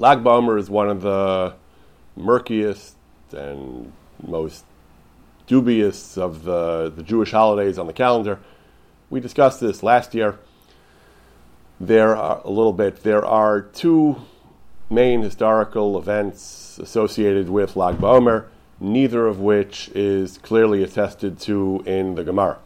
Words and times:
Lag 0.00 0.22
BaOmer 0.22 0.60
is 0.60 0.70
one 0.70 0.88
of 0.88 1.00
the 1.02 1.54
murkiest 2.16 2.94
and 3.32 3.92
most 4.24 4.64
dubious 5.48 6.16
of 6.16 6.44
the, 6.44 6.92
the 6.94 7.02
Jewish 7.02 7.32
holidays 7.32 7.78
on 7.78 7.88
the 7.88 7.92
calendar. 7.92 8.38
We 9.10 9.18
discussed 9.18 9.60
this 9.60 9.82
last 9.82 10.14
year. 10.14 10.38
There 11.80 12.14
are 12.14 12.40
a 12.44 12.50
little 12.50 12.72
bit. 12.72 13.02
There 13.02 13.26
are 13.26 13.60
two 13.60 14.22
main 14.88 15.22
historical 15.22 15.98
events 15.98 16.78
associated 16.78 17.50
with 17.50 17.74
Lag 17.74 17.96
BaOmer, 17.96 18.46
neither 18.78 19.26
of 19.26 19.40
which 19.40 19.88
is 19.96 20.38
clearly 20.38 20.84
attested 20.84 21.40
to 21.40 21.82
in 21.86 22.14
the 22.14 22.22
Gemara. 22.22 22.58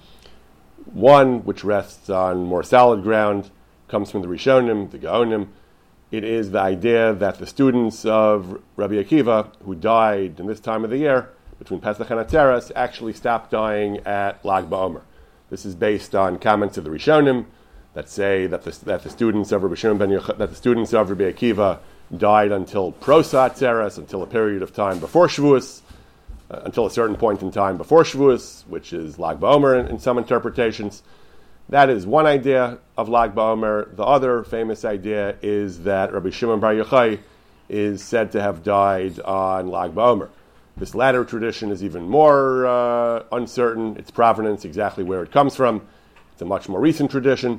One, 0.85 1.45
which 1.47 1.65
rests 1.65 2.11
on 2.11 2.45
more 2.45 2.63
solid 2.63 3.03
ground, 3.03 3.51
comes 3.89 4.11
from 4.11 4.21
the 4.21 4.29
Rishonim, 4.29 4.91
the 4.91 4.99
Gaonim. 4.99 5.49
It 6.13 6.25
is 6.25 6.51
the 6.51 6.61
idea 6.61 7.15
that 7.15 7.39
the 7.39 7.47
students 7.47 8.05
of 8.05 8.61
Rabbi 8.77 8.97
Akiva, 8.97 9.49
who 9.65 9.75
died 9.75 10.39
in 10.39 10.47
this 10.47 10.61
time 10.61 10.85
of 10.85 10.91
the 10.91 10.99
year, 10.99 11.31
between 11.59 11.81
Pesach 11.81 12.11
and 12.11 12.21
Atzeres, 12.21 12.71
actually 12.77 13.15
stopped 13.15 13.51
dying 13.51 13.97
at 14.01 14.45
Lag 14.45 14.69
BaOmer. 14.69 15.01
This 15.49 15.65
is 15.65 15.75
based 15.75 16.15
on 16.15 16.39
comments 16.39 16.77
of 16.77 16.85
the 16.85 16.91
Rishonim 16.91 17.47
that 17.95 18.11
say 18.11 18.47
that 18.47 18.65
the, 18.65 18.79
that 18.85 19.05
the 19.05 19.09
students 19.09 19.53
of 19.53 19.63
Rabbi 19.63 19.75
Shimon 19.75 19.97
ben 19.97 20.11
Yoch- 20.11 20.37
that 20.37 20.51
the 20.51 20.55
students 20.55 20.93
of 20.93 21.09
Rabbi 21.09 21.33
Akiva 21.33 21.79
died 22.15 22.53
until 22.53 22.93
Prosa 22.93 23.49
Atzeres, 23.49 23.97
until 23.97 24.23
a 24.23 24.27
period 24.27 24.63
of 24.63 24.75
time 24.75 24.99
before 24.99 25.29
Shavuos, 25.29 25.81
uh, 26.51 26.61
until 26.67 26.85
a 26.85 26.91
certain 26.91 27.17
point 27.17 27.41
in 27.41 27.51
time 27.51 27.79
before 27.79 28.03
Shavuos, 28.03 28.67
which 28.67 28.93
is 28.93 29.19
Lag 29.19 29.41
BaOmer 29.41 29.81
in, 29.81 29.87
in 29.87 29.99
some 29.99 30.19
interpretations. 30.19 31.03
That 31.73 31.89
is 31.89 32.07
one 32.07 32.27
idea 32.27 32.81
of 32.99 33.09
Lag 33.09 33.35
BaOmer. 33.35 33.97
The 33.97 34.03
other 34.03 34.45
famous 34.45 34.85
idea 34.85 35.37
is 35.41 35.85
that 35.85 36.13
Rabbi 36.13 36.29
Shimon 36.29 36.61
Bar 36.61 36.75
Yochai 36.75 37.19
is 37.71 38.05
said 38.05 38.31
to 38.33 38.43
have 38.43 38.63
died 38.63 39.19
on 39.21 39.69
Lag 39.69 39.95
BaOmer. 39.95 40.29
This 40.77 40.95
latter 40.95 41.25
tradition 41.25 41.71
is 41.71 41.83
even 41.83 42.07
more 42.07 42.67
uh, 42.67 43.23
uncertain, 43.33 43.97
its 43.97 44.11
provenance, 44.11 44.67
exactly 44.67 45.03
where 45.03 45.23
it 45.23 45.33
comes 45.33 45.57
from. 45.57 45.81
It's 46.35 46.43
a 46.43 46.45
much 46.45 46.69
more 46.69 46.79
recent 46.79 47.11
tradition. 47.11 47.59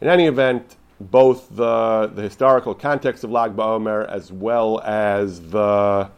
In 0.00 0.08
any 0.08 0.26
event, 0.26 0.74
both 0.98 1.54
the, 1.54 2.10
the 2.12 2.22
historical 2.22 2.74
context 2.74 3.22
of 3.22 3.30
Lag 3.30 3.54
BaOmer 3.54 4.08
as 4.08 4.32
well 4.32 4.80
as 4.80 5.40
the 5.50 6.10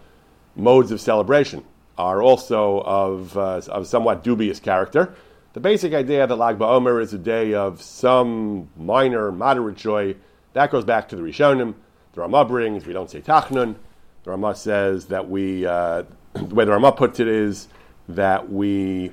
modes 0.56 0.90
of 0.90 0.98
celebration 0.98 1.62
are 1.98 2.22
also 2.22 2.80
of, 2.80 3.36
uh, 3.36 3.60
of 3.68 3.86
somewhat 3.86 4.24
dubious 4.24 4.58
character. 4.58 5.14
The 5.52 5.60
basic 5.60 5.92
idea 5.92 6.26
that 6.26 6.34
Lag 6.34 6.58
BaOmer 6.58 7.02
is 7.02 7.12
a 7.12 7.18
day 7.18 7.52
of 7.52 7.82
some 7.82 8.70
minor, 8.74 9.30
moderate 9.30 9.76
joy, 9.76 10.16
that 10.54 10.70
goes 10.70 10.84
back 10.84 11.10
to 11.10 11.16
the 11.16 11.22
Rishonim. 11.22 11.74
The 12.14 12.22
Ramah 12.22 12.46
brings, 12.46 12.86
we 12.86 12.94
don't 12.94 13.10
say 13.10 13.20
Tachnun. 13.20 13.76
The 14.24 14.30
Ramah 14.30 14.54
says 14.54 15.06
that 15.06 15.28
we, 15.28 15.66
uh, 15.66 16.04
the 16.32 16.54
way 16.54 16.64
the 16.64 16.70
Ramah 16.70 16.92
puts 16.92 17.20
it 17.20 17.28
is 17.28 17.68
that 18.08 18.50
we, 18.50 19.12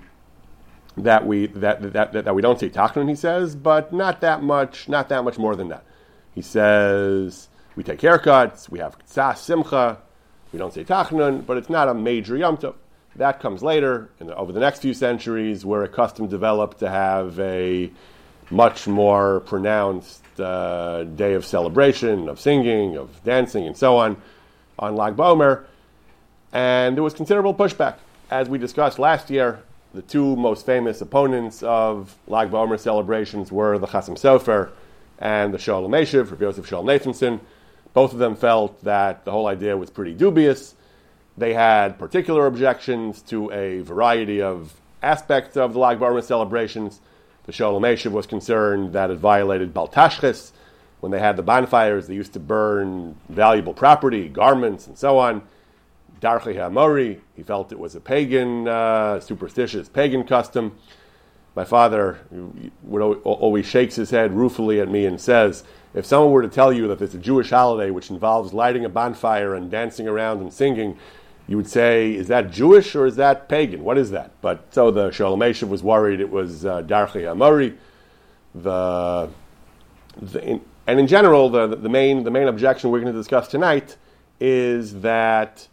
that 0.96 1.28
we, 1.28 1.48
that, 1.48 1.82
that, 1.82 2.14
that, 2.14 2.26
that 2.26 2.36
we 2.36 2.42
don't 2.42 2.60
say 2.60 2.70
Tachnun, 2.70 3.10
he 3.10 3.16
says, 3.16 3.58
but 3.58 3.92
not 3.92 4.22
that 4.22 4.42
much, 4.42 4.88
not 4.88 5.10
that 5.10 5.26
much 5.26 5.38
more 5.38 5.58
than 5.58 5.68
that. 5.68 5.84
He 6.34 6.42
says 6.42 7.50
we 7.76 7.84
take 7.84 8.00
haircuts, 8.00 8.70
we 8.70 8.80
have 8.80 8.98
Tzah 9.06 9.38
Simcha, 9.38 9.98
we 10.54 10.60
don't 10.60 10.74
say 10.74 10.86
Tachnun, 10.86 11.46
but 11.46 11.58
it's 11.58 11.70
not 11.70 11.90
a 11.90 11.94
major 11.94 12.38
Yom 12.38 12.56
Tov. 12.56 12.76
That 13.16 13.40
comes 13.40 13.62
later, 13.62 14.10
the, 14.20 14.36
over 14.36 14.52
the 14.52 14.60
next 14.60 14.80
few 14.82 14.94
centuries, 14.94 15.66
where 15.66 15.84
a 15.84 15.88
custom 15.88 16.28
developed 16.28 16.80
to 16.80 16.90
have 16.90 17.40
a 17.40 17.92
much 18.50 18.88
more 18.88 19.42
pronounced 19.42 20.24
uh, 20.40 21.04
day 21.04 21.34
of 21.34 21.46
celebration, 21.46 22.30
of 22.30 22.40
singing, 22.40 22.98
of 22.98 23.24
dancing, 23.24 23.68
and 23.68 23.76
so 23.76 23.98
on, 23.98 24.18
on 24.78 24.96
Lag 24.96 25.16
BaOmer. 25.16 25.66
And 26.54 26.96
there 26.96 27.04
was 27.04 27.14
considerable 27.14 27.54
pushback. 27.54 27.96
As 28.32 28.48
we 28.48 28.58
discussed 28.58 29.00
last 29.00 29.30
year, 29.30 29.62
the 29.94 30.02
two 30.02 30.36
most 30.36 30.66
famous 30.66 31.02
opponents 31.02 31.64
of 31.64 32.16
Lag 32.28 32.52
BaOmer 32.52 32.80
celebrations 32.80 33.52
were 33.52 33.78
the 33.78 33.88
Chassam 33.88 34.16
Sofer 34.16 34.70
and 35.18 35.54
the 35.54 35.58
Shoel 35.58 35.88
Umeshiv, 35.88 36.32
Rabbi 36.32 36.46
Yosef 36.46 36.70
Shaul 36.70 36.84
Nathanson. 36.84 37.40
Both 37.94 38.14
of 38.14 38.20
them 38.20 38.36
felt 38.36 38.84
that 38.84 39.26
the 39.26 39.32
whole 39.32 39.48
idea 39.48 39.76
was 39.76 39.90
pretty 39.90 40.14
dubious. 40.14 40.76
They 41.40 41.54
had 41.54 41.98
particular 41.98 42.48
objections 42.48 43.22
to 43.24 43.50
a 43.54 43.80
variety 43.80 44.42
of 44.42 44.74
aspects 45.02 45.56
of 45.56 45.72
the 45.72 45.80
Lag 45.80 45.98
BaOmer 45.98 46.22
celebrations. 46.22 47.00
The 47.46 47.54
Shoel 47.54 47.80
Umeshiv 47.80 48.12
was 48.12 48.28
concerned 48.28 48.92
that 48.92 49.10
it 49.10 49.20
violated 49.20 49.74
Baltashchis. 49.74 50.52
When 51.00 51.14
they 51.14 51.20
had 51.20 51.38
the 51.38 51.42
bonfires, 51.42 52.08
they 52.08 52.14
used 52.14 52.34
to 52.34 52.42
burn 52.42 53.16
valuable 53.30 53.74
property, 53.74 54.28
garments, 54.28 54.86
and 54.86 54.98
so 54.98 55.18
on. 55.18 55.44
Darchei 56.20 56.58
HaEmori, 56.58 57.22
he 57.38 57.44
felt 57.44 57.72
it 57.72 57.80
was 57.80 57.96
a 57.96 58.02
pagan, 58.02 58.68
uh, 58.68 59.22
superstitious 59.22 59.88
pagan 59.88 60.26
custom. 60.26 60.78
My 61.56 61.64
father 61.64 62.20
would 62.84 63.02
always 63.24 63.66
shakes 63.66 63.96
his 63.96 64.10
head 64.10 64.34
ruefully 64.34 64.82
at 64.82 64.90
me 64.90 65.06
and 65.06 65.22
says, 65.22 65.64
if 65.94 66.06
someone 66.06 66.32
were 66.32 66.42
to 66.42 66.50
tell 66.50 66.74
you 66.74 66.90
that 66.90 67.02
it's 67.02 67.16
a 67.16 67.18
Jewish 67.18 67.50
holiday 67.50 67.92
which 67.92 68.10
involves 68.10 68.54
lighting 68.54 68.84
a 68.84 68.90
bonfire 68.90 69.56
and 69.56 69.72
dancing 69.72 70.06
around 70.06 70.42
and 70.42 70.54
singing, 70.54 70.98
you 71.50 71.58
would 71.58 71.68
say, 71.68 72.14
is 72.14 72.28
that 72.28 72.52
Jewish 72.52 72.96
or 72.96 73.08
is 73.08 73.16
that 73.16 73.50
pagan? 73.50 73.84
What 73.84 73.98
is 73.98 74.12
that? 74.12 74.34
But 74.40 74.72
so 74.72 74.92
the 74.92 75.10
Shoel 75.10 75.36
Umeshiv 75.36 75.68
was 75.68 75.82
worried 75.82 76.20
it 76.20 76.30
was 76.30 76.64
uh, 76.64 76.84
Darchei 76.84 77.24
HaEmori. 77.24 77.76
The, 78.54 79.32
the 80.22 80.44
in, 80.44 80.62
and 80.86 81.00
in 81.00 81.08
general, 81.08 81.50
the, 81.50 81.66
the, 81.66 81.90
main, 81.90 82.24
the 82.24 82.30
main 82.30 82.48
objection 82.48 82.92
we're 82.92 83.00
going 83.00 83.12
to 83.12 83.20
discuss 83.20 83.48
tonight 83.48 83.98
is 84.40 85.02
that 85.02 85.68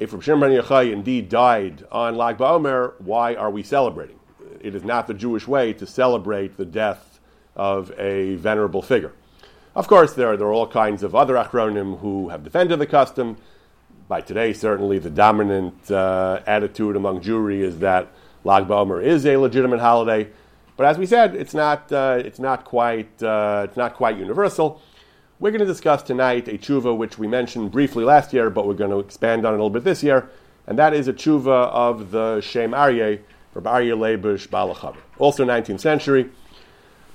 if 0.00 0.12
Rav 0.12 0.24
ben 0.24 0.50
Yochai 0.50 0.92
indeed 0.92 1.28
died 1.28 1.86
on 1.92 2.16
Lag 2.16 2.36
BaOmer, 2.36 3.00
why 3.00 3.36
are 3.36 3.50
we 3.50 3.62
celebrating? 3.62 4.18
It 4.60 4.74
is 4.74 4.82
not 4.82 5.06
the 5.06 5.14
Jewish 5.14 5.46
way 5.46 5.72
to 5.74 5.86
celebrate 5.86 6.56
the 6.56 6.64
death 6.64 7.20
of 7.54 7.92
a 7.98 8.34
venerable 8.34 8.82
figure. 8.82 9.12
Of 9.76 9.86
course, 9.86 10.12
there 10.14 10.32
are, 10.32 10.36
there 10.36 10.48
are 10.48 10.52
all 10.52 10.66
kinds 10.66 11.04
of 11.04 11.14
other 11.14 11.34
achronim 11.34 12.00
who 12.00 12.30
have 12.30 12.42
defended 12.42 12.80
the 12.80 12.86
custom. 12.86 13.36
By 14.06 14.20
today, 14.20 14.52
certainly 14.52 14.98
the 14.98 15.08
dominant 15.08 15.90
uh, 15.90 16.40
attitude 16.46 16.94
among 16.94 17.22
Jewry 17.22 17.60
is 17.60 17.78
that 17.78 18.08
Lag 18.44 18.68
BaOmer 18.68 19.02
is 19.02 19.24
a 19.24 19.38
legitimate 19.38 19.80
holiday. 19.80 20.28
But 20.76 20.86
as 20.86 20.98
we 20.98 21.06
said, 21.06 21.34
it's 21.34 21.54
not, 21.54 21.90
uh, 21.90 22.20
it's 22.22 22.38
not, 22.38 22.66
quite, 22.66 23.22
uh, 23.22 23.62
it's 23.64 23.78
not 23.78 23.94
quite 23.94 24.18
universal. 24.18 24.82
We're 25.40 25.52
going 25.52 25.60
to 25.60 25.66
discuss 25.66 26.02
tonight 26.02 26.48
a 26.48 26.58
tshuva 26.58 26.94
which 26.94 27.18
we 27.18 27.26
mentioned 27.26 27.72
briefly 27.72 28.04
last 28.04 28.34
year, 28.34 28.50
but 28.50 28.66
we're 28.66 28.74
going 28.74 28.90
to 28.90 28.98
expand 28.98 29.46
on 29.46 29.54
it 29.54 29.56
a 29.56 29.58
little 29.58 29.70
bit 29.70 29.84
this 29.84 30.02
year, 30.02 30.28
and 30.66 30.78
that 30.78 30.92
is 30.92 31.08
a 31.08 31.12
tshuva 31.14 31.68
of 31.70 32.10
the 32.10 32.42
Shem 32.42 32.72
Aryeh, 32.72 33.20
Rabbi 33.54 33.80
Aryeh 33.80 33.96
Leibush 33.96 34.48
Balachav, 34.48 34.96
also 35.18 35.46
19th 35.46 35.80
century. 35.80 36.28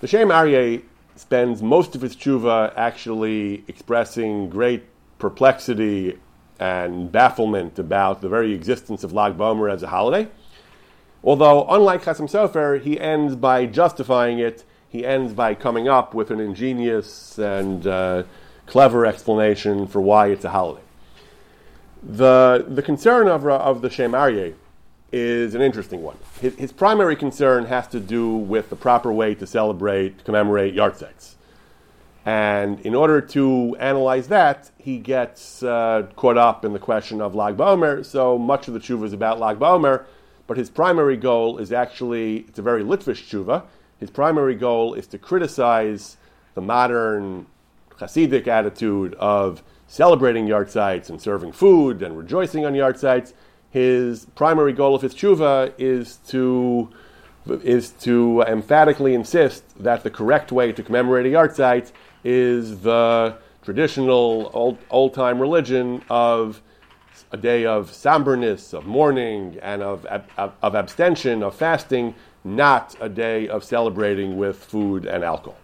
The 0.01 0.07
Shem 0.07 0.29
Aryeh 0.29 0.81
spends 1.15 1.61
most 1.61 1.93
of 1.93 2.01
his 2.01 2.15
tshuva 2.15 2.73
actually 2.75 3.63
expressing 3.67 4.49
great 4.49 4.85
perplexity 5.19 6.17
and 6.59 7.11
bafflement 7.11 7.79
about 7.79 8.21
the 8.21 8.29
very 8.29 8.53
existence 8.53 9.03
of 9.03 9.13
Lag 9.13 9.37
BaOmer 9.37 9.71
as 9.71 9.83
a 9.83 9.87
holiday. 9.87 10.27
Although, 11.23 11.67
unlike 11.67 12.03
Chassam 12.03 12.29
Sofer, 12.29 12.81
he 12.81 12.99
ends 12.99 13.35
by 13.35 13.65
justifying 13.65 14.39
it 14.39 14.63
he 14.89 15.05
ends 15.05 15.33
by 15.33 15.53
coming 15.53 15.87
up 15.87 16.13
with 16.13 16.31
an 16.31 16.39
ingenious 16.39 17.37
and 17.37 17.85
uh, 17.85 18.23
clever 18.65 19.05
explanation 19.05 19.87
for 19.87 20.01
why 20.01 20.27
it's 20.27 20.43
a 20.43 20.49
holiday. 20.49 20.81
The, 22.01 22.65
the 22.67 22.81
concern 22.81 23.27
of, 23.27 23.45
of 23.45 23.81
the 23.81 23.89
Shem 23.89 24.13
Aryeh 24.13 24.55
is 25.11 25.53
an 25.53 25.61
interesting 25.61 26.01
one. 26.01 26.17
His, 26.41 26.55
his, 26.55 26.71
primary 26.71 27.15
concern 27.15 27.65
has 27.65 27.87
to 27.89 27.99
do 27.99 28.29
with 28.29 28.69
the 28.69 28.75
proper 28.75 29.13
way 29.13 29.35
to 29.35 29.45
celebrate, 29.45 30.23
commemorate 30.23 30.75
yahrzeits. 30.75 31.35
And 32.25 32.79
in 32.81 32.95
order 32.95 33.21
to 33.21 33.75
analyze 33.79 34.27
that, 34.27 34.71
he 34.77 34.99
gets 34.99 35.63
uh, 35.63 36.07
caught 36.15 36.37
up 36.37 36.65
in 36.65 36.73
the 36.73 36.79
question 36.79 37.21
of 37.21 37.33
Lag 37.33 37.55
BaOmer. 37.55 38.05
So 38.05 38.37
much 38.37 38.67
of 38.67 38.73
the 38.73 38.79
tshuva 38.79 39.05
is 39.05 39.13
about 39.13 39.39
Lag 39.39 39.57
BaOmer, 39.57 40.05
but 40.45 40.57
his 40.57 40.69
primary 40.69 41.17
goal 41.17 41.57
is 41.57 41.71
actually, 41.71 42.39
it's 42.39 42.59
a 42.59 42.61
very 42.61 42.83
Litvish 42.83 43.29
tshuva. 43.29 43.63
His 43.99 44.09
primary 44.09 44.55
goal 44.55 44.93
is 44.93 45.07
to 45.07 45.17
criticize 45.17 46.17
the 46.55 46.61
modern 46.61 47.45
Hasidic 47.99 48.47
attitude 48.47 49.13
of 49.15 49.63
celebrating 49.87 50.47
yahrzeits 50.47 51.09
and 51.09 51.21
serving 51.21 51.51
food 51.51 52.01
and 52.01 52.17
rejoicing 52.17 52.65
on 52.65 52.73
yahrzeits. 52.73 53.33
His 53.69 54.25
primary 54.35 54.73
goal 54.73 54.95
of 54.95 55.01
his 55.01 55.13
tshuva 55.13 55.73
is 55.77 56.17
to 56.27 56.89
is 57.63 57.91
to 57.91 58.43
emphatically 58.43 59.15
insist 59.15 59.63
that 59.81 60.03
the 60.03 60.09
correct 60.09 60.51
way 60.51 60.71
to 60.71 60.83
commemorate 60.83 61.25
a 61.25 61.29
yahrzeit 61.29 61.91
is 62.23 62.81
the 62.81 63.37
traditional 63.61 64.77
old, 64.89 65.13
time 65.13 65.39
religion 65.39 66.01
of 66.09 66.61
a 67.31 67.37
day 67.37 67.65
of 67.65 67.93
somberness, 67.93 68.73
of 68.73 68.85
mourning, 68.85 69.57
and 69.61 69.83
of, 69.83 70.05
of, 70.37 70.75
abstention, 70.75 71.43
of 71.43 71.53
fasting, 71.55 72.15
not 72.43 72.95
a 72.99 73.09
day 73.09 73.47
of 73.47 73.63
celebrating 73.63 74.37
with 74.37 74.57
food 74.57 75.05
and 75.05 75.23
alcohol. 75.23 75.57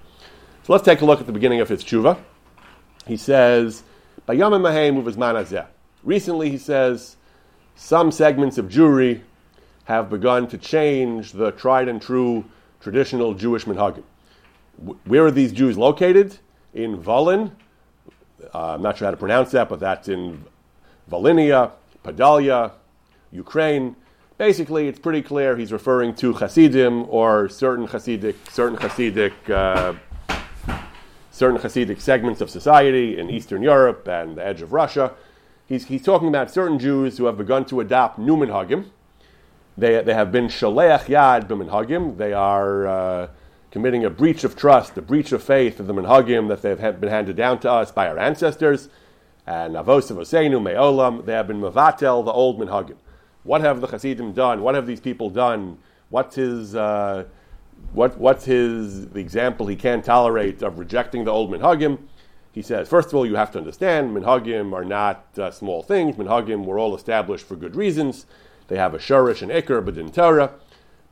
So 0.64 0.74
let's 0.74 0.86
take 0.86 1.02
a 1.02 1.06
look 1.06 1.20
at 1.20 1.26
the 1.26 1.34
beginning 1.34 1.62
of 1.62 1.70
his 1.70 1.84
tshuva. 1.84 2.20
He 3.08 3.18
says, 3.18 3.84
Recently, 6.04 6.50
he 6.50 6.58
says, 6.58 7.18
some 7.76 8.12
segments 8.12 8.58
of 8.58 8.68
Jewry 8.68 9.22
have 9.86 10.10
begun 10.10 10.48
to 10.48 10.58
change 10.58 11.34
the 11.34 11.52
tried 11.52 11.88
and 11.88 12.02
true 12.02 12.46
traditional 12.80 13.34
Jewish 13.34 13.66
minhagim. 13.66 14.04
Where 15.06 15.26
are 15.26 15.32
these 15.32 15.52
Jews 15.52 15.78
located? 15.78 16.38
In 16.76 17.02
Volin. 17.02 17.52
Uh, 18.54 18.74
I'm 18.74 18.82
not 18.82 18.98
sure 18.98 19.06
how 19.06 19.12
to 19.12 19.18
pronounce 19.18 19.52
that, 19.52 19.70
but 19.70 19.80
that's 19.80 20.10
in 20.10 20.44
Volhynia, 21.10 21.72
Podolia, 22.04 22.74
Ukraine. 23.32 23.96
Basically, 24.38 24.90
it's 24.90 25.00
pretty 25.00 25.22
clear 25.22 25.56
he's 25.56 25.72
referring 25.72 26.14
to 26.16 26.34
Hasidim 26.34 27.06
or 27.08 27.48
certain 27.48 27.88
Hasidic, 27.88 28.36
certain 28.52 28.78
Hasidic, 28.78 29.32
uh, 29.50 29.94
certain 31.32 31.58
Hasidic 31.58 32.02
segments 32.02 32.42
of 32.42 32.50
society 32.50 33.18
in 33.18 33.30
Eastern 33.30 33.62
Europe 33.62 34.06
and 34.10 34.36
the 34.36 34.46
edge 34.46 34.62
of 34.62 34.74
Russia. 34.74 35.14
He's, 35.68 35.86
he's 35.86 36.04
talking 36.04 36.28
about 36.28 36.52
certain 36.52 36.78
Jews 36.78 37.18
who 37.18 37.26
have 37.26 37.38
begun 37.38 37.64
to 37.68 37.80
adopt 37.80 38.20
new 38.20 38.36
minhagim. 38.36 38.88
They, 39.78 40.04
they 40.04 40.14
have 40.14 40.30
been 40.30 40.48
shaleach 40.48 41.06
yad 41.06 41.48
b'minhagim. 41.48 42.18
They 42.18 42.34
are 42.34 42.86
uh, 42.86 43.28
committing 43.76 44.06
a 44.06 44.10
breach 44.10 44.46
of 44.46 44.56
trust, 44.56 44.98
a 44.98 45.02
breach 45.02 45.34
of 45.34 45.44
faith 45.44 45.82
of 45.82 45.88
the 45.88 45.94
minhagim 45.94 46.48
that 46.48 46.62
they've 46.62 46.98
been 46.98 47.10
handed 47.10 47.36
down 47.36 47.60
to 47.60 47.70
us 47.70 47.92
by 47.92 48.08
our 48.08 48.18
ancestors. 48.18 48.88
And 49.46 49.76
avos 49.76 50.10
avosenu 50.10 50.64
me'olam. 50.64 51.26
They 51.26 51.34
have 51.34 51.48
been 51.48 51.60
mavatel 51.60 52.24
the 52.24 52.32
old 52.32 52.58
minhagim. 52.58 52.96
What 53.44 53.60
have 53.60 53.82
the 53.82 53.88
Hasidim 53.88 54.32
done? 54.32 54.62
What 54.62 54.76
have 54.76 54.88
these 54.88 55.02
people 55.02 55.30
done? 55.30 55.78
What's 56.08 56.38
his, 56.38 56.74
uh, 56.74 57.26
what, 57.92 58.18
what's 58.18 58.46
his 58.46 59.10
the 59.10 59.20
example 59.20 59.68
he 59.68 59.76
can't 59.76 60.06
tolerate 60.06 60.62
of 60.62 60.80
rejecting 60.80 61.26
the 61.26 61.32
old 61.32 61.52
minhagim? 61.52 62.00
He 62.54 62.62
says, 62.62 62.88
first 62.88 63.10
of 63.10 63.16
all, 63.16 63.26
you 63.26 63.36
have 63.36 63.52
to 63.52 63.58
understand 63.58 64.16
minhagim 64.16 64.72
are 64.72 64.86
not 64.86 65.26
uh, 65.38 65.52
small 65.52 65.84
things. 65.84 66.16
Minhagim 66.16 66.64
were 66.64 66.80
all 66.80 66.96
established 66.96 67.46
for 67.46 67.58
good 67.58 67.76
reasons. 67.76 68.26
They 68.70 68.78
have 68.78 68.94
a 68.94 69.00
shurish 69.00 69.42
and 69.42 69.52
ikr, 69.52 69.84
but 69.84 69.98
in 69.98 70.14
Torah, 70.14 70.52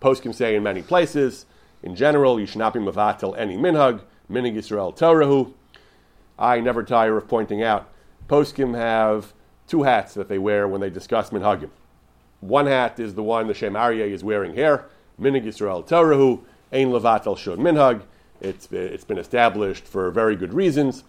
poskim 0.01 0.33
say 0.33 0.56
in 0.56 0.63
many 0.63 0.81
places. 0.81 1.45
In 1.83 1.95
general, 1.95 2.39
you 2.39 2.45
should 2.45 2.59
not 2.59 2.74
be 2.74 2.80
mavatel 2.80 3.38
any 3.38 3.57
minhag. 3.57 4.01
Minhag 4.31 4.56
Yisrael 4.56 4.97
Torahu. 4.97 5.53
I 6.39 6.62
never 6.62 6.81
tire 6.81 7.18
of 7.18 7.27
pointing 7.27 7.62
out. 7.62 7.89
Poskim 8.27 8.75
have 8.75 9.33
two 9.68 9.83
hats 9.83 10.13
that 10.13 10.30
they 10.30 10.39
wear 10.39 10.68
when 10.68 10.80
they 10.80 10.89
discuss 10.89 11.30
minhagim. 11.30 11.69
One 12.39 12.68
hat 12.68 13.00
is 13.00 13.15
the 13.15 13.24
one 13.24 13.47
the 13.47 13.53
Shem 13.53 13.74
Aryeh 13.74 14.09
is 14.09 14.24
wearing 14.24 14.53
here. 14.53 14.85
Minhag 15.19 15.45
Yisrael 15.45 15.85
Torahu, 15.85 16.41
Ein 16.71 16.88
Levatel 16.88 17.38
Shod 17.38 17.59
Minhag. 17.59 18.03
It's, 18.39 18.71
it's 18.71 19.06
been 19.06 19.18
established 19.18 19.85
for 19.85 20.09
very 20.09 20.38
good 20.38 20.53
reasons. 20.53 21.03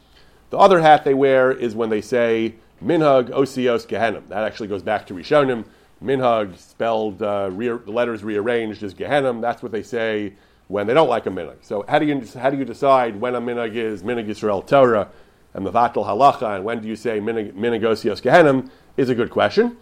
The 0.50 0.58
other 0.58 0.80
hat 0.80 1.04
they 1.04 1.14
wear 1.14 1.52
is 1.52 1.74
when 1.74 1.88
they 1.88 2.00
say 2.00 2.56
Minhag 2.84 3.30
Osios 3.30 3.86
Gehenim. 3.86 4.28
That 4.28 4.42
actually 4.42 4.68
goes 4.68 4.82
back 4.82 5.06
to 5.06 5.14
Rishonim. 5.14 5.64
Minhag, 6.02 6.58
spelled, 6.58 7.22
uh, 7.22 7.48
re- 7.52 7.68
the 7.68 7.90
letters 7.90 8.24
rearranged, 8.24 8.82
is 8.82 8.92
Gehenim. 8.92 9.40
That's 9.40 9.62
what 9.62 9.72
they 9.72 9.82
say 9.82 10.34
when 10.68 10.86
they 10.86 10.94
don't 10.94 11.08
like 11.08 11.26
a 11.26 11.30
minhag. 11.30 11.56
So 11.62 11.84
how 11.88 11.98
do 11.98 12.06
you, 12.06 12.26
how 12.38 12.50
do 12.50 12.56
you 12.56 12.64
decide 12.64 13.20
when 13.20 13.34
a 13.34 13.40
minhag 13.40 13.74
is 13.74 14.02
Minhag 14.02 14.26
Yisrael 14.26 14.66
Torah 14.66 15.08
and 15.52 15.66
Mavatal 15.66 16.06
Halacha, 16.06 16.56
and 16.56 16.64
when 16.64 16.80
do 16.80 16.88
you 16.88 16.96
say 16.96 17.20
Minhag 17.20 17.52
Osios 17.54 18.22
Gehenim, 18.22 18.70
is 18.96 19.08
a 19.08 19.14
good 19.14 19.30
question. 19.30 19.76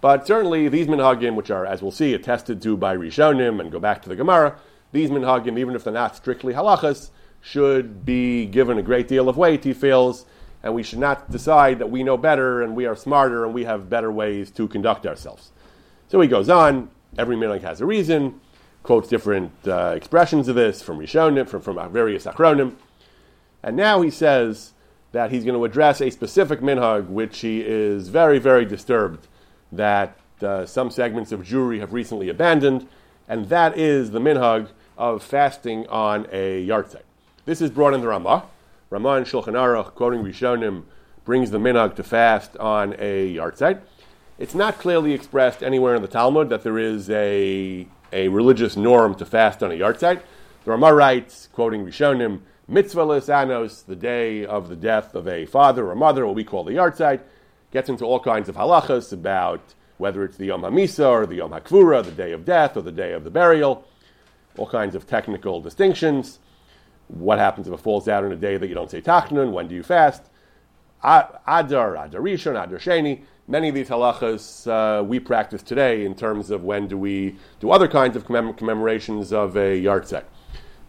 But 0.00 0.26
certainly 0.26 0.68
these 0.68 0.86
minhagim, 0.86 1.34
which 1.34 1.50
are, 1.50 1.66
as 1.66 1.82
we'll 1.82 1.90
see, 1.90 2.14
attested 2.14 2.62
to 2.62 2.76
by 2.76 2.96
Rishonim 2.96 3.60
and 3.60 3.72
go 3.72 3.80
back 3.80 4.02
to 4.02 4.08
the 4.08 4.16
Gemara, 4.16 4.58
these 4.92 5.10
minhagim, 5.10 5.58
even 5.58 5.74
if 5.74 5.84
they're 5.84 5.92
not 5.92 6.16
strictly 6.16 6.54
halachas, 6.54 7.10
should 7.40 8.04
be 8.04 8.46
given 8.46 8.78
a 8.78 8.82
great 8.82 9.08
deal 9.08 9.28
of 9.28 9.36
weight, 9.36 9.64
he 9.64 9.72
feels, 9.72 10.26
and 10.62 10.74
we 10.74 10.82
should 10.82 10.98
not 10.98 11.30
decide 11.30 11.78
that 11.78 11.90
we 11.90 12.02
know 12.02 12.16
better 12.16 12.62
and 12.62 12.74
we 12.74 12.86
are 12.86 12.96
smarter 12.96 13.44
and 13.44 13.54
we 13.54 13.64
have 13.64 13.88
better 13.88 14.10
ways 14.10 14.50
to 14.52 14.68
conduct 14.68 15.06
ourselves. 15.06 15.52
So 16.08 16.20
he 16.20 16.28
goes 16.28 16.48
on, 16.48 16.90
every 17.16 17.36
minhag 17.36 17.62
has 17.62 17.80
a 17.80 17.86
reason, 17.86 18.40
quotes 18.88 19.06
different 19.06 19.52
uh, 19.66 19.92
expressions 19.94 20.48
of 20.48 20.54
this 20.54 20.80
from 20.80 20.98
Rishonim, 20.98 21.46
from, 21.46 21.60
from 21.60 21.92
various 21.92 22.24
achronim, 22.24 22.74
and 23.62 23.76
now 23.76 24.00
he 24.00 24.10
says 24.10 24.72
that 25.12 25.30
he's 25.30 25.44
going 25.44 25.54
to 25.54 25.64
address 25.66 26.00
a 26.00 26.08
specific 26.08 26.60
minhag 26.60 27.06
which 27.06 27.40
he 27.40 27.60
is 27.60 28.08
very, 28.08 28.38
very 28.38 28.64
disturbed 28.64 29.28
that 29.70 30.16
uh, 30.40 30.64
some 30.64 30.90
segments 30.90 31.32
of 31.32 31.42
Jewry 31.42 31.80
have 31.80 31.92
recently 31.92 32.30
abandoned, 32.30 32.88
and 33.28 33.50
that 33.50 33.76
is 33.76 34.12
the 34.12 34.20
minhag 34.20 34.68
of 34.96 35.22
fasting 35.22 35.86
on 35.88 36.26
a 36.32 36.66
yahrzeit. 36.66 37.02
This 37.44 37.60
is 37.60 37.70
brought 37.70 37.92
in 37.92 38.00
the 38.00 38.08
Ramah. 38.08 38.46
Ramah 38.88 39.20
Shulchan 39.20 39.52
Aruch, 39.52 39.94
quoting 39.96 40.24
Rishonim, 40.24 40.84
brings 41.26 41.50
the 41.50 41.58
minhag 41.58 41.94
to 41.96 42.02
fast 42.02 42.56
on 42.56 42.94
a 42.98 43.34
yahrzeit. 43.34 43.82
It's 44.38 44.54
not 44.54 44.78
clearly 44.78 45.12
expressed 45.12 45.62
anywhere 45.62 45.94
in 45.94 46.00
the 46.00 46.08
Talmud 46.08 46.48
that 46.48 46.62
there 46.62 46.78
is 46.78 47.10
a, 47.10 47.86
a 48.12 48.28
religious 48.28 48.76
norm 48.76 49.14
to 49.16 49.26
fast 49.26 49.62
on 49.62 49.70
a 49.70 49.74
yahrzeit. 49.74 50.22
The 50.64 50.70
Ramah 50.70 50.94
writes, 50.94 51.48
quoting 51.52 51.84
Rishonim, 51.84 52.40
mitzvah 52.66 53.22
anos, 53.32 53.82
the 53.82 53.96
day 53.96 54.44
of 54.44 54.68
the 54.68 54.76
death 54.76 55.14
of 55.14 55.28
a 55.28 55.46
father 55.46 55.90
or 55.90 55.94
mother, 55.94 56.26
what 56.26 56.34
we 56.34 56.44
call 56.44 56.64
the 56.64 56.72
yahrzeit, 56.72 57.20
gets 57.70 57.88
into 57.88 58.04
all 58.04 58.20
kinds 58.20 58.48
of 58.48 58.56
halachas 58.56 59.12
about 59.12 59.60
whether 59.98 60.24
it's 60.24 60.36
the 60.36 60.46
Yom 60.46 60.62
HaMisa 60.62 61.08
or 61.08 61.26
the 61.26 61.36
Yom 61.36 61.50
HaKvura, 61.50 62.04
the 62.04 62.12
day 62.12 62.32
of 62.32 62.44
death 62.44 62.76
or 62.76 62.82
the 62.82 62.92
day 62.92 63.12
of 63.12 63.24
the 63.24 63.30
burial, 63.30 63.84
all 64.56 64.68
kinds 64.68 64.94
of 64.94 65.06
technical 65.06 65.60
distinctions. 65.60 66.38
What 67.08 67.38
happens 67.38 67.66
if 67.66 67.74
it 67.74 67.80
falls 67.80 68.08
out 68.08 68.24
on 68.24 68.32
a 68.32 68.36
day 68.36 68.56
that 68.56 68.68
you 68.68 68.74
don't 68.74 68.90
say 68.90 69.00
Tachnun? 69.00 69.52
When 69.52 69.66
do 69.68 69.74
you 69.74 69.82
fast? 69.82 70.22
Adar, 71.02 71.40
Adar 71.46 72.20
Rishon, 72.20 72.62
Adar 72.62 72.78
Sheni. 72.78 73.22
Many 73.50 73.70
of 73.70 73.74
these 73.74 73.88
halachas 73.88 74.66
uh, 74.70 75.02
we 75.02 75.18
practice 75.18 75.62
today 75.62 76.04
in 76.04 76.14
terms 76.14 76.50
of 76.50 76.64
when 76.64 76.86
do 76.86 76.98
we 76.98 77.36
do 77.60 77.70
other 77.70 77.88
kinds 77.88 78.14
of 78.14 78.26
commem- 78.26 78.54
commemorations 78.58 79.32
of 79.32 79.56
a 79.56 79.82
yahrzeit. 79.82 80.24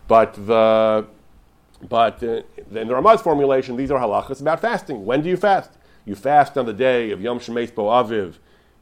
But 0.10 0.34
the 0.34 1.08
but 1.88 2.22
uh, 2.22 2.42
in 2.78 2.90
the 2.90 2.94
Ramah's 2.94 3.22
formulation, 3.22 3.78
these 3.78 3.92
are 3.92 3.98
halachas 3.98 4.42
about 4.42 4.60
fasting. 4.60 5.06
When 5.06 5.22
do 5.22 5.30
you 5.30 5.38
fast? 5.38 5.72
You 6.04 6.16
fast 6.16 6.58
on 6.58 6.66
the 6.66 6.74
day 6.74 7.12
of 7.12 7.22
Yom 7.22 7.40
Shemes 7.40 7.74
Bo 7.74 7.86
Aviv, 7.86 8.34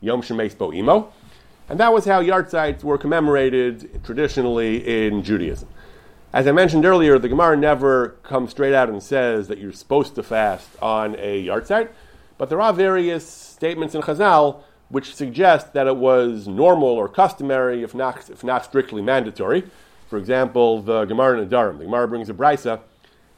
Yom 0.01 0.23
Shemes 0.23 0.57
Bo 0.57 0.73
Imo. 0.73 1.13
And 1.69 1.79
that 1.79 1.93
was 1.93 2.05
how 2.05 2.23
yahrzeits 2.23 2.83
were 2.83 2.97
commemorated 2.97 4.03
traditionally 4.03 5.05
in 5.05 5.21
Judaism. 5.21 5.69
As 6.33 6.47
I 6.47 6.51
mentioned 6.51 6.83
earlier, 6.83 7.19
the 7.19 7.29
Gemara 7.29 7.55
never 7.55 8.09
comes 8.23 8.49
straight 8.49 8.73
out 8.73 8.89
and 8.89 9.03
says 9.03 9.47
that 9.49 9.59
you're 9.59 9.71
supposed 9.71 10.15
to 10.15 10.23
fast 10.23 10.67
on 10.81 11.15
a 11.19 11.45
yahrzeit, 11.45 11.89
but 12.37 12.49
there 12.49 12.61
are 12.61 12.73
various 12.73 13.27
statements 13.27 13.95
in 13.95 14.01
Chazal 14.01 14.61
which 14.89 15.15
suggest 15.15 15.73
that 15.73 15.87
it 15.87 15.97
was 15.97 16.47
normal 16.47 16.87
or 16.87 17.09
customary, 17.09 17.83
if 17.83 17.93
not, 17.93 18.29
if 18.29 18.43
not 18.43 18.63
strictly 18.63 19.01
mandatory. 19.01 19.63
For 20.07 20.17
example, 20.17 20.81
the 20.81 21.03
Gemara 21.05 21.41
in 21.41 21.49
Nedarim. 21.49 21.79
The 21.79 21.83
Gemara 21.83 22.07
brings 22.07 22.29
a 22.29 22.33
brisa 22.33 22.79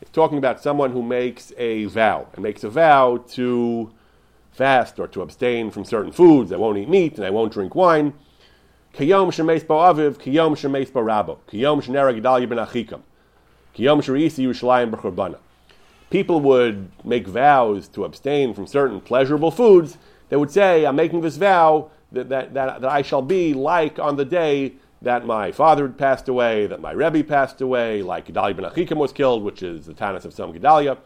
it's 0.01 0.11
talking 0.11 0.37
about 0.37 0.61
someone 0.61 0.91
who 0.91 1.01
makes 1.01 1.51
a 1.57 1.85
vow 1.85 2.27
and 2.33 2.43
makes 2.43 2.63
a 2.63 2.69
vow 2.69 3.17
to 3.31 3.91
fast 4.51 4.99
or 4.99 5.07
to 5.07 5.21
abstain 5.21 5.71
from 5.71 5.83
certain 5.83 6.11
foods. 6.11 6.51
I 6.51 6.57
won't 6.57 6.77
eat 6.77 6.89
meat 6.89 7.17
and 7.17 7.25
I 7.25 7.29
won't 7.29 7.51
drink 7.51 7.75
wine. 7.75 8.13
Kiyom 8.93 9.27
shemes 9.27 9.67
bo 9.67 9.75
aviv, 9.75 10.15
kiyom 10.15 10.55
shemes 10.55 10.91
bo 10.91 11.01
rabo, 11.01 11.39
kiyom 11.51 11.83
shenera 11.83 12.19
gedalya 12.19 12.47
ben 12.47 12.57
achikam, 12.57 13.01
kiyom 13.75 14.01
sherisi 14.01 14.45
Yerushalayim 14.45 14.91
b'churbana. 14.91 15.37
People 16.09 16.41
would 16.41 16.89
make 17.03 17.27
vows 17.27 17.87
to 17.89 18.03
abstain 18.03 18.53
from 18.53 18.65
certain 18.65 18.99
pleasurable 18.99 19.51
foods. 19.51 19.97
They 20.29 20.37
would 20.37 20.51
say, 20.51 20.85
I'm 20.85 20.95
making 20.95 21.21
this 21.21 21.37
vow 21.37 21.91
that, 22.11 22.29
that, 22.29 22.53
that, 22.53 22.81
that 22.81 22.91
I 22.91 23.01
shall 23.01 23.21
be 23.21 23.53
like 23.53 23.99
on 23.99 24.15
the 24.15 24.25
day 24.25 24.73
that 25.01 25.25
my 25.25 25.51
father 25.51 25.83
had 25.83 25.97
passed 25.97 26.27
away, 26.27 26.67
that 26.67 26.81
my 26.81 26.91
Rebbe 26.91 27.23
passed 27.23 27.61
away, 27.61 28.01
like 28.01 28.27
Gedalia 28.27 28.55
ben 28.55 28.65
Achikam 28.65 28.97
was 28.97 29.13
killed, 29.13 29.43
which 29.43 29.63
is 29.63 29.85
the 29.85 29.93
Tanis 29.93 30.25
of 30.25 30.33
some 30.33 30.51
Gedalia. 30.51 30.97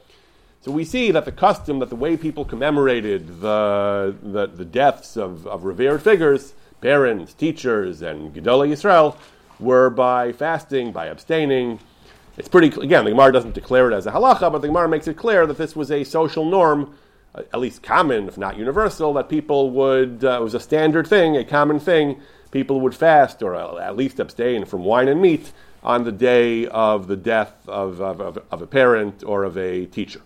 So 0.62 0.72
we 0.72 0.86
see 0.86 1.12
that 1.12 1.26
the 1.26 1.32
custom, 1.32 1.80
that 1.80 1.90
the 1.90 1.96
way 1.96 2.16
people 2.16 2.46
commemorated 2.46 3.42
the, 3.42 4.16
the, 4.24 4.48
the 4.48 4.66
deaths 4.66 5.18
of, 5.18 5.46
of 5.46 5.66
revered 5.66 6.02
figures, 6.02 6.54
parents, 6.80 7.34
teachers, 7.34 8.02
and 8.02 8.34
Gedolei 8.34 8.70
Yisrael, 8.70 9.18
were 9.60 9.90
by 9.90 10.32
fasting, 10.32 10.92
by 10.92 11.08
abstaining. 11.08 11.80
It's 12.36 12.48
pretty, 12.48 12.68
again, 12.82 13.06
the 13.06 13.12
Gemara 13.12 13.32
doesn't 13.32 13.54
declare 13.54 13.92
it 13.92 13.94
as 13.94 14.08
a 14.08 14.12
halacha, 14.12 14.52
but 14.52 14.62
the 14.62 14.68
Gemara 14.68 14.90
makes 14.90 15.08
it 15.08 15.16
clear 15.16 15.46
that 15.46 15.58
this 15.58 15.76
was 15.76 15.92
a 15.92 16.04
social 16.04 16.46
norm, 16.46 16.96
uh, 17.36 17.44
at 17.54 17.60
least 17.60 17.84
common, 17.84 18.28
if 18.28 18.40
not 18.40 18.58
universal, 18.58 19.14
that 19.14 19.30
people 19.30 19.70
would, 19.70 20.24
uh, 20.24 20.40
it 20.40 20.44
was 20.44 20.56
a 20.56 20.60
standard 20.60 21.06
thing, 21.06 21.38
a 21.38 21.46
common 21.46 21.80
thing, 21.80 22.20
people 22.50 22.82
would 22.82 22.96
fast 22.96 23.44
or 23.44 23.56
at 23.80 23.96
least 23.96 24.20
abstain 24.20 24.66
from 24.66 24.84
wine 24.84 25.08
and 25.08 25.22
meat 25.22 25.52
on 25.84 26.06
the 26.06 26.12
day 26.12 26.66
of 26.68 27.08
the 27.08 27.16
death 27.16 27.54
of, 27.68 28.02
of, 28.02 28.20
of, 28.20 28.40
of 28.50 28.62
a 28.62 28.68
parent 28.68 29.24
or 29.26 29.44
of 29.44 29.56
a 29.56 29.86
teacher. 29.86 30.22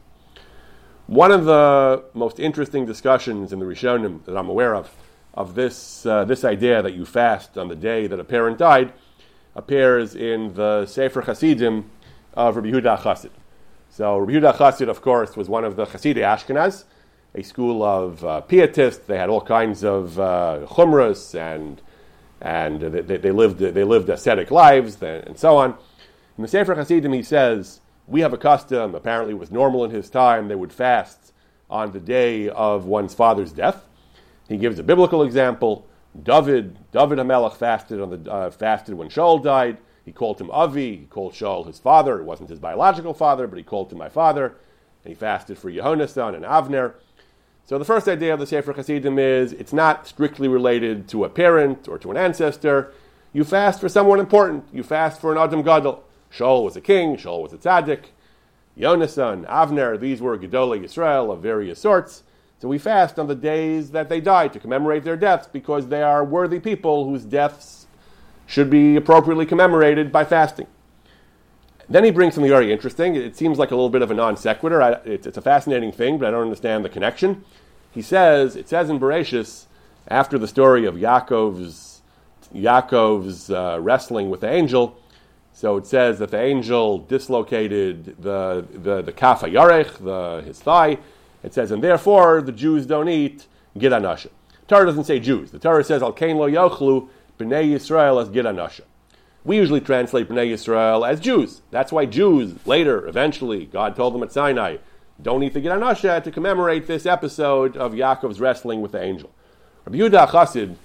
One 1.07 1.31
of 1.31 1.43
the 1.43 2.03
most 2.13 2.39
interesting 2.39 2.85
discussions 2.85 3.51
in 3.51 3.59
the 3.59 3.65
Rishonim 3.65 4.23
that 4.25 4.37
I'm 4.37 4.49
aware 4.49 4.75
of, 4.75 4.93
of 5.33 5.55
this, 5.55 6.05
uh, 6.05 6.23
this 6.23 6.45
idea 6.45 6.81
that 6.81 6.93
you 6.93 7.05
fast 7.05 7.57
on 7.57 7.67
the 7.67 7.75
day 7.75 8.07
that 8.07 8.19
a 8.19 8.23
parent 8.23 8.57
died, 8.57 8.93
appears 9.55 10.15
in 10.15 10.53
the 10.53 10.85
Sefer 10.85 11.21
Hasidim 11.21 11.89
of 12.37 12.55
Rabbi 12.55 12.69
Yehuda 12.69 12.99
Chassid. 12.99 13.31
So 13.89 14.19
Rabbi 14.19 14.33
Yehuda 14.33 14.55
Chassid, 14.55 14.87
of 14.87 15.01
course, 15.01 15.35
was 15.35 15.49
one 15.49 15.65
of 15.65 15.75
the 15.75 15.85
Chasidei 15.85 16.17
Ashkenaz, 16.17 16.85
a 17.33 17.41
school 17.41 17.83
of 17.83 18.23
uh, 18.23 18.41
pietists. 18.41 19.05
They 19.05 19.17
had 19.17 19.29
all 19.29 19.41
kinds 19.41 19.83
of 19.83 20.17
uh, 20.19 20.59
chumras 20.67 21.37
and 21.37 21.81
and 22.39 22.79
they, 22.79 23.17
they, 23.17 23.31
lived 23.31 23.57
they 23.57 23.83
lived 23.83 24.09
ascetic 24.09 24.51
lives 24.51 25.01
and 25.01 25.37
so 25.37 25.57
on. 25.57 25.75
In 26.37 26.43
the 26.43 26.47
Sefer 26.47 26.75
Hasidim, 26.75 27.11
he 27.11 27.23
says 27.23 27.81
we 28.05 28.21
have 28.21 28.33
a 28.33 28.37
custom. 28.37 28.93
Apparently, 28.93 29.33
it 29.33 29.39
was 29.39 29.49
normal 29.49 29.83
in 29.83 29.89
his 29.89 30.07
time. 30.07 30.47
They 30.47 30.55
would 30.55 30.71
fast 30.71 31.33
on 31.67 31.91
the 31.91 31.99
day 31.99 32.49
of 32.49 32.85
one's 32.85 33.15
father's 33.15 33.51
death. 33.51 33.83
He 34.47 34.57
gives 34.57 34.77
a 34.77 34.83
biblical 34.83 35.23
example. 35.23 35.87
David, 36.21 36.77
David 36.91 37.17
Hamelech 37.17 37.55
fasted 37.55 37.99
on 37.99 38.09
the 38.11 38.31
uh, 38.31 38.51
fasted 38.51 38.93
when 38.93 39.09
Shaul 39.09 39.43
died. 39.43 39.79
He 40.07 40.13
called 40.13 40.39
him 40.39 40.49
Avi. 40.51 40.95
He 40.95 41.05
called 41.05 41.33
Shaul 41.33 41.67
his 41.67 41.79
father. 41.79 42.17
It 42.17 42.23
wasn't 42.23 42.49
his 42.49 42.59
biological 42.59 43.13
father, 43.13 43.45
but 43.45 43.57
he 43.57 43.63
called 43.63 43.91
him 43.91 43.97
my 43.97 44.07
father. 44.07 44.55
And 45.03 45.09
he 45.09 45.13
fasted 45.13 45.57
for 45.57 45.69
Yehonasan 45.69 46.33
and 46.33 46.45
Avner. 46.45 46.93
So 47.65 47.77
the 47.77 47.83
first 47.83 48.07
idea 48.07 48.33
of 48.33 48.39
the 48.39 48.47
Sefer 48.47 48.71
Hasidim 48.71 49.19
is 49.19 49.51
it's 49.51 49.73
not 49.73 50.07
strictly 50.07 50.47
related 50.47 51.09
to 51.09 51.25
a 51.25 51.29
parent 51.29 51.89
or 51.89 51.97
to 51.97 52.09
an 52.09 52.15
ancestor. 52.15 52.93
You 53.33 53.43
fast 53.43 53.81
for 53.81 53.89
someone 53.89 54.21
important. 54.21 54.63
You 54.71 54.81
fast 54.81 55.19
for 55.19 55.33
an 55.33 55.37
Adam 55.37 55.61
Gadol. 55.61 56.01
Shaul 56.31 56.63
was 56.63 56.77
a 56.77 56.81
king. 56.81 57.17
Shaul 57.17 57.41
was 57.41 57.51
a 57.51 57.57
tzaddik. 57.57 58.05
Yonasan, 58.79 59.45
Avner, 59.45 59.99
these 59.99 60.21
were 60.21 60.37
Gedolei 60.37 60.85
Yisrael 60.85 61.33
of 61.33 61.41
various 61.41 61.79
sorts. 61.79 62.23
So 62.59 62.69
we 62.69 62.77
fast 62.77 63.19
on 63.19 63.27
the 63.27 63.35
days 63.35 63.91
that 63.91 64.07
they 64.07 64.21
died 64.21 64.53
to 64.53 64.59
commemorate 64.61 65.03
their 65.03 65.17
deaths 65.17 65.49
because 65.51 65.89
they 65.89 66.01
are 66.01 66.23
worthy 66.23 66.61
people 66.61 67.03
whose 67.03 67.25
deaths 67.25 67.76
should 68.47 68.69
be 68.69 68.95
appropriately 68.95 69.45
commemorated 69.45 70.11
by 70.11 70.25
fasting. 70.25 70.65
Then 71.89 72.03
he 72.03 72.11
brings 72.11 72.33
something 72.33 72.49
very 72.49 72.71
interesting. 72.71 73.15
It 73.15 73.37
seems 73.37 73.59
like 73.59 73.71
a 73.71 73.75
little 73.75 73.89
bit 73.89 74.01
of 74.01 74.09
a 74.09 74.13
non 74.13 74.35
sequitur. 74.35 74.99
It's, 75.05 75.27
it's, 75.27 75.37
a 75.37 75.41
fascinating 75.41 75.91
thing, 75.91 76.17
but 76.17 76.27
I 76.27 76.31
don't 76.31 76.41
understand 76.41 76.83
the 76.83 76.89
connection. 76.89 77.45
He 77.91 78.01
says, 78.01 78.55
it 78.55 78.67
says 78.67 78.89
in 78.89 78.99
Bereshis, 78.99 79.65
after 80.07 80.37
the 80.37 80.47
story 80.47 80.85
of 80.85 80.95
Yaakov's, 80.95 82.01
Yaakov's 82.53 83.51
uh, 83.51 83.77
wrestling 83.81 84.29
with 84.29 84.41
the 84.41 84.49
angel, 84.49 84.97
so 85.53 85.77
it 85.77 85.87
says 85.87 86.19
that 86.19 86.31
the 86.31 86.39
angel 86.39 86.99
dislocated 86.99 88.21
the, 88.21 88.65
the, 88.71 89.01
the 89.01 89.11
kaf 89.11 89.41
yarech, 89.41 89.97
the, 90.03 90.45
his 90.45 90.59
thigh. 90.59 90.99
It 91.41 91.53
says, 91.53 91.71
and 91.71 91.83
therefore 91.83 92.41
the 92.41 92.51
Jews 92.51 92.85
don't 92.85 93.09
eat 93.09 93.47
gid 93.77 93.91
anasha. 93.91 94.27
Torah 94.67 94.85
doesn't 94.85 95.05
say 95.05 95.19
Jews. 95.19 95.51
The 95.51 95.59
Torah 95.59 95.83
says, 95.83 96.03
al 96.03 96.13
kain 96.13 96.37
lo 96.37 96.49
yochlu 96.49 97.09
b'nei 97.37 97.69
Yisrael 97.69 98.21
as 98.21 98.29
gid 98.29 98.45
anasha. 98.45 98.81
We 99.47 99.55
usually 99.55 99.79
translate 99.79 100.27
Bnei 100.27 100.51
Yisrael 100.51 101.09
as 101.09 101.21
Jews. 101.21 101.61
That's 101.71 101.93
why 101.93 102.05
Jews, 102.05 102.55
later, 102.67 103.07
eventually, 103.07 103.65
God 103.67 103.95
told 103.95 104.13
them 104.13 104.21
at 104.21 104.33
Sinai, 104.33 104.75
don't 105.21 105.41
eat 105.41 105.53
the 105.53 105.61
Gid 105.61 105.71
Anasha 105.71 106.21
to 106.21 106.31
commemorate 106.31 106.85
this 106.85 107.05
episode 107.05 107.77
of 107.77 107.93
Yaakov's 107.93 108.41
wrestling 108.41 108.81
with 108.81 108.91
the 108.91 109.01
angel. 109.01 109.31
Rabbi 109.85 109.99
Yehuda 109.99 110.27
Chassid, 110.27 110.75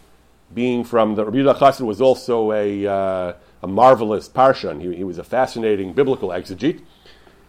being 0.54 0.84
from 0.84 1.16
the 1.16 1.24
Rabbi 1.24 1.38
Yehuda 1.38 1.56
Chassid 1.56 1.84
was 1.84 2.00
also 2.00 2.52
a, 2.52 2.86
uh, 2.86 3.32
a 3.64 3.66
marvelous 3.66 4.28
parshan. 4.28 4.80
He, 4.80 4.94
he 4.94 5.02
was 5.02 5.18
a 5.18 5.24
fascinating 5.24 5.92
biblical 5.92 6.28
exegete. 6.28 6.82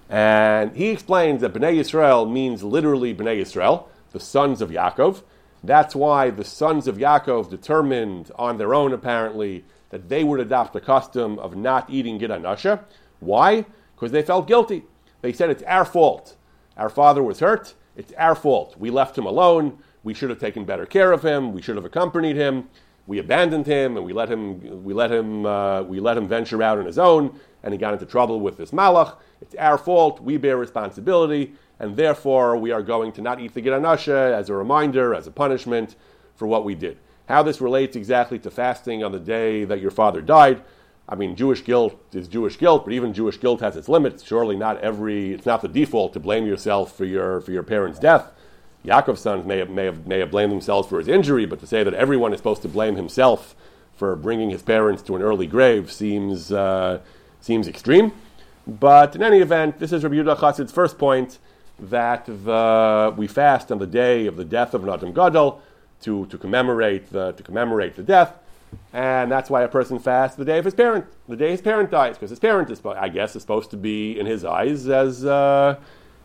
And 0.10 0.76
he 0.76 0.88
explains 0.88 1.42
that 1.42 1.54
Bnei 1.54 1.78
Yisrael 1.78 2.28
means 2.28 2.64
literally 2.64 3.14
Bnei 3.14 3.40
Yisrael, 3.40 3.86
the 4.14 4.20
sons 4.20 4.62
of 4.62 4.72
Yaakov. 4.72 5.22
That's 5.64 5.96
why 5.96 6.30
the 6.30 6.44
sons 6.44 6.88
of 6.88 6.98
Yaakov 6.98 7.50
determined 7.50 8.32
on 8.36 8.58
their 8.58 8.74
own, 8.74 8.92
apparently, 8.92 9.64
that 9.90 10.10
they 10.10 10.24
would 10.24 10.40
adopt 10.40 10.74
the 10.74 10.82
custom 10.82 11.40
of 11.40 11.56
not 11.56 11.90
eating 11.90 12.18
Gid 12.18 12.32
Anasha. 12.32 12.84
Why? 13.20 13.66
Because 13.96 14.12
they 14.12 14.24
felt 14.24 14.48
guilty. 14.48 14.84
They 15.22 15.32
said, 15.32 15.50
it's 15.50 15.64
our 15.64 15.86
fault. 15.86 16.36
Our 16.76 16.90
father 16.90 17.24
was 17.24 17.40
hurt. 17.40 17.76
It's 17.96 18.12
our 18.18 18.36
fault. 18.36 18.76
We 18.78 18.90
left 18.90 19.18
him 19.18 19.26
alone. 19.26 19.78
We 20.04 20.14
should 20.14 20.30
have 20.30 20.40
taken 20.40 20.66
better 20.66 20.86
care 20.86 21.12
of 21.14 21.24
him. 21.24 21.54
We 21.54 21.62
should 21.62 21.78
have 21.78 21.86
accompanied 21.86 22.36
him. 22.36 22.68
We 23.06 23.20
abandoned 23.20 23.66
him 23.66 23.98
and 23.98 24.06
we 24.06 24.14
let 24.14 24.30
him, 24.30 24.84
we 24.84 24.94
let 24.94 25.12
him, 25.12 25.46
uh, 25.46 25.84
we 25.84 26.00
let 26.00 26.18
him 26.18 26.28
venture 26.28 26.62
out 26.64 26.78
on 26.78 26.86
his 26.86 26.98
own 26.98 27.40
and 27.62 27.74
he 27.74 27.78
got 27.78 27.94
into 27.94 28.06
trouble 28.06 28.40
with 28.40 28.58
this 28.58 28.72
malach. 28.72 29.18
It's 29.42 29.56
our 29.56 29.78
fault. 29.78 30.22
We 30.22 30.38
bear 30.38 30.58
responsibility 30.58 31.54
and 31.84 31.98
therefore 31.98 32.56
we 32.56 32.72
are 32.72 32.82
going 32.82 33.12
to 33.12 33.22
not 33.22 33.42
eat 33.42 33.54
the 33.54 33.60
Gid 33.60 33.74
Anasha 33.74 34.34
as 34.34 34.50
a 34.50 34.54
reminder, 34.54 35.14
as 35.14 35.28
a 35.28 35.32
punishment 35.32 35.96
for 36.36 36.48
what 36.48 36.64
we 36.64 36.76
did. 36.76 36.98
How 37.28 37.44
this 37.44 37.60
relates 37.60 37.98
exactly 37.98 38.40
to 38.40 38.50
fasting 38.50 39.04
on 39.04 39.12
the 39.12 39.20
day 39.20 39.66
that 39.66 39.82
your 39.82 39.92
father 39.92 40.22
died, 40.22 40.64
I 41.10 41.16
mean, 41.16 41.36
Jewish 41.36 41.62
guilt 41.64 42.00
is 42.14 42.30
Jewish 42.30 42.58
guilt, 42.58 42.86
but 42.86 42.94
even 42.94 43.14
Jewish 43.14 43.38
guilt 43.38 43.60
has 43.60 43.76
its 43.76 43.90
limits. 43.90 44.24
Surely 44.24 44.56
not 44.56 44.80
every, 44.80 45.34
it's 45.34 45.46
not 45.46 45.62
the 45.62 45.68
default 45.68 46.14
to 46.14 46.22
blame 46.22 46.46
yourself 46.46 46.96
for 46.96 47.04
your, 47.04 47.42
for 47.42 47.52
your 47.52 47.64
parents' 47.64 48.00
death. 48.00 48.32
Yaakov's 48.86 49.20
sons 49.20 49.46
may 49.46 49.58
have, 49.58 49.70
may, 49.70 49.86
have, 49.86 50.08
may 50.08 50.20
have 50.20 50.32
blamed 50.32 50.54
themselves 50.54 50.88
for 50.88 51.00
his 51.00 51.10
injury, 51.10 51.46
but 51.46 51.60
to 51.60 51.68
say 51.68 51.84
that 51.84 51.94
everyone 51.94 52.32
is 52.32 52.40
supposed 52.40 52.62
to 52.62 52.70
blame 52.70 52.96
himself 52.96 53.56
for 53.94 54.16
bringing 54.16 54.50
his 54.50 54.62
parents 54.62 55.04
to 55.04 55.18
an 55.18 55.22
early 55.22 55.48
grave 55.48 55.92
seems, 55.92 56.50
uh, 56.54 57.00
seems 57.42 57.68
extreme. 57.68 58.14
But 58.66 59.16
in 59.16 59.24
any 59.24 59.40
event, 59.40 59.80
this 59.80 59.92
is 59.92 60.04
Rabbi 60.04 60.16
Yehuda 60.16 60.40
Chassid's 60.40 60.72
first 60.72 60.98
point 60.98 61.38
that 61.80 62.26
the, 62.26 63.14
we 63.18 63.28
fast 63.28 63.72
on 63.72 63.80
the 63.80 63.88
day 63.88 64.28
of 64.28 64.38
the 64.38 64.46
death 64.46 64.74
of 64.74 64.84
Nadam 64.84 65.14
Gadol 65.14 65.62
to, 66.02 66.26
to 66.28 66.38
commemorate 66.38 67.12
the 67.12 67.32
to 67.34 67.44
commemorate 67.44 67.96
the 67.96 68.04
death, 68.04 68.34
and 68.92 69.32
that's 69.32 69.50
why 69.50 69.64
a 69.64 69.68
person 69.68 70.00
fasts 70.00 70.38
the 70.38 70.46
day 70.46 70.58
of 70.58 70.66
his 70.66 70.74
parent, 70.74 71.06
the 71.28 71.36
day 71.36 71.52
his 71.52 71.62
parent 71.62 71.90
dies, 71.92 72.16
because 72.16 72.30
his 72.30 72.40
parent 72.40 72.70
is, 72.70 72.82
I 72.86 73.10
guess, 73.10 73.36
is 73.36 73.42
supposed 73.42 73.72
to 73.72 73.78
be 73.78 74.20
in 74.20 74.26
his 74.26 74.44
eyes 74.46 74.88
as 74.88 75.26
uh, 75.26 75.78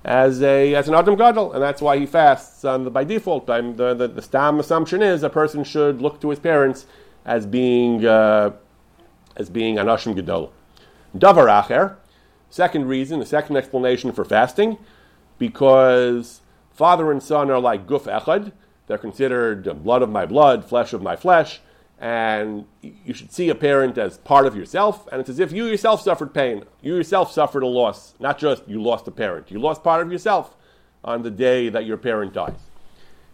as 0.05 0.43
a 0.43 0.75
as 0.75 0.89
an 0.89 0.95
Adam 0.95 1.17
Gadol, 1.17 1.53
and 1.53 1.63
that's 1.63 1.83
why 1.83 1.99
he 1.99 2.07
fasts 2.07 2.65
on 2.65 2.85
the, 2.85 2.91
by 2.91 3.05
default. 3.05 3.47
the, 3.47 3.95
the, 3.95 4.09
the 4.09 4.23
stam 4.23 4.61
assumption 4.61 5.03
is 5.03 5.23
a 5.23 5.31
person 5.31 5.65
should 5.65 6.01
look 6.01 6.21
to 6.21 6.31
his 6.31 6.39
parents 6.39 6.87
as 7.25 7.47
being 7.47 8.05
uh, 8.05 8.53
as 9.37 9.51
being 9.51 9.77
Anashim 9.77 10.15
Gadol. 10.15 10.53
Davar 11.17 11.47
Acher, 11.47 11.97
second 12.51 12.87
reason, 12.87 13.21
the 13.21 13.27
second 13.27 13.57
explanation 13.57 14.13
for 14.13 14.25
fasting, 14.25 14.79
because 15.39 16.41
father 16.73 17.11
and 17.11 17.23
son 17.23 17.51
are 17.51 17.61
like 17.61 17.87
guf 17.87 18.05
echad. 18.05 18.53
They're 18.87 18.99
considered 18.99 19.83
blood 19.83 20.03
of 20.03 20.11
my 20.11 20.27
blood, 20.27 20.65
flesh 20.65 20.93
of 20.93 21.03
my 21.03 21.15
flesh, 21.15 21.61
and 22.01 22.65
you 22.81 23.13
should 23.13 23.33
see 23.33 23.49
a 23.49 23.55
parent 23.55 23.99
as 23.99 24.19
part 24.19 24.47
of 24.47 24.57
yourself, 24.57 25.07
and 25.11 25.21
it's 25.21 25.29
as 25.29 25.41
if 25.41 25.53
you 25.53 25.67
yourself 25.67 26.01
suffered 26.01 26.33
pain. 26.33 26.65
You 26.81 26.95
yourself 26.95 27.33
suffered 27.33 27.63
a 27.63 27.67
loss, 27.67 28.15
not 28.21 28.39
just 28.39 28.67
you 28.69 28.81
lost 28.81 29.07
a 29.09 29.11
parent. 29.11 29.51
You 29.51 29.59
lost 29.59 29.83
part 29.83 30.01
of 30.01 30.11
yourself 30.13 30.57
on 31.05 31.23
the 31.23 31.31
day 31.31 31.69
that 31.69 31.87
your 31.87 31.97
parent 31.97 32.33
dies. 32.33 32.59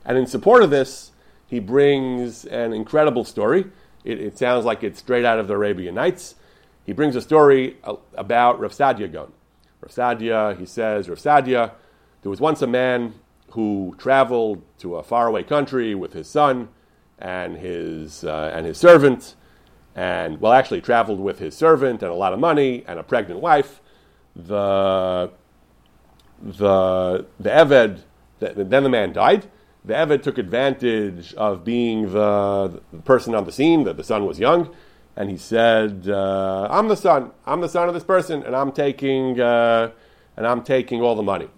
And 0.04 0.18
in 0.18 0.26
support 0.26 0.62
of 0.62 0.70
this, 0.70 1.12
he 1.46 1.60
brings 1.60 2.44
an 2.46 2.72
incredible 2.72 3.24
story. 3.24 3.66
It, 4.04 4.20
it 4.20 4.38
sounds 4.38 4.64
like 4.64 4.82
it's 4.82 4.98
straight 4.98 5.24
out 5.24 5.38
of 5.38 5.46
the 5.46 5.54
Arabian 5.54 5.94
Nights. 5.94 6.34
He 6.84 6.92
brings 6.92 7.16
a 7.16 7.20
story 7.20 7.76
about 8.14 8.60
Rav 8.60 8.72
Sadia 8.72 9.10
Gaon. 9.10 9.32
Rav 9.80 9.90
Sadia, 9.90 10.58
he 10.58 10.66
says, 10.66 11.08
Rav 11.08 11.18
Sadia, 11.18 11.72
there 12.24 12.30
was 12.30 12.40
once 12.40 12.62
a 12.62 12.66
man 12.66 13.12
who 13.50 13.94
traveled 13.98 14.62
to 14.78 14.96
a 14.96 15.02
faraway 15.02 15.42
country 15.42 15.94
with 15.94 16.14
his 16.14 16.26
son 16.26 16.70
and 17.18 17.58
his, 17.58 18.24
uh, 18.24 18.50
and 18.54 18.64
his 18.64 18.78
servant, 18.78 19.34
and 19.94 20.40
well, 20.40 20.54
actually 20.54 20.80
traveled 20.80 21.20
with 21.20 21.38
his 21.38 21.54
servant 21.54 22.02
and 22.02 22.10
a 22.10 22.14
lot 22.14 22.32
of 22.32 22.38
money 22.38 22.82
and 22.88 22.98
a 22.98 23.02
pregnant 23.02 23.40
wife. 23.40 23.82
The, 24.34 25.32
the, 26.40 27.26
the 27.38 27.50
Eved, 27.50 28.00
the, 28.38 28.64
then 28.64 28.84
the 28.84 28.88
man 28.88 29.12
died. 29.12 29.50
The 29.84 29.92
Eved 29.92 30.22
took 30.22 30.38
advantage 30.38 31.34
of 31.34 31.62
being 31.62 32.10
the, 32.10 32.80
the 32.90 33.02
person 33.02 33.34
on 33.34 33.44
the 33.44 33.52
scene, 33.52 33.84
that 33.84 33.98
the 33.98 34.02
son 34.02 34.24
was 34.24 34.38
young, 34.38 34.74
and 35.14 35.28
he 35.28 35.36
said, 35.36 36.08
uh, 36.08 36.68
"I'm 36.70 36.88
the 36.88 36.96
son. 36.96 37.32
I'm 37.44 37.60
the 37.60 37.68
son 37.68 37.86
of 37.86 37.92
this 37.92 38.02
person, 38.02 38.42
and 38.44 38.56
I'm 38.56 38.72
taking 38.72 39.38
uh, 39.38 39.90
and 40.38 40.46
I'm 40.46 40.62
taking 40.64 41.02
all 41.02 41.16
the 41.16 41.22
money." 41.22 41.50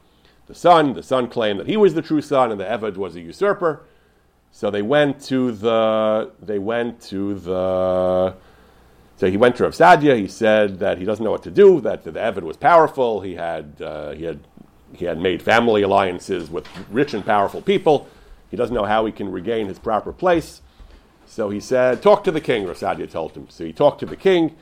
The 0.47 0.55
son. 0.55 0.95
The 0.95 1.03
son 1.03 1.29
claimed 1.29 1.61
that 1.61 1.67
he 1.67 1.77
was 1.77 1.95
the 1.95 2.03
true 2.03 2.23
son, 2.23 2.51
and 2.51 2.61
the 2.61 2.65
Eved 2.65 2.97
was 2.97 3.17
a 3.17 3.21
usurper. 3.21 3.85
So 4.53 4.71
they 4.71 4.83
went 4.83 5.21
to 5.25 5.53
the. 5.53 6.33
They 6.41 6.59
went 6.59 7.01
to 7.03 7.35
the. 7.35 8.35
So 9.17 9.31
he 9.31 9.37
went 9.37 9.57
to 9.57 9.65
Rav 9.65 9.73
Sadia. 9.73 10.19
He 10.19 10.29
said 10.29 10.79
that 10.79 10.99
he 10.99 11.05
doesn't 11.05 11.25
know 11.25 11.31
what 11.31 11.43
to 11.45 11.51
do. 11.51 11.81
That 11.81 12.05
the 12.05 12.13
Eved 12.13 12.43
was 12.43 12.57
powerful. 12.57 13.21
He 13.21 13.35
had 13.35 13.81
uh, 13.81 14.13
he 14.13 14.25
had 14.25 14.41
he 14.93 15.05
had 15.05 15.19
made 15.19 15.43
family 15.43 15.83
alliances 15.83 16.51
with 16.51 16.67
rich 16.91 17.13
and 17.13 17.25
powerful 17.25 17.61
people. 17.61 18.09
He 18.51 18.57
doesn't 18.57 18.75
know 18.75 18.85
how 18.85 19.05
he 19.05 19.13
can 19.13 19.31
regain 19.31 19.67
his 19.67 19.79
proper 19.79 20.13
place. 20.13 20.63
So 21.27 21.51
he 21.51 21.61
said, 21.61 22.03
"Talk 22.03 22.25
to 22.25 22.31
the 22.31 22.41
king." 22.41 22.67
Rav 22.67 22.79
Sadia 22.79 23.11
told 23.11 23.37
him. 23.37 23.49
So 23.49 23.65
he 23.65 23.73
talked 23.73 24.01
to 24.01 24.07
the 24.07 24.17
king. 24.17 24.57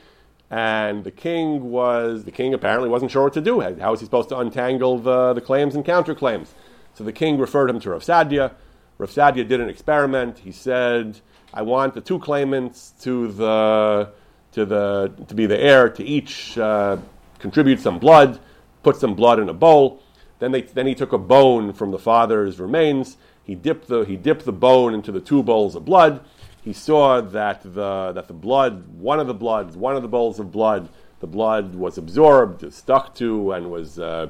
And 0.51 1.03
the 1.03 1.11
king 1.11 1.71
was, 1.71 2.23
the 2.23 2.31
king 2.31 2.53
apparently 2.53 2.87
wasn't 2.87 3.11
sure 3.11 3.23
what 3.23 3.33
to 3.33 3.41
do. 3.41 3.61
How 3.61 3.91
was 3.91 3.99
he 3.99 4.05
supposed 4.05 4.29
to 4.29 4.37
untangle 4.37 4.99
the, 4.99 5.33
the 5.33 5.41
claims 5.41 5.75
and 5.75 5.83
counterclaims? 5.83 6.49
So 6.93 7.03
the 7.03 7.11
king 7.11 7.37
referred 7.37 7.69
him 7.69 7.79
to 7.81 7.89
Rav 7.89 8.03
Sadia. 8.03 8.53
Rav 8.97 9.09
Sadia 9.09 9.47
did 9.47 9.59
an 9.59 9.69
experiment. 9.69 10.39
He 10.39 10.51
said, 10.51 11.19
I 11.53 11.61
want 11.63 11.93
the 11.93 12.01
two 12.01 12.19
claimants 12.19 12.93
to, 13.01 13.27
the, 13.31 14.11
to, 14.51 14.65
the, 14.65 15.13
to 15.27 15.35
be 15.35 15.45
the 15.45 15.59
heir 15.59 15.89
to 15.89 16.03
each 16.03 16.57
uh, 16.57 16.97
contribute 17.39 17.79
some 17.79 17.99
blood, 17.99 18.39
put 18.83 18.97
some 18.97 19.15
blood 19.15 19.39
in 19.39 19.49
a 19.49 19.53
bowl, 19.53 20.01
Then, 20.39 20.51
they, 20.51 20.61
then 20.61 20.87
he 20.87 20.95
took 20.95 21.13
a 21.13 21.17
bone 21.17 21.73
from 21.73 21.91
the 21.91 21.99
father's 21.99 22.59
remains. 22.59 23.17
He 23.43 23.55
dipped 23.55 23.87
the, 23.87 24.01
he 24.03 24.15
dipped 24.15 24.45
the 24.45 24.51
bone 24.51 24.93
into 24.93 25.11
the 25.11 25.21
two 25.21 25.43
bowls 25.43 25.75
of 25.75 25.85
blood. 25.85 26.25
He 26.65 26.73
saw 26.73 27.21
that 27.21 27.61
the, 27.61 28.11
that 28.11 28.27
the 28.27 28.33
blood, 28.33 28.87
one 28.97 29.19
of 29.19 29.27
the 29.27 29.35
bloods, 29.35 29.77
one 29.77 29.95
of 29.95 30.01
the 30.01 30.07
bowls 30.07 30.39
of 30.39 30.51
blood, 30.51 30.89
the 31.19 31.27
blood 31.27 31.75
was 31.75 31.99
absorbed, 31.99 32.73
stuck 32.73 33.13
to, 33.15 33.51
and 33.51 33.69
was, 33.69 33.99
uh, 33.99 34.29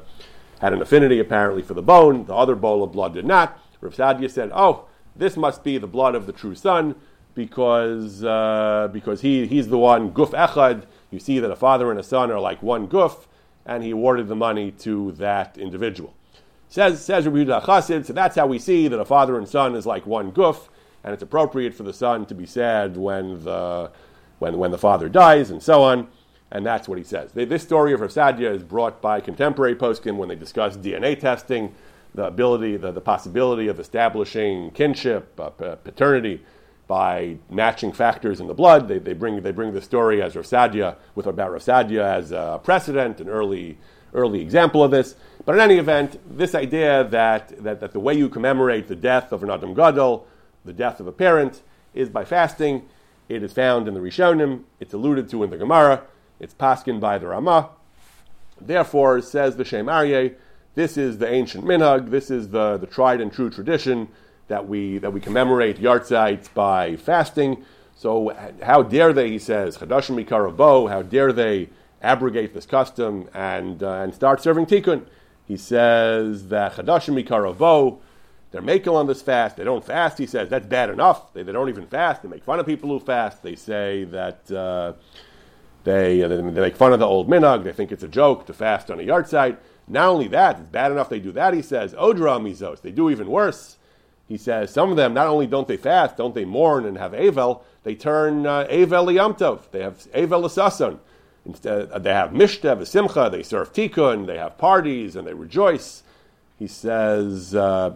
had 0.60 0.74
an 0.74 0.82
affinity 0.82 1.20
apparently 1.20 1.62
for 1.62 1.74
the 1.74 1.82
bone. 1.82 2.26
The 2.26 2.36
other 2.36 2.56
bowl 2.56 2.84
of 2.84 2.92
blood 2.92 3.14
did 3.14 3.26
not. 3.26 3.58
Rav 3.80 3.96
Sadia 3.96 4.30
said, 4.30 4.52
Oh, 4.54 4.84
this 5.16 5.38
must 5.38 5.64
be 5.64 5.78
the 5.78 5.88
blood 5.88 6.14
of 6.14 6.26
the 6.26 6.34
true 6.34 6.56
son 6.56 6.96
because, 7.36 8.22
uh, 8.26 8.90
because 8.92 9.22
he, 9.22 9.48
he's 9.48 9.70
the 9.70 9.78
one, 9.78 10.12
guf 10.12 10.32
echad. 10.32 10.84
You 11.12 11.20
see 11.20 11.40
that 11.40 11.50
a 11.50 11.56
father 11.56 11.90
and 11.90 11.98
a 11.98 12.04
son 12.04 12.32
are 12.32 12.40
like 12.42 12.62
one 12.62 12.90
guf, 12.90 13.28
and 13.66 13.82
he 13.82 13.92
awarded 13.92 14.28
the 14.28 14.36
money 14.36 14.72
to 14.72 15.14
that 15.14 15.58
individual. 15.58 16.14
Says, 16.68 17.04
says 17.04 17.26
Rabbi 17.26 17.62
Chassid, 17.62 18.06
so 18.06 18.12
that's 18.12 18.36
how 18.36 18.46
we 18.46 18.60
see 18.60 18.90
that 18.90 19.00
a 19.00 19.06
father 19.06 19.38
and 19.38 19.48
son 19.48 19.74
is 19.74 19.86
like 19.86 20.06
one 20.06 20.34
guf, 20.34 20.68
and 21.06 21.14
it's 21.14 21.24
appropriate 21.24 21.76
for 21.76 21.84
the 21.84 21.94
son 21.94 22.26
to 22.26 22.34
be 22.34 22.48
sad 22.48 22.98
when 22.98 23.44
the, 23.44 23.92
when, 24.40 24.58
when 24.58 24.72
the 24.72 24.78
father 24.78 25.08
dies, 25.08 25.52
and 25.52 25.62
so 25.62 25.84
on. 25.84 26.08
And 26.52 26.66
that's 26.66 26.88
what 26.88 26.98
he 26.98 27.04
says. 27.04 27.32
This 27.34 27.62
story 27.62 27.94
of 27.94 28.02
Rav 28.02 28.10
Sadia 28.10 28.54
is 28.54 28.64
brought 28.64 29.02
by 29.02 29.22
contemporary 29.22 29.76
poskim 29.76 30.18
when 30.18 30.30
they 30.30 30.36
discuss 30.36 30.76
DNA 30.76 31.20
testing, 31.20 31.76
the 32.16 32.26
ability, 32.26 32.78
the, 32.78 32.92
the 32.92 33.02
possibility 33.02 33.68
of 33.68 33.80
establishing 33.80 34.72
kinship, 34.72 35.40
uh, 35.40 35.50
paternity, 35.50 36.42
by 36.88 37.38
matching 37.50 37.92
factors 37.92 38.40
in 38.40 38.48
the 38.48 38.54
blood. 38.54 38.88
They, 38.88 38.98
they, 38.98 39.14
bring, 39.14 39.42
they 39.42 39.52
bring 39.52 39.74
the 39.74 39.82
story 39.82 40.24
as 40.24 40.36
Rav 40.36 40.46
Sadia, 40.46 40.96
with 41.14 41.28
about 41.28 41.52
Rav 41.52 41.62
Sadia 41.62 42.04
as 42.04 42.32
a 42.32 42.60
precedent, 42.64 43.22
an 43.22 43.30
early, 43.30 43.78
early 44.14 44.42
example 44.42 44.84
of 44.84 44.90
this. 44.90 45.16
But 45.46 45.56
in 45.56 45.62
any 45.62 45.78
event, 45.78 46.20
this 46.36 46.56
idea 46.56 47.04
that, 47.04 47.64
that, 47.64 47.80
that 47.80 47.92
the 47.92 48.00
way 48.00 48.16
you 48.16 48.28
commemorate 48.28 48.88
the 48.88 48.96
death 48.96 49.32
of 49.32 49.44
an 49.44 49.52
Adam 49.52 49.76
Gadol, 49.76 50.28
the 50.66 50.74
death 50.74 51.00
of 51.00 51.08
a 51.08 51.12
parent, 51.12 51.62
is 51.94 52.10
by 52.10 52.26
fasting. 52.26 52.88
It 53.30 53.42
is 53.44 53.54
found 53.54 53.88
in 53.88 53.94
the 53.94 54.00
Rishonim. 54.00 54.64
It's 54.80 54.94
alluded 54.94 55.30
to 55.30 55.44
in 55.44 55.50
the 55.50 55.58
Gemara. 55.58 56.04
It's 56.40 56.54
paskin 56.54 57.00
by 57.00 57.18
the 57.18 57.28
Ramah. 57.28 57.70
Therefore, 58.60 59.22
says 59.22 59.58
the 59.58 59.66
Shem 59.66 59.88
Aryeh, 59.88 60.36
this 60.76 60.98
is 60.98 61.18
the 61.18 61.32
ancient 61.32 61.64
minhag. 61.64 62.10
This 62.10 62.30
is 62.30 62.50
the, 62.50 62.78
the 62.78 62.86
tried 62.86 63.22
and 63.22 63.32
true 63.32 63.50
tradition 63.50 64.10
that 64.48 64.68
we 64.68 64.98
that 65.00 65.12
we 65.12 65.22
commemorate 65.22 65.78
Yartzeit 65.78 66.54
by 66.54 66.98
fasting. 66.98 67.64
So 67.96 68.36
how 68.62 68.84
dare 68.84 69.14
they? 69.14 69.30
He 69.30 69.40
says 69.40 69.78
Chadashim 69.78 70.24
Mikarabo. 70.24 70.90
How 70.90 71.02
dare 71.02 71.32
they 71.32 71.70
abrogate 72.02 72.54
this 72.54 72.66
custom 72.66 73.30
and 73.34 73.82
uh, 73.82 74.02
and 74.02 74.14
start 74.14 74.42
serving 74.42 74.66
tikkun? 74.66 75.06
He 75.48 75.56
says 75.56 76.50
that 76.50 76.74
Chadashim 76.74 77.24
Mikarabo. 77.24 78.00
They're 78.56 78.62
making 78.62 78.94
on 78.94 79.06
this 79.06 79.22
fast. 79.22 79.58
They 79.58 79.66
don't 79.66 79.84
fast. 79.84 80.18
He 80.18 80.26
says 80.26 80.48
that's 80.48 80.66
bad 80.66 80.90
enough. 80.90 81.34
They, 81.34 81.44
they 81.44 81.52
don't 81.52 81.68
even 81.68 81.88
fast. 81.88 82.24
They 82.24 82.30
make 82.30 82.46
fun 82.46 82.58
of 82.58 82.66
people 82.66 82.88
who 82.88 83.02
fast. 83.02 83.44
They 83.44 83.58
say 83.58 84.06
that. 84.06 84.50
Uh, 84.50 84.94
they, 85.84 86.24
uh, 86.24 86.30
they, 86.30 86.42
make 86.42 86.78
fun 86.78 86.94
of 86.94 87.00
the 87.00 87.06
old 87.06 87.28
minhag. 87.28 87.66
They 87.66 87.74
think 87.74 87.92
it's 87.92 88.04
a 88.04 88.08
joke 88.08 88.46
to 88.46 88.54
fast 88.54 88.90
on 88.90 89.02
a 89.02 89.04
Yartzeit. 89.04 89.58
Not 89.90 90.08
only 90.08 90.30
that, 90.30 90.62
it's 90.62 90.70
bad 90.70 90.94
enough 90.94 91.10
they 91.10 91.20
do 91.20 91.34
that. 91.34 91.54
He 91.54 91.62
says 91.62 91.94
odra 91.96 92.40
mizos. 92.40 92.82
They 92.82 92.92
do 92.92 93.10
even 93.10 93.28
worse. 93.28 93.76
He 94.30 94.38
says 94.38 94.72
some 94.72 94.90
of 94.90 94.96
them 94.96 95.14
not 95.14 95.28
only 95.28 95.48
don't 95.48 95.68
they 95.68 95.76
fast, 95.76 96.16
don't 96.16 96.34
they 96.34 96.46
mourn 96.46 96.86
and 96.86 96.98
have 96.98 97.12
avel, 97.12 97.62
they 97.84 97.94
turn 97.94 98.48
uh, 98.48 98.68
avel 98.70 99.06
liyamtov. 99.06 99.70
They 99.72 99.82
have 99.82 99.98
avel 100.14 100.44
l'sason. 100.44 101.00
Instead, 101.46 101.92
uh, 101.92 102.00
they 102.00 102.14
have 102.14 102.32
mishta, 102.32 102.88
simcha. 102.88 103.30
They 103.30 103.44
serve 103.44 103.74
tikkun. 103.74 104.28
They 104.28 104.38
have 104.38 104.58
parties 104.58 105.18
and 105.18 105.28
they 105.28 105.34
rejoice. 105.34 106.04
He 106.58 106.68
says, 106.68 107.54
uh, 107.54 107.96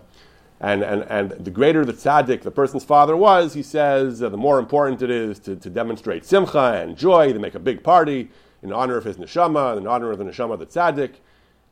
and, 0.62 0.84
and, 0.84 1.04
and 1.04 1.32
the 1.32 1.52
greater 1.52 1.86
the 1.86 1.94
tzaddik 1.94 2.42
the 2.42 2.52
person's 2.52 2.84
father 2.84 3.16
was, 3.16 3.54
he 3.54 3.64
says, 3.64 4.22
uh, 4.22 4.30
the 4.30 4.38
more 4.38 4.60
important 4.60 5.02
it 5.02 5.10
is 5.10 5.40
to, 5.40 5.56
to 5.56 5.70
demonstrate 5.70 6.26
simcha 6.26 6.82
and 6.82 6.98
joy. 6.98 7.32
to 7.32 7.40
make 7.40 7.56
a 7.56 7.60
big 7.60 7.84
party 7.84 8.30
in 8.62 8.74
honor 8.74 8.98
of 8.98 9.06
his 9.06 9.18
neshama, 9.18 9.78
in 9.78 9.88
honor 9.88 10.12
of 10.12 10.18
the 10.18 10.26
neshama 10.26 10.54
of 10.54 10.60
the 10.60 10.66
tzaddik 10.66 11.16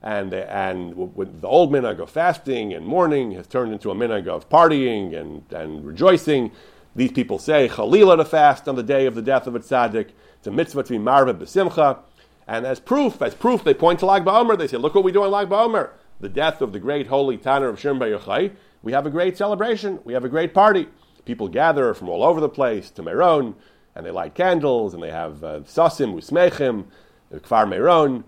and 0.02 0.34
and 0.34 0.92
the 1.16 1.48
old 1.48 1.72
minhag 1.72 2.00
of 2.00 2.10
fasting 2.10 2.74
and 2.74 2.86
mourning 2.86 3.32
has 3.32 3.48
turned 3.48 3.74
into 3.74 3.90
a 3.90 3.96
minhag 3.96 4.28
of 4.28 4.48
partying 4.50 5.20
and, 5.20 5.44
and 5.52 5.86
rejoicing. 5.86 6.52
These 6.96 7.12
people 7.12 7.40
say 7.40 7.68
chalila 7.68 8.18
to 8.18 8.26
fast 8.26 8.68
on 8.68 8.76
the 8.76 8.84
day 8.84 9.06
of 9.06 9.16
the 9.16 9.22
death 9.22 9.48
of 9.48 9.56
a 9.56 9.60
tzaddik. 9.60 10.10
It's 10.38 10.48
a 10.48 10.52
mitzvah 10.52 10.84
to 10.84 10.90
be 10.90 10.98
marva 10.98 11.34
b'simcha. 11.34 12.00
And 12.48 12.66
as 12.66 12.80
proof, 12.80 13.22
as 13.22 13.36
proof, 13.36 13.64
they 13.64 13.74
point 13.74 14.00
to 14.00 14.06
Lag 14.06 14.24
BaOmer. 14.24 14.58
They 14.58 14.68
say, 14.68 14.78
look 14.78 14.96
what 14.96 15.04
we 15.04 15.12
do 15.12 15.24
on 15.24 15.32
Lag 15.32 15.50
BaOmer. 15.50 15.90
The 16.22 16.30
death 16.30 16.62
of 16.62 16.72
the 16.72 16.80
great 16.80 17.08
holy 17.08 17.38
Tanner 17.38 17.68
of 17.68 17.80
Shem 17.80 18.00
Yochai. 18.00 18.54
We 18.88 18.94
have 18.94 19.06
a 19.06 19.10
great 19.10 19.38
celebration. 19.38 20.00
We 20.06 20.14
have 20.14 20.24
a 20.24 20.30
great 20.30 20.54
party. 20.54 20.88
People 21.26 21.50
gather 21.50 21.94
from 21.94 22.08
all 22.08 22.24
over 22.24 22.40
the 22.40 22.48
place 22.48 22.90
to 22.92 23.04
Meron, 23.04 23.54
and 23.94 24.06
they 24.06 24.12
light 24.12 24.34
candles, 24.34 24.94
and 24.94 25.04
they 25.04 25.12
have 25.12 25.44
uh, 25.44 25.60
sasim, 25.66 26.14
usmechim, 26.16 26.86
kfar 27.34 27.68
Meron, 27.68 28.24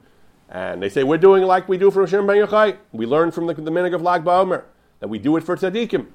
and 0.50 0.84
they 0.84 0.89
say, 0.89 1.06
we're 1.06 1.17
doing 1.17 1.43
like 1.43 1.69
we 1.69 1.78
do 1.78 1.89
for 1.89 2.02
Hashem 2.02 2.28
Ben 2.28 2.36
Yochai. 2.36 2.76
We 2.91 3.06
learn 3.06 3.32
from 3.32 3.48
the, 3.48 3.54
the 3.54 3.72
minhag 3.72 3.95
of 3.95 4.02
Lag 4.02 4.26
BaOmer 4.26 4.65
that 5.00 5.08
we 5.08 5.17
do 5.17 5.38
it 5.38 5.45
for 5.45 5.56
tzaddikim. 5.56 6.08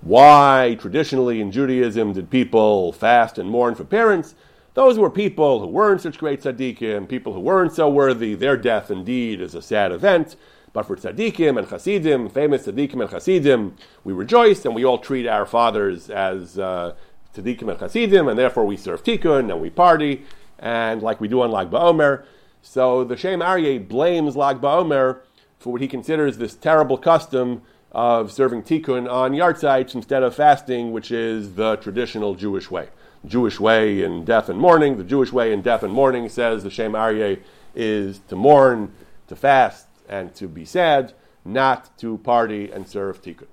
Why, 0.00 0.78
traditionally 0.80 1.42
in 1.42 1.52
Judaism, 1.52 2.14
did 2.14 2.30
people 2.30 2.90
fast 2.90 3.36
and 3.36 3.50
mourn 3.50 3.74
for 3.74 3.84
parents? 3.84 4.34
Those 4.72 4.98
were 4.98 5.10
people 5.10 5.60
who 5.60 5.66
weren't 5.66 6.00
such 6.00 6.16
great 6.16 6.40
tzaddikim, 6.40 7.06
people 7.06 7.34
who 7.34 7.40
weren't 7.40 7.74
so 7.74 7.90
worthy. 7.90 8.34
Their 8.34 8.56
death, 8.56 8.90
indeed, 8.90 9.42
is 9.42 9.54
a 9.54 9.60
sad 9.60 9.92
event. 9.92 10.36
But 10.74 10.86
for 10.86 10.96
tzaddikim 10.96 11.56
and 11.56 11.68
chassidim, 11.68 12.28
famous 12.30 12.66
tzaddikim 12.66 13.00
and 13.00 13.08
chassidim, 13.08 13.76
we 14.02 14.12
rejoice 14.12 14.64
and 14.64 14.74
we 14.74 14.84
all 14.84 14.98
treat 14.98 15.26
our 15.26 15.46
fathers 15.46 16.10
as 16.10 16.58
uh, 16.58 16.94
tzaddikim 17.34 17.70
and 17.70 17.78
chassidim, 17.78 18.28
and 18.28 18.36
therefore 18.36 18.66
we 18.66 18.76
serve 18.76 19.04
tikkun 19.04 19.52
and 19.52 19.62
we 19.62 19.70
party, 19.70 20.24
and 20.58 21.00
like 21.00 21.20
we 21.20 21.28
do 21.28 21.40
on 21.42 21.52
Lag 21.52 21.70
BaOmer, 21.70 22.24
so 22.60 23.04
the 23.04 23.16
Shem 23.16 23.38
Aryeh 23.38 23.86
blames 23.86 24.36
Lag 24.36 24.60
BaOmer 24.60 25.20
for 25.60 25.72
what 25.72 25.80
he 25.80 25.86
considers 25.86 26.38
this 26.38 26.54
terrible 26.54 26.98
custom 26.98 27.62
of 27.92 28.32
serving 28.32 28.64
tikkun 28.64 29.08
on 29.08 29.30
yahrzeits 29.30 29.94
instead 29.94 30.24
of 30.24 30.34
fasting, 30.34 30.90
which 30.90 31.12
is 31.12 31.54
the 31.54 31.76
traditional 31.76 32.34
Jewish 32.34 32.68
way. 32.68 32.88
Jewish 33.24 33.60
way 33.60 34.02
in 34.02 34.24
death 34.24 34.48
and 34.48 34.58
mourning, 34.58 34.96
the 34.96 35.04
Jewish 35.04 35.32
way 35.32 35.52
in 35.52 35.62
death 35.62 35.84
and 35.84 35.92
mourning 35.92 36.28
says 36.28 36.64
the 36.64 36.70
Shem 36.70 36.94
Aryeh 36.94 37.38
is 37.76 38.18
to 38.26 38.34
mourn, 38.34 38.92
to 39.28 39.36
fast, 39.36 39.83
and 40.08 40.34
to 40.34 40.48
be 40.48 40.64
sad, 40.64 41.12
not 41.44 41.96
to 41.98 42.18
party 42.18 42.70
and 42.70 42.88
serve 42.88 43.22
tikkun. 43.22 43.46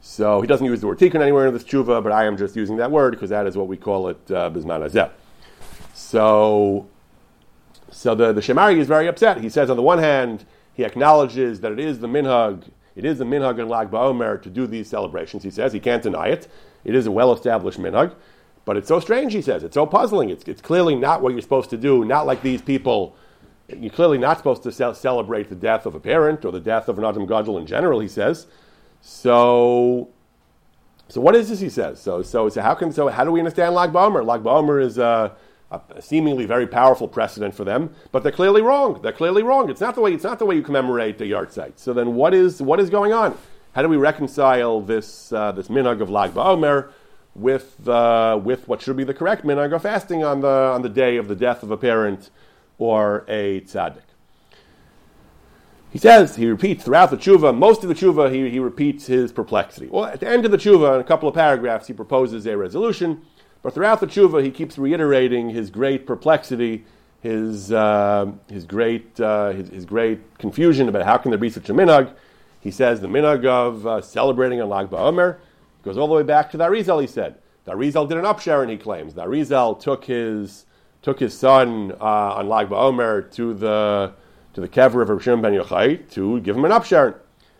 So 0.00 0.40
he 0.40 0.46
doesn't 0.46 0.66
use 0.66 0.80
the 0.80 0.86
word 0.86 0.98
tikkun 0.98 1.20
anywhere 1.22 1.46
in 1.46 1.54
this 1.54 1.64
tshuva, 1.64 2.02
but 2.02 2.12
I 2.12 2.24
am 2.26 2.36
just 2.36 2.56
using 2.56 2.76
that 2.76 2.90
word 2.90 3.12
because 3.12 3.30
that 3.30 3.46
is 3.46 3.56
what 3.56 3.68
we 3.68 3.76
call 3.76 4.08
it 4.08 4.30
uh, 4.30 4.50
bisman. 4.50 5.10
So 5.94 6.86
so 7.94 8.14
the, 8.14 8.32
the 8.32 8.42
Shem 8.42 8.56
Aryeh 8.56 8.78
is 8.78 8.88
very 8.88 9.06
upset. 9.06 9.40
He 9.40 9.48
says, 9.48 9.70
on 9.70 9.76
the 9.76 9.82
one 9.82 9.98
hand, 9.98 10.44
he 10.74 10.84
acknowledges 10.84 11.60
that 11.60 11.70
it 11.70 11.78
is 11.78 12.00
the 12.00 12.08
minhag, 12.08 12.64
it 12.96 13.04
is 13.04 13.18
the 13.18 13.24
minhag 13.24 13.60
in 13.60 13.68
Lag 13.68 13.90
BaOmer 13.90 14.42
to 14.42 14.50
do 14.50 14.66
these 14.66 14.88
celebrations. 14.88 15.44
He 15.44 15.50
says 15.50 15.72
he 15.72 15.80
can't 15.80 16.02
deny 16.02 16.26
it. 16.26 16.48
It 16.84 16.94
is 16.96 17.06
a 17.06 17.12
well-established 17.12 17.78
minhag, 17.78 18.14
but 18.64 18.76
it's 18.76 18.88
so 18.88 18.98
strange. 18.98 19.32
He 19.32 19.40
says 19.40 19.62
it's 19.62 19.74
so 19.74 19.86
puzzling. 19.86 20.30
It's, 20.30 20.44
it's 20.44 20.60
clearly 20.60 20.96
not 20.96 21.22
what 21.22 21.32
you're 21.32 21.40
supposed 21.40 21.70
to 21.70 21.76
do. 21.76 22.04
Not 22.04 22.26
like 22.26 22.42
these 22.42 22.60
people. 22.60 23.16
You're 23.68 23.92
clearly 23.92 24.18
not 24.18 24.38
supposed 24.38 24.62
to 24.64 24.72
ce- 24.72 24.98
celebrate 24.98 25.48
the 25.48 25.54
death 25.54 25.86
of 25.86 25.94
a 25.94 26.00
parent 26.00 26.44
or 26.44 26.52
the 26.52 26.60
death 26.60 26.88
of 26.88 26.98
an 26.98 27.04
Adam 27.04 27.26
Gadol 27.26 27.58
in 27.58 27.66
general. 27.66 28.00
He 28.00 28.08
says. 28.08 28.46
So, 29.00 30.08
so 31.08 31.20
what 31.20 31.34
is 31.34 31.48
this? 31.48 31.60
He 31.60 31.68
says. 31.68 32.00
So, 32.00 32.22
so, 32.22 32.48
so 32.48 32.60
how 32.60 32.74
can 32.74 32.92
so 32.92 33.08
how 33.08 33.24
do 33.24 33.32
we 33.32 33.40
understand 33.40 33.74
Lag 33.74 33.92
BaOmer? 33.92 34.24
Lag 34.24 34.42
BaOmer 34.42 34.82
is. 34.82 34.98
Uh, 34.98 35.30
a 35.70 36.00
seemingly 36.00 36.46
very 36.46 36.66
powerful 36.66 37.08
precedent 37.08 37.54
for 37.54 37.64
them, 37.64 37.92
but 38.12 38.22
they're 38.22 38.30
clearly 38.30 38.62
wrong. 38.62 39.00
They're 39.02 39.12
clearly 39.12 39.42
wrong. 39.42 39.70
It's 39.70 39.80
not 39.80 39.94
the 39.94 40.00
way. 40.00 40.12
It's 40.12 40.22
not 40.22 40.38
the 40.38 40.46
way 40.46 40.54
you 40.54 40.62
commemorate 40.62 41.18
the 41.18 41.24
yahrzeit. 41.24 41.72
So 41.76 41.92
then, 41.92 42.14
what 42.14 42.32
is 42.34 42.62
what 42.62 42.78
is 42.80 42.90
going 42.90 43.12
on? 43.12 43.36
How 43.72 43.82
do 43.82 43.88
we 43.88 43.96
reconcile 43.96 44.80
this 44.80 45.32
uh, 45.32 45.52
this 45.52 45.68
minhag 45.68 46.00
of 46.00 46.10
Lag 46.10 46.32
BaOmer 46.32 46.92
with 47.34 47.88
uh, 47.88 48.38
with 48.42 48.68
what 48.68 48.82
should 48.82 48.96
be 48.96 49.04
the 49.04 49.14
correct 49.14 49.44
minhag 49.44 49.74
of 49.74 49.82
fasting 49.82 50.22
on 50.22 50.40
the 50.40 50.48
on 50.48 50.82
the 50.82 50.88
day 50.88 51.16
of 51.16 51.28
the 51.28 51.34
death 51.34 51.62
of 51.62 51.70
a 51.70 51.76
parent 51.76 52.30
or 52.78 53.24
a 53.28 53.60
tzaddik? 53.62 54.02
He 55.90 55.98
says, 55.98 56.34
he 56.34 56.46
repeats 56.46 56.84
throughout 56.84 57.10
the 57.10 57.16
tshuva, 57.16 57.56
most 57.56 57.84
of 57.84 57.88
the 57.88 57.94
tshuva, 57.94 58.32
he, 58.32 58.50
he 58.50 58.58
repeats 58.58 59.06
his 59.06 59.30
perplexity. 59.30 59.86
Well, 59.86 60.06
at 60.06 60.18
the 60.18 60.28
end 60.28 60.44
of 60.44 60.50
the 60.50 60.56
tshuva, 60.56 60.96
in 60.96 61.00
a 61.00 61.04
couple 61.04 61.28
of 61.28 61.36
paragraphs, 61.36 61.86
he 61.86 61.92
proposes 61.92 62.46
a 62.46 62.56
resolution 62.56 63.22
but 63.64 63.72
throughout 63.72 64.00
the 64.00 64.06
tshuva, 64.06 64.44
he 64.44 64.50
keeps 64.50 64.76
reiterating 64.76 65.48
his 65.48 65.70
great 65.70 66.06
perplexity, 66.06 66.84
his, 67.22 67.72
uh, 67.72 68.30
his, 68.46 68.66
great, 68.66 69.18
uh, 69.18 69.52
his, 69.52 69.70
his, 69.70 69.84
great 69.86 70.36
confusion 70.36 70.86
about 70.86 71.06
how 71.06 71.16
can 71.16 71.30
there 71.30 71.38
be 71.38 71.48
such 71.48 71.70
a 71.70 71.72
minhag. 71.72 72.12
He 72.60 72.70
says 72.70 73.00
the 73.00 73.08
minhag 73.08 73.46
of 73.46 73.86
uh, 73.86 74.02
celebrating 74.02 74.60
on 74.60 74.68
Lag 74.68 74.90
BaOmer 74.90 75.38
goes 75.82 75.96
all 75.96 76.08
the 76.08 76.12
way 76.12 76.22
back 76.22 76.50
to 76.50 76.58
the 76.58 76.64
Arizal, 76.64 77.00
he 77.00 77.06
said. 77.06 77.36
The 77.64 77.72
Arizal 77.72 78.06
did 78.06 78.18
an 78.18 78.24
upsharing, 78.24 78.68
he 78.68 78.76
claims. 78.76 79.14
The 79.14 79.24
Arizal 79.24 79.80
took 79.80 80.04
his, 80.04 80.66
took 81.04 81.20
his 81.20 81.36
son 81.38 81.92
uh, 82.00 82.34
on 82.34 82.48
Lag 82.48 82.70
BaOmer 82.70 83.30
to 83.32 83.52
the, 83.52 84.10
to 84.54 84.60
the 84.62 84.68
kever 84.68 85.02
of 85.02 85.10
Rishon 85.10 85.42
ben 85.42 85.52
Yochai 85.52 86.10
to 86.12 86.40
give 86.40 86.56
him 86.56 86.64
an 86.64 86.70
upsharon. 86.70 87.14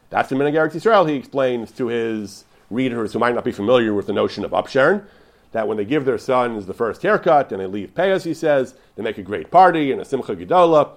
That's 0.09 0.31
the 0.31 0.35
Minhag 0.35 0.55
Eretz 0.55 0.73
Yisrael, 0.73 1.07
he 1.07 1.17
explains 1.17 1.71
to 1.73 1.89
his 1.89 2.47
readers 2.71 3.13
who 3.13 3.19
might 3.19 3.35
not 3.35 3.45
be 3.45 3.53
familiar 3.53 3.93
with 3.93 4.07
the 4.07 4.15
notion 4.15 4.47
of 4.47 4.53
upsharon, 4.53 5.05
that 5.53 5.69
when 5.69 5.77
they 5.77 5.85
give 5.85 6.07
their 6.07 6.17
sons 6.17 6.65
the 6.65 6.73
first 6.73 7.03
haircut 7.03 7.53
and 7.53 7.61
they 7.61 7.67
leave 7.67 7.93
payas, 7.93 8.25
he 8.25 8.33
says, 8.33 8.77
they 8.97 9.03
make 9.03 9.19
a 9.19 9.23
great 9.23 9.51
party 9.51 9.93
and 9.93 10.01
a 10.01 10.07
simcha 10.07 10.35
gedola. 10.35 10.93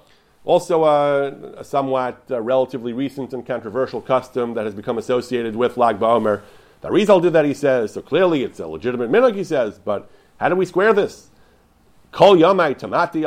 Also, 0.45 0.83
uh, 0.83 1.53
a 1.57 1.65
somewhat 1.65 2.23
uh, 2.31 2.39
relatively 2.39 2.93
recent 2.93 3.33
and 3.33 3.45
controversial 3.45 3.99
custom 3.99 4.53
that 4.53 4.63
has 4.63 4.73
become 4.73 4.97
associated 4.97 5.53
with 5.53 5.75
Lag 5.75 5.99
BaOmer. 5.99 6.41
The 6.79 6.91
Rizal 6.91 7.19
did 7.19 7.33
that, 7.33 7.43
he 7.43 7.53
says, 7.53 7.93
so 7.93 8.01
clearly 8.01 8.43
it's 8.43 8.62
a 8.62 8.67
legitimate 8.67 9.12
minhag, 9.12 9.36
he 9.36 9.43
says, 9.43 9.79
but 9.83 10.10
how 10.38 10.47
do 10.47 10.55
we 10.55 10.65
square 10.65 10.93
this? 10.93 11.27
Kol 12.17 12.36
yamai 12.36 12.75
tamati. 12.75 13.23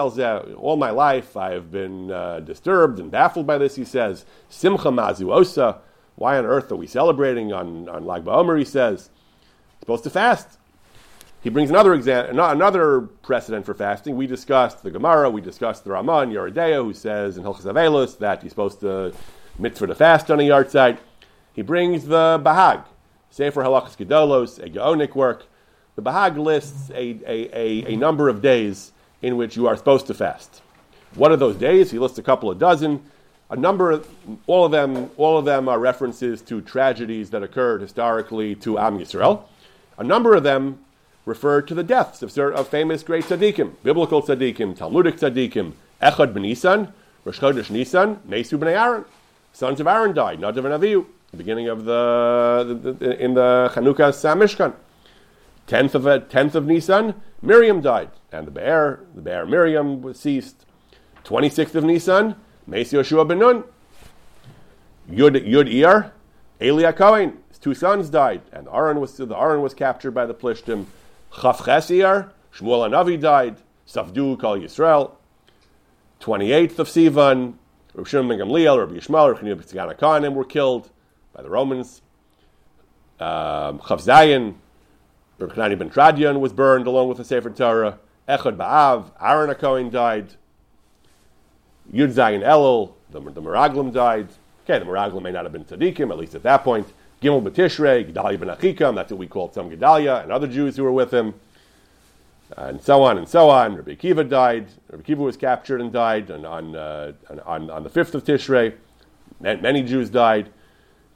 All 0.61 0.77
my 0.77 0.91
life 0.91 1.37
I 1.37 1.53
have 1.53 1.71
been 1.71 2.11
uh, 2.11 2.41
disturbed 2.41 2.99
and 2.99 3.09
baffled 3.09 3.47
by 3.47 3.57
this, 3.57 3.77
he 3.77 3.85
says. 3.85 4.25
Simcha 4.49 4.89
mazu 4.89 5.33
osa. 5.33 5.79
Why 6.17 6.37
on 6.37 6.45
earth 6.45 6.73
are 6.73 6.77
we 6.77 6.89
celebrating 6.89 7.53
on, 7.53 7.89
on 7.89 8.05
Lag 8.05 8.25
BaOmer, 8.25 8.59
he 8.59 8.65
says. 8.65 9.11
Supposed 9.79 10.03
to 10.03 10.11
fast. 10.11 10.59
He 11.41 11.51
brings 11.51 11.71
another 11.71 11.95
example, 11.95 12.41
another 12.41 13.03
precedent 13.03 13.65
for 13.65 13.75
fasting. 13.75 14.17
We 14.17 14.27
discussed 14.27 14.83
the 14.83 14.91
Gemara, 14.91 15.31
we 15.31 15.41
discussed 15.41 15.85
the 15.85 15.93
Raman, 15.93 16.33
Yoreh 16.33 16.53
Deah, 16.53 16.83
who 16.83 16.93
says 16.93 17.37
in 17.37 17.45
Hilchas 17.45 17.73
Avelus 17.73 18.19
that 18.19 18.43
you're 18.43 18.51
supposed 18.51 18.81
to 18.81 19.15
mitzvah 19.57 19.87
to 19.87 19.95
fast 19.95 20.33
on 20.33 20.41
a 20.41 20.43
yahrzeit. 20.43 20.99
He 21.53 21.63
brings 21.63 22.07
the 22.07 22.43
Bahag, 22.45 22.85
Sefer 23.31 23.63
Halachas 23.63 23.97
Gedolos, 23.97 24.59
a 24.61 24.69
Gaonic 24.69 25.15
work. 25.15 25.47
The 26.01 26.11
Bahag 26.11 26.39
lists 26.39 26.91
a, 26.95 27.19
a, 27.27 27.51
a, 27.53 27.93
a 27.93 27.97
number 27.97 28.31
of 28.31 28.41
days 28.41 28.93
in 29.21 29.37
which 29.37 29.55
you 29.55 29.67
are 29.67 29.77
supposed 29.77 30.07
to 30.07 30.15
fast. 30.15 30.63
What 31.15 31.31
are 31.31 31.37
those 31.37 31.57
days? 31.57 31.91
He 31.91 31.99
lists 31.99 32.17
a 32.17 32.23
couple 32.23 32.51
of 32.51 32.59
dozen. 32.59 33.03
A 33.51 33.57
number 33.57 33.91
of 33.91 34.09
all 34.47 34.65
of 34.65 34.73
them, 34.73 35.11
all 35.19 35.37
of 35.37 35.45
them 35.45 35.69
are 35.69 35.79
references 35.79 36.41
to 36.43 36.63
tragedies 36.63 37.29
that 37.31 37.43
occurred 37.43 37.83
historically 37.83 38.55
to 38.55 38.79
Am 38.79 38.99
Yisrael. 38.99 39.43
A 39.99 40.03
number 40.03 40.35
of 40.35 40.43
them 40.43 40.79
refer 41.27 41.61
to 41.61 41.75
the 41.75 41.85
deaths 41.85 42.23
of, 42.23 42.35
of 42.39 42.69
famous 42.69 43.03
great 43.03 43.27
tzaddikim, 43.27 43.75
biblical 43.83 44.23
tzaddikim, 44.23 44.75
Talmudic 44.79 45.17
tzaddikim, 45.17 45.73
Echad 46.01 46.33
ben 46.33 46.45
Nisan, 46.45 46.95
Rosh 47.27 47.41
Chodesh 47.41 47.69
Nisan, 47.69 48.21
Mesu 48.25 48.57
ben 48.57 48.69
Aaron. 48.69 49.05
Sons 49.53 49.81
of 49.81 49.87
Aaron 49.87 50.15
died, 50.15 50.41
Nadav 50.41 50.65
and 50.65 50.83
Avihu, 50.83 51.05
beginning 51.37 51.69
of 51.69 51.85
the, 51.85 52.79
the, 52.83 52.93
the 52.93 53.23
in 53.23 53.35
the 53.35 53.71
Chanukah 53.75 54.15
Samishkan. 54.15 54.73
Tenth 55.71 55.95
of 55.95 56.05
a 56.05 56.19
tenth 56.19 56.57
of 56.57 56.67
Nisan, 56.67 57.15
Miriam 57.41 57.81
died, 57.81 58.11
and 58.33 58.45
the 58.45 58.51
bear, 58.51 59.05
the 59.15 59.23
bear 59.23 59.47
Miriam 59.47 60.03
was 60.03 60.19
ceased. 60.19 60.67
Twenty 61.23 61.49
sixth 61.49 61.77
of 61.77 61.85
Nisan, 61.85 62.35
Mesu 62.67 62.99
Yoshua 62.99 63.29
ben 63.29 63.39
Nun. 63.39 63.63
Yud 65.09 65.37
Yud 65.49 65.73
Iyar, 65.73 66.11
Eli 66.61 66.91
Cohen, 66.91 67.39
his 67.51 67.59
two 67.61 67.73
sons 67.73 68.11
died, 68.11 68.43
and 68.53 68.67
Aaron 68.67 68.99
was 68.99 69.17
the 69.17 69.33
Aaron 69.33 69.63
was 69.63 69.73
captured 69.73 70.11
by 70.11 70.27
the 70.27 70.35
Plishtim. 70.35 70.87
Chav 71.35 71.59
Chesiyar, 71.59 72.33
Shmuel 72.53 72.91
Anavi 72.91 73.21
died, 73.21 73.59
Safdu 73.87 74.41
Kal 74.41 74.59
Yisrael. 74.59 75.13
28th 76.21 76.81
of 76.81 76.89
Sivan, 76.89 77.55
Rabbi 77.95 78.09
Shimon 78.09 78.27
ben 78.27 78.39
Gamliel, 78.41 78.77
Rabbi 78.77 78.95
Yishmael, 78.95 79.41
Rabbi 79.41 79.63
Tzigana 79.63 79.97
Kohanim 79.97 80.33
were 80.35 80.45
killed 80.45 80.91
by 81.33 81.43
the 81.43 81.49
Romans. 81.49 82.03
Um, 83.21 83.79
Zayin, 83.79 84.57
Chanina 85.49 85.79
ben 85.79 85.91
Teradyon 85.91 86.41
was 86.41 86.53
burned 86.53 86.87
along 86.87 87.09
with 87.09 87.19
the 87.19 87.25
Sefer 87.25 87.51
Torah. 87.51 87.99
Echad 88.29 88.57
Ba'av, 88.57 89.11
Aaron 89.21 89.55
HaKohen 89.55 89.91
died. 89.91 90.35
Yud 91.93 92.13
Zayin 92.13 92.45
Elul, 92.45 92.93
the, 93.11 93.21
the 93.21 93.43
Meraglim 93.43 93.93
died. 93.93 94.29
Okay, 94.65 94.79
the 94.79 94.85
Meraglim 94.85 95.23
may 95.23 95.33
not 95.33 95.45
have 95.45 95.53
been 95.53 95.65
tzaddikim, 95.65 96.11
at 96.11 96.19
least 96.19 96.35
at 96.35 96.43
that 96.45 96.63
point. 96.63 96.87
Gimel 97.21 97.43
B'Tishrei, 97.43 98.11
Gedalia 98.11 98.39
ben 98.39 98.49
Achikam, 98.49 98.95
that's 98.95 99.11
what 99.11 99.19
we 99.19 99.27
called 99.27 99.53
some 99.53 99.71
Gedalia, 99.71 100.23
and 100.23 100.33
other 100.33 100.47
Jews 100.47 100.77
who 100.77 100.85
were 100.85 100.93
with 100.93 101.13
him, 101.13 101.35
and 102.57 102.81
so 102.81 103.03
on 103.03 103.19
and 103.19 103.29
so 103.29 103.51
on. 103.51 103.77
Rabbi 103.77 103.95
Akiva 103.95 104.29
died. 104.29 104.69
Rabbi 104.91 105.03
Akiva 105.03 105.19
was 105.19 105.37
captured 105.37 105.81
and 105.81 105.93
died 105.93 106.31
on, 106.31 106.45
on, 106.45 106.77
uh, 106.77 107.13
on, 107.45 107.71
on, 107.71 107.83
the 107.83 107.91
5th 107.91 108.15
of 108.15 108.25
Tishrei. 108.25 108.75
Many 109.41 109.83
Jews 109.83 110.11
died. 110.11 110.51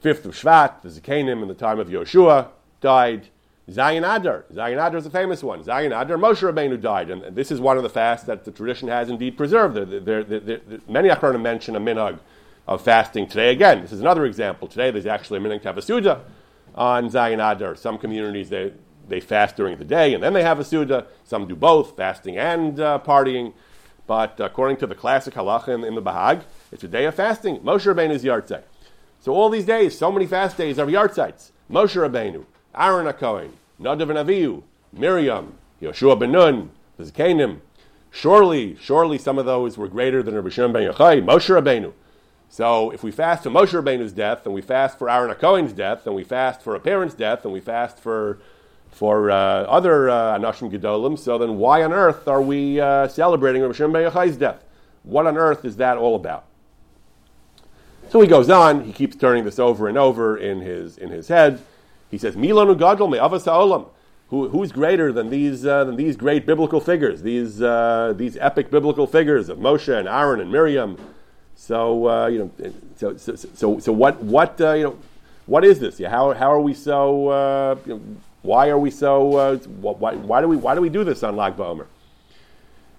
5th 0.03 0.25
of 0.25 0.35
Shvat, 0.35 0.81
the 0.81 0.89
Zakanim 0.89 1.41
in 1.41 1.47
the 1.47 1.55
time 1.55 1.79
of 1.79 1.87
Yoshua 1.87 2.49
died. 2.81 3.29
Zayin 3.69 4.03
Adar. 4.03 4.45
Zayin 4.53 4.73
Adar 4.73 4.97
is 4.97 5.05
a 5.05 5.09
famous 5.09 5.43
one. 5.43 5.63
Zayin 5.63 5.87
Adar, 5.87 6.17
Moshe 6.17 6.41
Rabbeinu 6.41 6.79
died. 6.79 7.09
And 7.09 7.35
this 7.35 7.51
is 7.51 7.59
one 7.59 7.77
of 7.77 7.83
the 7.83 7.89
fasts 7.89 8.25
that 8.27 8.45
the 8.45 8.51
tradition 8.51 8.87
has 8.89 9.09
indeed 9.09 9.37
preserved. 9.37 9.75
There, 9.75 10.23
there, 10.23 10.23
there, 10.23 10.59
many 10.87 11.09
Achronim 11.09 11.41
mention 11.41 11.75
a 11.75 11.79
minhag 11.79 12.19
of 12.67 12.81
fasting 12.81 13.27
today. 13.27 13.51
Again, 13.51 13.81
this 13.81 13.91
is 13.91 14.01
another 14.01 14.25
example. 14.25 14.67
Today 14.67 14.91
there's 14.91 15.07
actually 15.07 15.39
a 15.39 15.41
minhag 15.41 15.63
to 15.63 15.67
have 15.69 15.77
a 15.79 15.81
Suda 15.81 16.21
on 16.75 17.09
Zayin 17.09 17.39
Adar. 17.39 17.75
Some 17.75 17.97
communities, 17.97 18.49
they, 18.49 18.71
they 19.07 19.19
fast 19.19 19.55
during 19.55 19.77
the 19.77 19.85
day 19.85 20.13
and 20.13 20.21
then 20.21 20.33
they 20.33 20.43
have 20.43 20.59
a 20.59 20.63
Suda. 20.63 21.07
Some 21.23 21.47
do 21.47 21.55
both, 21.55 21.97
fasting 21.97 22.37
and 22.37 22.79
uh, 22.79 22.99
partying. 23.03 23.53
But 24.05 24.39
according 24.39 24.77
to 24.77 24.87
the 24.87 24.93
classic 24.93 25.33
halacha 25.33 25.69
in, 25.69 25.83
in, 25.83 25.95
the 25.95 26.01
Bahag, 26.03 26.43
it's 26.71 26.83
a 26.83 26.87
day 26.87 27.05
of 27.05 27.15
fasting. 27.15 27.57
Moshe 27.61 27.91
Rabbeinu's 27.91 28.23
Yartzeit. 28.23 28.63
So 29.19 29.33
all 29.33 29.49
these 29.49 29.65
days, 29.65 29.97
so 29.97 30.11
many 30.11 30.27
fast 30.27 30.55
days 30.55 30.77
are 30.77 30.85
Yartzeits. 30.85 31.49
Moshe 31.71 31.95
Rabbeinu, 31.95 32.45
Aaron 32.77 33.07
HaKohen, 33.07 33.51
Nadav 33.79 34.09
and 34.09 34.29
Avihu, 34.29 34.63
Miriam, 34.93 35.57
Yoshua 35.81 36.19
ben 36.19 36.31
Nun, 36.31 36.71
the 36.97 37.03
Zakanim. 37.03 37.59
Surely, 38.11 38.77
surely 38.79 39.17
some 39.17 39.37
of 39.37 39.45
those 39.45 39.77
were 39.77 39.87
greater 39.87 40.23
than 40.23 40.35
Rabbi 40.35 40.49
Shimon 40.49 40.71
ben 40.73 40.91
Yochai, 40.91 41.23
Moshe 41.23 41.49
Rabbeinu. 41.49 41.93
So 42.47 42.91
if 42.91 43.03
we 43.03 43.11
fast 43.11 43.43
for 43.43 43.49
Moshe 43.49 43.73
Rabbeinu's 43.73 44.13
death, 44.13 44.45
and 44.45 44.55
we 44.55 44.61
fast 44.61 44.97
for 44.97 45.09
Aaron 45.09 45.35
HaKohen's 45.35 45.73
death, 45.73 46.05
and 46.05 46.15
we 46.15 46.23
fast 46.23 46.61
for 46.61 46.75
a 46.75 46.79
parent's 46.79 47.15
death, 47.15 47.43
and 47.43 47.53
we 47.53 47.59
fast 47.59 47.99
for 47.99 48.39
for 48.89 49.29
uh, 49.29 49.35
other 49.35 50.09
uh, 50.09 50.39
Anashim 50.39 50.71
Gedolim, 50.71 51.19
so 51.19 51.37
then 51.37 51.57
why 51.57 51.83
on 51.83 51.91
earth 51.91 52.29
are 52.29 52.41
we 52.41 52.79
uh, 52.79 53.09
celebrating 53.09 53.61
Rabbi 53.61 53.73
Shimon 53.73 53.91
ben 53.91 54.09
Yochai's 54.09 54.37
death? 54.37 54.63
What 55.03 55.27
on 55.27 55.37
earth 55.37 55.65
is 55.65 55.75
that 55.77 55.97
all 55.97 56.15
about? 56.15 56.45
So 58.09 58.21
he 58.21 58.27
goes 58.27 58.49
on. 58.49 58.85
He 58.85 58.93
keeps 58.93 59.15
turning 59.17 59.43
this 59.43 59.59
over 59.59 59.89
and 59.89 59.97
over 59.97 60.37
in 60.37 60.61
his 60.61 60.97
in 60.97 61.09
his 61.09 61.27
head. 61.27 61.61
He 62.15 62.19
says, 62.19 62.35
"Milanu 62.35 62.77
Gadol 62.77 63.07
me 63.09 63.17
Avas 63.17 63.45
Ha'olam." 63.45 63.89
Who, 64.29 64.49
who's 64.49 64.71
greater 64.71 65.11
than 65.11 65.29
these 65.29 65.67
uh, 65.67 65.83
than 65.83 65.97
these 65.97 66.15
great 66.15 66.47
biblical 66.47 66.79
figures? 66.79 67.21
These 67.21 67.61
uh, 67.61 68.13
these 68.15 68.37
epic 68.37 68.71
biblical 68.71 69.05
figures 69.05 69.49
of 69.49 69.59
Moshe 69.59 69.95
and 69.95 70.07
Aaron 70.07 70.39
and 70.39 70.51
Miriam 70.51 70.97
so 71.55 72.07
uh, 72.07 72.27
you 72.27 72.39
know, 72.39 72.73
so 72.97 73.17
so 73.17 73.35
so, 73.35 73.79
so 73.79 73.91
what 73.91 74.21
what 74.21 74.59
uh, 74.59 74.73
you 74.73 74.83
know, 74.83 74.99
what 75.45 75.63
is 75.63 75.79
this? 75.79 75.99
How 75.99 76.33
how 76.33 76.51
are 76.51 76.59
we 76.59 76.73
so? 76.73 77.29
Uh, 77.29 77.75
you 77.85 77.93
know, 77.95 78.01
why 78.41 78.69
are 78.69 78.77
we 78.77 78.91
so? 78.91 79.35
Uh, 79.35 79.57
why, 79.57 80.15
why 80.15 80.41
do 80.41 80.47
we 80.47 80.57
why 80.57 80.75
do 80.75 80.81
we 80.81 80.89
do 80.89 81.03
this 81.03 81.23
on 81.23 81.35
Lag 81.35 81.55
BaOmer? 81.55 81.87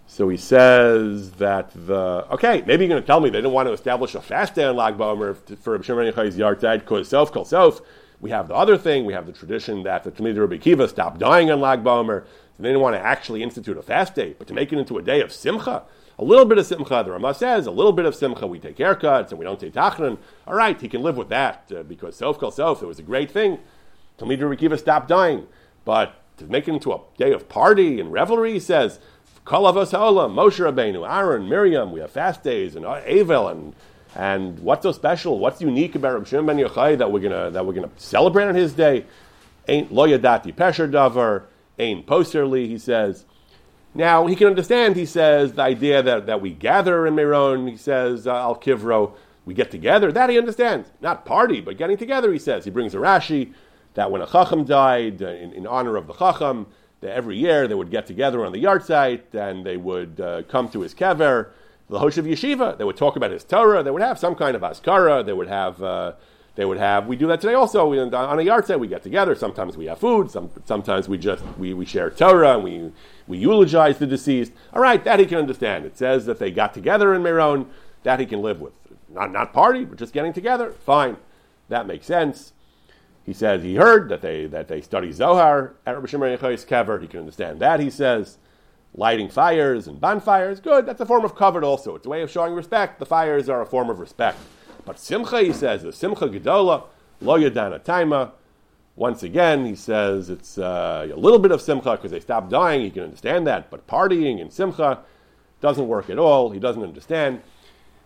So 0.08 0.28
he 0.28 0.36
says 0.36 1.32
that 1.32 1.70
the 1.74 2.26
okay, 2.32 2.62
maybe 2.66 2.84
you're 2.84 2.88
going 2.88 3.02
to 3.02 3.06
tell 3.06 3.20
me 3.20 3.28
they 3.28 3.38
didn't 3.38 3.52
want 3.52 3.68
to 3.68 3.72
establish 3.72 4.14
a 4.14 4.22
fast 4.22 4.54
day 4.54 4.64
on 4.64 4.76
Lag 4.76 4.96
BaOmer 4.96 5.36
for 5.58 5.82
Shimon 5.82 6.10
Yochai's 6.10 6.36
Yartzeit 6.36 6.80
because 6.80 7.08
self 7.08 7.32
kol 7.32 7.44
self. 7.44 7.82
We 8.20 8.30
have 8.30 8.48
the 8.48 8.54
other 8.54 8.78
thing. 8.78 9.04
We 9.04 9.12
have 9.12 9.26
the 9.26 9.32
tradition 9.32 9.82
that 9.82 10.04
the 10.04 10.10
Talmidei 10.10 10.40
Rabbi 10.40 10.56
Akiva 10.56 10.88
stopped 10.88 11.18
dying 11.18 11.50
on 11.50 11.60
Lag 11.60 11.84
BaOmer. 11.84 12.24
So 12.24 12.62
they 12.62 12.68
didn't 12.68 12.80
want 12.80 12.96
to 12.96 13.00
actually 13.00 13.42
institute 13.42 13.76
a 13.76 13.82
fast 13.82 14.14
day, 14.14 14.34
but 14.38 14.48
to 14.48 14.54
make 14.54 14.72
it 14.72 14.78
into 14.78 14.96
a 14.96 15.02
day 15.02 15.20
of 15.20 15.30
simcha 15.30 15.84
a 16.18 16.24
little 16.24 16.46
bit 16.46 16.58
of 16.58 16.66
simcha, 16.66 17.02
the 17.04 17.12
Rama 17.12 17.34
says, 17.34 17.66
a 17.66 17.70
little 17.70 17.92
bit 17.92 18.06
of 18.06 18.14
simcha, 18.14 18.46
we 18.46 18.58
take 18.58 18.76
haircuts 18.76 19.30
and 19.30 19.38
we 19.38 19.44
don't 19.44 19.60
take 19.60 19.74
Tachnun. 19.74 20.18
All 20.46 20.54
right, 20.54 20.80
he 20.80 20.88
can 20.88 21.02
live 21.02 21.16
with 21.16 21.28
that 21.28 21.70
uh, 21.74 21.82
because 21.82 22.16
self 22.16 22.38
kol 22.38 22.50
self, 22.50 22.82
it 22.82 22.86
was 22.86 22.98
a 22.98 23.02
great 23.02 23.30
thing. 23.30 23.58
Talmid 24.18 24.38
Rekiva 24.38 24.78
stopped 24.78 25.08
dying. 25.08 25.46
But 25.84 26.14
to 26.38 26.46
make 26.46 26.68
it 26.68 26.72
into 26.72 26.92
a 26.92 27.00
day 27.18 27.32
of 27.32 27.48
party 27.48 28.00
and 28.00 28.12
revelry, 28.12 28.54
he 28.54 28.60
says, 28.60 28.98
Kol 29.44 29.70
avos 29.70 29.92
Moshe 29.92 30.58
Rabbeinu, 30.58 31.08
Aaron, 31.08 31.48
Miriam, 31.48 31.92
we 31.92 32.00
have 32.00 32.10
fast 32.10 32.42
days 32.42 32.74
and 32.74 32.84
Avel 32.84 33.50
and 33.50 33.74
and 34.16 34.58
what's 34.60 34.82
so 34.82 34.92
special? 34.92 35.38
What's 35.38 35.60
unique 35.60 35.94
about 35.94 36.14
Rabbi 36.14 36.24
Shimon 36.26 36.46
ben 36.46 36.56
Yochai 36.58 36.98
that 36.98 37.12
we're 37.12 37.20
gonna 37.20 37.50
that 37.50 37.66
we're 37.66 37.74
gonna 37.74 37.90
celebrate 37.96 38.46
on 38.46 38.54
his 38.54 38.72
day? 38.72 39.04
Ain't 39.68 39.92
lo 39.92 40.08
yadati 40.08 40.54
pesher 40.54 40.90
davar, 40.90 41.44
ain't 41.78 42.06
posterly, 42.06 42.66
he 42.66 42.78
says. 42.78 43.26
Now, 43.94 44.26
he 44.26 44.36
can 44.36 44.48
understand, 44.48 44.94
he 44.94 45.06
says, 45.06 45.54
the 45.54 45.62
idea 45.62 46.02
that, 46.02 46.26
that 46.26 46.42
we 46.42 46.50
gather 46.50 47.06
in 47.06 47.14
Meron, 47.14 47.66
he 47.66 47.78
says, 47.78 48.26
uh, 48.26 48.34
Al 48.34 48.54
Kivro, 48.54 49.12
we 49.46 49.54
get 49.54 49.70
together. 49.70 50.12
That 50.12 50.28
he 50.28 50.36
understands. 50.36 50.90
Not 51.00 51.24
party, 51.24 51.62
but 51.62 51.78
getting 51.78 51.96
together, 51.96 52.30
he 52.30 52.38
says. 52.38 52.66
He 52.66 52.70
brings 52.70 52.94
a 52.94 52.98
Rashi 52.98 53.54
that 53.94 54.10
when 54.10 54.20
a 54.20 54.26
Chacham 54.26 54.64
died, 54.64 55.22
uh, 55.22 55.28
in, 55.28 55.52
in, 55.54 55.66
honor 55.66 55.96
of 55.96 56.06
the 56.06 56.12
Chacham, 56.12 56.66
that 57.00 57.12
every 57.12 57.38
year 57.38 57.66
they 57.66 57.74
would 57.74 57.90
get 57.90 58.06
together 58.06 58.44
on 58.44 58.52
the 58.52 58.62
yahrzeit 58.62 59.34
and 59.34 59.64
they 59.64 59.76
would 59.76 60.20
uh, 60.20 60.42
come 60.42 60.68
to 60.68 60.80
his 60.80 60.94
kever, 60.94 61.48
the 61.88 61.98
Hosh 61.98 62.18
of 62.18 62.24
Yeshiva. 62.24 62.76
They 62.78 62.84
would 62.84 62.96
talk 62.96 63.16
about 63.16 63.30
his 63.30 63.44
Torah. 63.44 63.82
They 63.82 63.90
would 63.90 64.02
have 64.02 64.18
some 64.18 64.34
kind 64.34 64.56
of 64.56 64.62
Askara. 64.62 65.24
They 65.24 65.32
would 65.32 65.48
have. 65.48 65.82
Uh, 65.82 66.12
they 66.56 66.64
would 66.64 66.78
have. 66.78 67.06
We 67.06 67.16
do 67.16 67.26
that 67.26 67.42
today 67.42 67.52
also. 67.52 67.86
We, 67.86 68.00
on 68.00 68.08
a 68.08 68.42
yahrzeit, 68.42 68.80
we 68.80 68.88
get 68.88 69.02
together. 69.02 69.34
Sometimes 69.34 69.76
we 69.76 69.84
have 69.86 69.98
food. 69.98 70.30
Some, 70.30 70.50
sometimes 70.64 71.06
we 71.06 71.18
just 71.18 71.44
we, 71.58 71.74
we 71.74 71.84
share 71.84 72.08
Torah 72.08 72.54
and 72.54 72.64
we 72.64 72.92
we 73.26 73.36
eulogize 73.36 73.98
the 73.98 74.06
deceased. 74.06 74.52
All 74.72 74.80
right, 74.80 75.04
that 75.04 75.20
he 75.20 75.26
can 75.26 75.36
understand. 75.36 75.84
It 75.84 75.98
says 75.98 76.24
that 76.24 76.38
they 76.38 76.50
got 76.50 76.72
together 76.72 77.12
in 77.12 77.22
Meron. 77.22 77.68
that 78.04 78.20
he 78.20 78.26
can 78.26 78.40
live 78.40 78.60
with. 78.60 78.72
Not, 79.10 79.32
not 79.32 79.52
party, 79.52 79.84
but 79.84 79.98
just 79.98 80.12
getting 80.12 80.32
together, 80.32 80.72
fine. 80.84 81.16
That 81.68 81.86
makes 81.86 82.06
sense. 82.06 82.52
He 83.24 83.32
says 83.32 83.62
he 83.62 83.74
heard 83.74 84.08
that 84.08 84.22
they, 84.22 84.46
that 84.46 84.68
they 84.68 84.80
study 84.80 85.10
Zohar 85.10 85.74
at 85.84 85.96
Rabbi 85.96 86.06
Shimon 86.06 86.38
Yochai's 86.38 86.64
kever. 86.64 87.00
He 87.02 87.08
can 87.08 87.20
understand 87.20 87.60
that, 87.60 87.80
he 87.80 87.90
says. 87.90 88.38
Lighting 88.98 89.28
fires 89.28 89.86
and 89.86 90.00
bonfires, 90.00 90.58
good. 90.58 90.86
That's 90.86 91.00
a 91.02 91.06
form 91.06 91.24
of 91.24 91.34
covered 91.34 91.64
also. 91.64 91.94
It's 91.96 92.06
a 92.06 92.08
way 92.08 92.22
of 92.22 92.30
showing 92.30 92.54
respect. 92.54 92.98
The 92.98 93.04
fires 93.04 93.48
are 93.50 93.60
a 93.60 93.66
form 93.66 93.90
of 93.90 93.98
respect. 93.98 94.38
But 94.86 94.98
Simcha, 94.98 95.42
he 95.42 95.52
says, 95.52 95.82
the 95.82 95.92
Simcha 95.92 96.28
Gedola, 96.28 96.84
Lo 97.20 97.38
Yadana 97.38 97.80
Taima. 97.84 98.32
Once 98.94 99.22
again, 99.22 99.66
he 99.66 99.74
says 99.74 100.30
it's 100.30 100.56
uh, 100.56 101.06
a 101.12 101.16
little 101.16 101.38
bit 101.38 101.50
of 101.50 101.60
Simcha 101.60 101.92
because 101.92 102.10
they 102.10 102.20
stopped 102.20 102.48
dying. 102.48 102.82
You 102.82 102.90
can 102.90 103.02
understand 103.02 103.46
that. 103.46 103.70
But 103.70 103.86
partying 103.86 104.40
and 104.40 104.50
Simcha 104.50 105.00
doesn't 105.60 105.86
work 105.86 106.08
at 106.08 106.18
all. 106.18 106.50
He 106.50 106.58
doesn't 106.58 106.82
understand. 106.82 107.42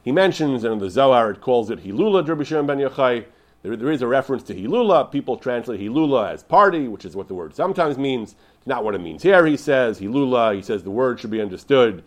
He 0.02 0.10
mentions, 0.10 0.64
and 0.64 0.72
in 0.72 0.78
the 0.80 0.90
Zohar 0.90 1.30
it 1.30 1.40
calls 1.40 1.70
it 1.70 1.84
Hilula 1.84 2.26
Shimon 2.44 2.66
ben 2.66 2.78
Yochai. 2.78 3.26
There, 3.62 3.76
there 3.76 3.90
is 3.90 4.02
a 4.02 4.06
reference 4.06 4.42
to 4.44 4.54
Hilula. 4.54 5.10
People 5.10 5.36
translate 5.36 5.80
Hilula 5.80 6.32
as 6.32 6.42
party, 6.42 6.88
which 6.88 7.04
is 7.04 7.14
what 7.14 7.28
the 7.28 7.34
word 7.34 7.54
sometimes 7.54 7.98
means. 7.98 8.34
It's 8.58 8.66
not 8.66 8.84
what 8.84 8.94
it 8.94 9.00
means 9.00 9.22
here, 9.22 9.46
he 9.46 9.56
says. 9.56 10.00
Hilula, 10.00 10.54
he 10.54 10.62
says 10.62 10.82
the 10.82 10.90
word 10.90 11.20
should 11.20 11.30
be 11.30 11.40
understood 11.40 12.02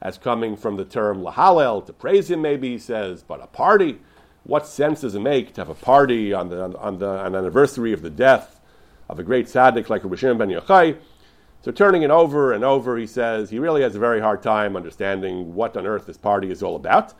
as 0.00 0.18
coming 0.18 0.56
from 0.56 0.76
the 0.76 0.84
term 0.84 1.22
Lahalel, 1.22 1.84
to 1.86 1.92
praise 1.92 2.30
him, 2.30 2.40
maybe, 2.40 2.70
he 2.70 2.78
says, 2.78 3.22
but 3.22 3.42
a 3.42 3.46
party. 3.46 3.98
What 4.44 4.66
sense 4.66 5.00
does 5.00 5.14
it 5.14 5.20
make 5.20 5.54
to 5.54 5.60
have 5.60 5.68
a 5.68 5.74
party 5.74 6.32
on 6.32 6.48
the, 6.48 6.78
on 6.78 6.98
the, 6.98 7.08
on 7.08 7.34
anniversary 7.34 7.92
of 7.92 8.02
the 8.02 8.10
death 8.10 8.60
of 9.08 9.18
a 9.18 9.24
great 9.24 9.46
tzaddik 9.46 9.88
like 9.88 10.04
Rabbi 10.04 10.16
ben 10.34 10.48
Yochai? 10.48 10.96
So 11.62 11.72
turning 11.72 12.02
it 12.02 12.10
over 12.10 12.52
and 12.52 12.62
over, 12.62 12.96
he 12.96 13.06
says 13.06 13.50
he 13.50 13.58
really 13.58 13.82
has 13.82 13.96
a 13.96 13.98
very 13.98 14.20
hard 14.20 14.42
time 14.42 14.76
understanding 14.76 15.54
what 15.54 15.76
on 15.76 15.86
earth 15.86 16.06
this 16.06 16.16
party 16.16 16.50
is 16.50 16.62
all 16.62 16.76
about. 16.76 17.12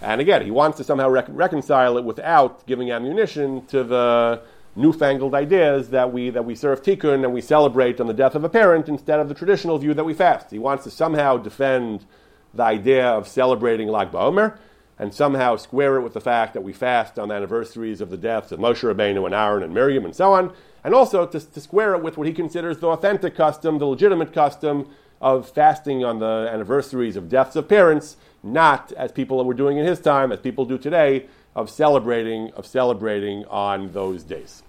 And 0.00 0.20
again, 0.20 0.42
he 0.42 0.50
wants 0.50 0.76
to 0.78 0.84
somehow 0.84 1.08
rec- 1.08 1.26
reconcile 1.28 1.96
it 1.96 2.04
without 2.04 2.66
giving 2.66 2.90
ammunition 2.90 3.66
to 3.66 3.82
the 3.82 4.42
newfangled 4.74 5.34
ideas 5.34 5.88
that 5.90 6.12
we, 6.12 6.30
that 6.30 6.44
we 6.44 6.54
serve 6.54 6.82
tikkun 6.82 7.24
and 7.24 7.32
we 7.32 7.40
celebrate 7.40 7.98
on 8.00 8.06
the 8.06 8.14
death 8.14 8.34
of 8.34 8.44
a 8.44 8.48
parent 8.48 8.88
instead 8.88 9.18
of 9.18 9.28
the 9.28 9.34
traditional 9.34 9.78
view 9.78 9.94
that 9.94 10.04
we 10.04 10.12
fast. 10.12 10.50
He 10.50 10.58
wants 10.58 10.84
to 10.84 10.90
somehow 10.90 11.38
defend 11.38 12.04
the 12.52 12.62
idea 12.62 13.08
of 13.08 13.26
celebrating 13.26 13.88
Lag 13.88 14.12
BaOmer 14.12 14.58
and 14.98 15.12
somehow 15.12 15.56
square 15.56 15.96
it 15.96 16.02
with 16.02 16.14
the 16.14 16.20
fact 16.20 16.54
that 16.54 16.62
we 16.62 16.72
fast 16.72 17.18
on 17.18 17.28
the 17.28 17.34
anniversaries 17.34 18.00
of 18.00 18.10
the 18.10 18.16
deaths 18.16 18.52
of 18.52 18.58
Moshe 18.58 18.82
Rabbeinu 18.82 19.24
and 19.26 19.34
Aaron 19.34 19.62
and 19.62 19.74
Miriam 19.74 20.04
and 20.04 20.14
so 20.14 20.32
on, 20.32 20.52
and 20.84 20.94
also 20.94 21.26
to, 21.26 21.40
to 21.40 21.60
square 21.60 21.94
it 21.94 22.02
with 22.02 22.16
what 22.16 22.26
he 22.26 22.32
considers 22.32 22.78
the 22.78 22.86
authentic 22.86 23.34
custom, 23.34 23.78
the 23.78 23.86
legitimate 23.86 24.32
custom 24.32 24.88
of 25.20 25.48
fasting 25.48 26.04
on 26.04 26.18
the 26.18 26.48
anniversaries 26.52 27.16
of 27.16 27.28
deaths 27.28 27.56
of 27.56 27.68
parents 27.68 28.16
not 28.46 28.92
as 28.92 29.12
people 29.12 29.44
were 29.44 29.54
doing 29.54 29.76
in 29.76 29.84
his 29.84 30.00
time, 30.00 30.32
as 30.32 30.40
people 30.40 30.64
do 30.64 30.78
today, 30.78 31.26
of 31.54 31.68
celebrating 31.70 32.52
of 32.52 32.66
celebrating 32.66 33.44
on 33.46 33.92
those 33.92 34.22
days. 34.22 34.62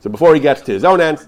So 0.00 0.10
before 0.10 0.34
he 0.34 0.40
gets 0.40 0.60
to 0.62 0.72
his 0.72 0.84
own 0.84 1.00
end, 1.00 1.26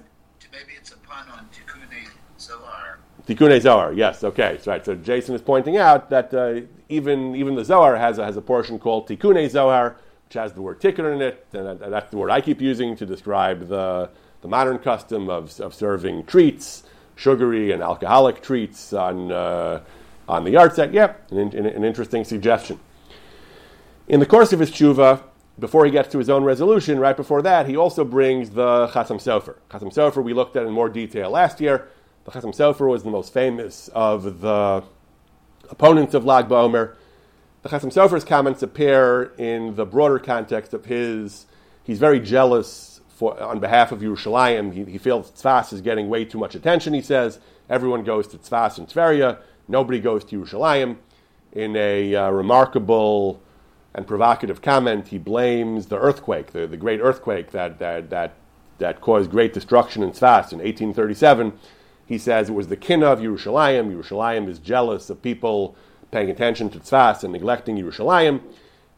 maybe 0.52 0.72
it's 0.76 0.92
a 0.92 0.96
pun 0.98 1.28
on 1.30 1.48
Tikkun 1.52 2.10
Zohar. 2.38 2.98
Tikkun 3.26 3.60
Zohar, 3.60 3.92
yes, 3.92 4.22
okay, 4.24 4.52
that's 4.52 4.66
right. 4.66 4.84
So 4.84 4.94
Jason 4.94 5.34
is 5.34 5.42
pointing 5.42 5.76
out 5.76 6.10
that 6.10 6.34
uh, 6.34 6.60
even 6.88 7.34
even 7.34 7.54
the 7.54 7.64
Zohar 7.64 7.96
has 7.96 8.18
a, 8.18 8.24
has 8.24 8.36
a 8.36 8.42
portion 8.42 8.78
called 8.78 9.08
Tikkun 9.08 9.48
Zohar, 9.48 9.96
which 10.26 10.34
has 10.34 10.52
the 10.52 10.62
word 10.62 10.80
tikkun 10.80 11.14
in 11.14 11.22
it, 11.22 11.46
and 11.52 11.80
that's 11.80 12.10
the 12.10 12.16
word 12.16 12.30
I 12.30 12.40
keep 12.40 12.60
using 12.60 12.96
to 12.96 13.06
describe 13.06 13.68
the 13.68 14.10
the 14.42 14.48
modern 14.48 14.78
custom 14.78 15.28
of, 15.28 15.60
of 15.60 15.74
serving 15.74 16.24
treats, 16.24 16.82
sugary 17.20 17.70
and 17.72 17.82
alcoholic 17.82 18.42
treats 18.42 18.92
on. 18.92 19.30
Uh, 19.30 19.80
on 20.30 20.44
the 20.44 20.50
yahrzeit. 20.50 20.92
Yep, 20.92 21.26
yeah, 21.30 21.38
an, 21.38 21.66
an, 21.66 21.84
interesting 21.84 22.24
suggestion. 22.24 22.78
In 24.06 24.20
the 24.20 24.26
course 24.26 24.52
of 24.52 24.60
his 24.60 24.70
tshuva, 24.70 25.22
before 25.58 25.84
he 25.84 25.90
gets 25.90 26.08
to 26.12 26.18
his 26.18 26.30
own 26.30 26.44
resolution, 26.44 27.00
right 27.00 27.16
before 27.16 27.42
that, 27.42 27.66
he 27.66 27.76
also 27.76 28.04
brings 28.04 28.50
the 28.50 28.86
Chassam 28.88 29.18
Sofer. 29.18 29.56
Chassam 29.68 29.92
Sofer 29.92 30.22
we 30.22 30.32
looked 30.32 30.56
at 30.56 30.64
in 30.66 30.72
more 30.72 30.88
detail 30.88 31.30
last 31.30 31.60
year. 31.60 31.88
The 32.24 32.30
Chassam 32.30 32.54
Sofer 32.54 32.88
was 32.88 33.02
the 33.02 33.10
most 33.10 33.32
famous 33.32 33.88
of 33.88 34.40
the 34.40 34.84
opponents 35.68 36.14
of 36.14 36.24
Lag 36.24 36.48
BaOmer. 36.48 36.94
The 37.62 37.68
Chassam 37.68 37.92
Sofer's 37.92 38.24
comments 38.24 38.62
appear 38.62 39.32
in 39.36 39.74
the 39.74 39.84
broader 39.84 40.18
context 40.18 40.72
of 40.72 40.84
his. 40.84 41.46
He's 41.82 41.98
very 41.98 42.20
jealous 42.20 42.89
for, 43.20 43.38
on 43.38 43.60
behalf 43.60 43.92
of 43.92 44.00
Yerushalayim. 44.00 44.72
He, 44.72 44.92
he 44.92 44.96
feels 44.96 45.30
Tzfas 45.30 45.74
is 45.74 45.82
getting 45.82 46.08
way 46.08 46.24
too 46.24 46.38
much 46.38 46.54
attention, 46.54 46.94
he 46.94 47.02
says. 47.02 47.38
Everyone 47.68 48.02
goes 48.02 48.26
to 48.28 48.38
Tzfas 48.38 48.78
and 48.78 48.88
Tveria. 48.88 49.38
Nobody 49.68 50.00
goes 50.00 50.24
to 50.24 50.40
Yerushalayim. 50.40 50.96
In 51.52 51.76
a 51.76 52.14
uh, 52.14 52.30
remarkable 52.30 53.42
and 53.94 54.06
provocative 54.06 54.62
comment, 54.62 55.08
he 55.08 55.18
blames 55.18 55.86
the 55.86 55.98
earthquake, 55.98 56.52
the, 56.52 56.66
the 56.66 56.78
great 56.78 57.00
earthquake 57.00 57.50
that, 57.50 57.78
that, 57.78 58.08
that, 58.08 58.36
that 58.78 59.02
caused 59.02 59.30
great 59.30 59.52
destruction 59.52 60.02
in 60.02 60.12
Tzfas 60.12 60.52
in 60.52 60.60
1837. 60.60 61.52
He 62.06 62.16
says 62.16 62.48
it 62.48 62.54
was 62.54 62.68
the 62.68 62.76
kin 62.76 63.02
of 63.02 63.18
Yerushalayim. 63.18 63.94
Yerushalayim 63.94 64.48
is 64.48 64.58
jealous 64.58 65.10
of 65.10 65.20
people 65.20 65.76
paying 66.10 66.30
attention 66.30 66.70
to 66.70 66.78
Tzfas 66.78 67.22
and 67.22 67.34
neglecting 67.34 67.76
Yerushalayim. 67.76 68.40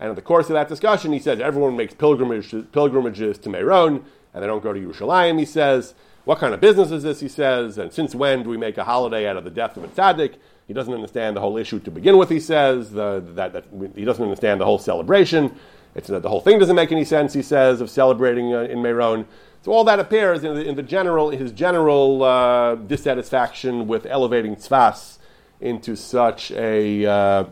And 0.02 0.08
in 0.08 0.16
the 0.16 0.22
course 0.22 0.50
of 0.50 0.54
that 0.54 0.68
discussion, 0.68 1.12
he 1.12 1.20
says 1.20 1.38
everyone 1.38 1.76
makes 1.76 1.94
pilgrimages, 1.94 2.64
pilgrimages 2.72 3.38
to 3.38 3.48
Meron, 3.48 4.04
and 4.34 4.42
they 4.42 4.48
don't 4.48 4.60
go 4.60 4.72
to 4.72 4.80
Yerushalayim, 4.80 5.38
he 5.38 5.44
says. 5.44 5.94
What 6.24 6.40
kind 6.40 6.52
of 6.52 6.60
business 6.60 6.90
is 6.90 7.04
this, 7.04 7.20
he 7.20 7.28
says, 7.28 7.78
and 7.78 7.92
since 7.92 8.12
when 8.12 8.42
do 8.42 8.48
we 8.48 8.56
make 8.56 8.76
a 8.78 8.82
holiday 8.82 9.28
out 9.28 9.36
of 9.36 9.44
the 9.44 9.50
death 9.50 9.76
of 9.76 9.84
a 9.84 9.88
tzaddik? 9.88 10.34
He 10.66 10.74
doesn't 10.74 10.92
understand 10.92 11.36
the 11.36 11.40
whole 11.40 11.56
issue 11.56 11.78
to 11.78 11.90
begin 11.92 12.18
with, 12.18 12.30
he 12.30 12.40
says, 12.40 12.90
the, 12.90 13.22
that, 13.34 13.52
that, 13.52 13.64
he 13.94 14.04
doesn't 14.04 14.24
understand 14.24 14.60
the 14.60 14.64
whole 14.64 14.80
celebration. 14.80 15.54
It's, 15.94 16.08
the 16.08 16.20
whole 16.28 16.40
thing 16.40 16.58
doesn't 16.58 16.74
make 16.74 16.90
any 16.90 17.04
sense, 17.04 17.32
he 17.32 17.42
says, 17.42 17.80
of 17.80 17.88
celebrating 17.88 18.52
uh, 18.52 18.62
in 18.62 18.82
Meron. 18.82 19.24
So 19.62 19.70
all 19.70 19.84
that 19.84 20.00
appears 20.00 20.42
in 20.42 20.56
the, 20.56 20.64
in 20.64 20.74
the 20.74 20.82
general, 20.82 21.30
his 21.30 21.52
general 21.52 22.24
uh, 22.24 22.74
dissatisfaction 22.74 23.86
with 23.86 24.06
elevating 24.06 24.56
tzfas 24.56 25.18
into 25.60 25.94
such 25.94 26.50
a 26.50 27.06
uh, 27.06 27.44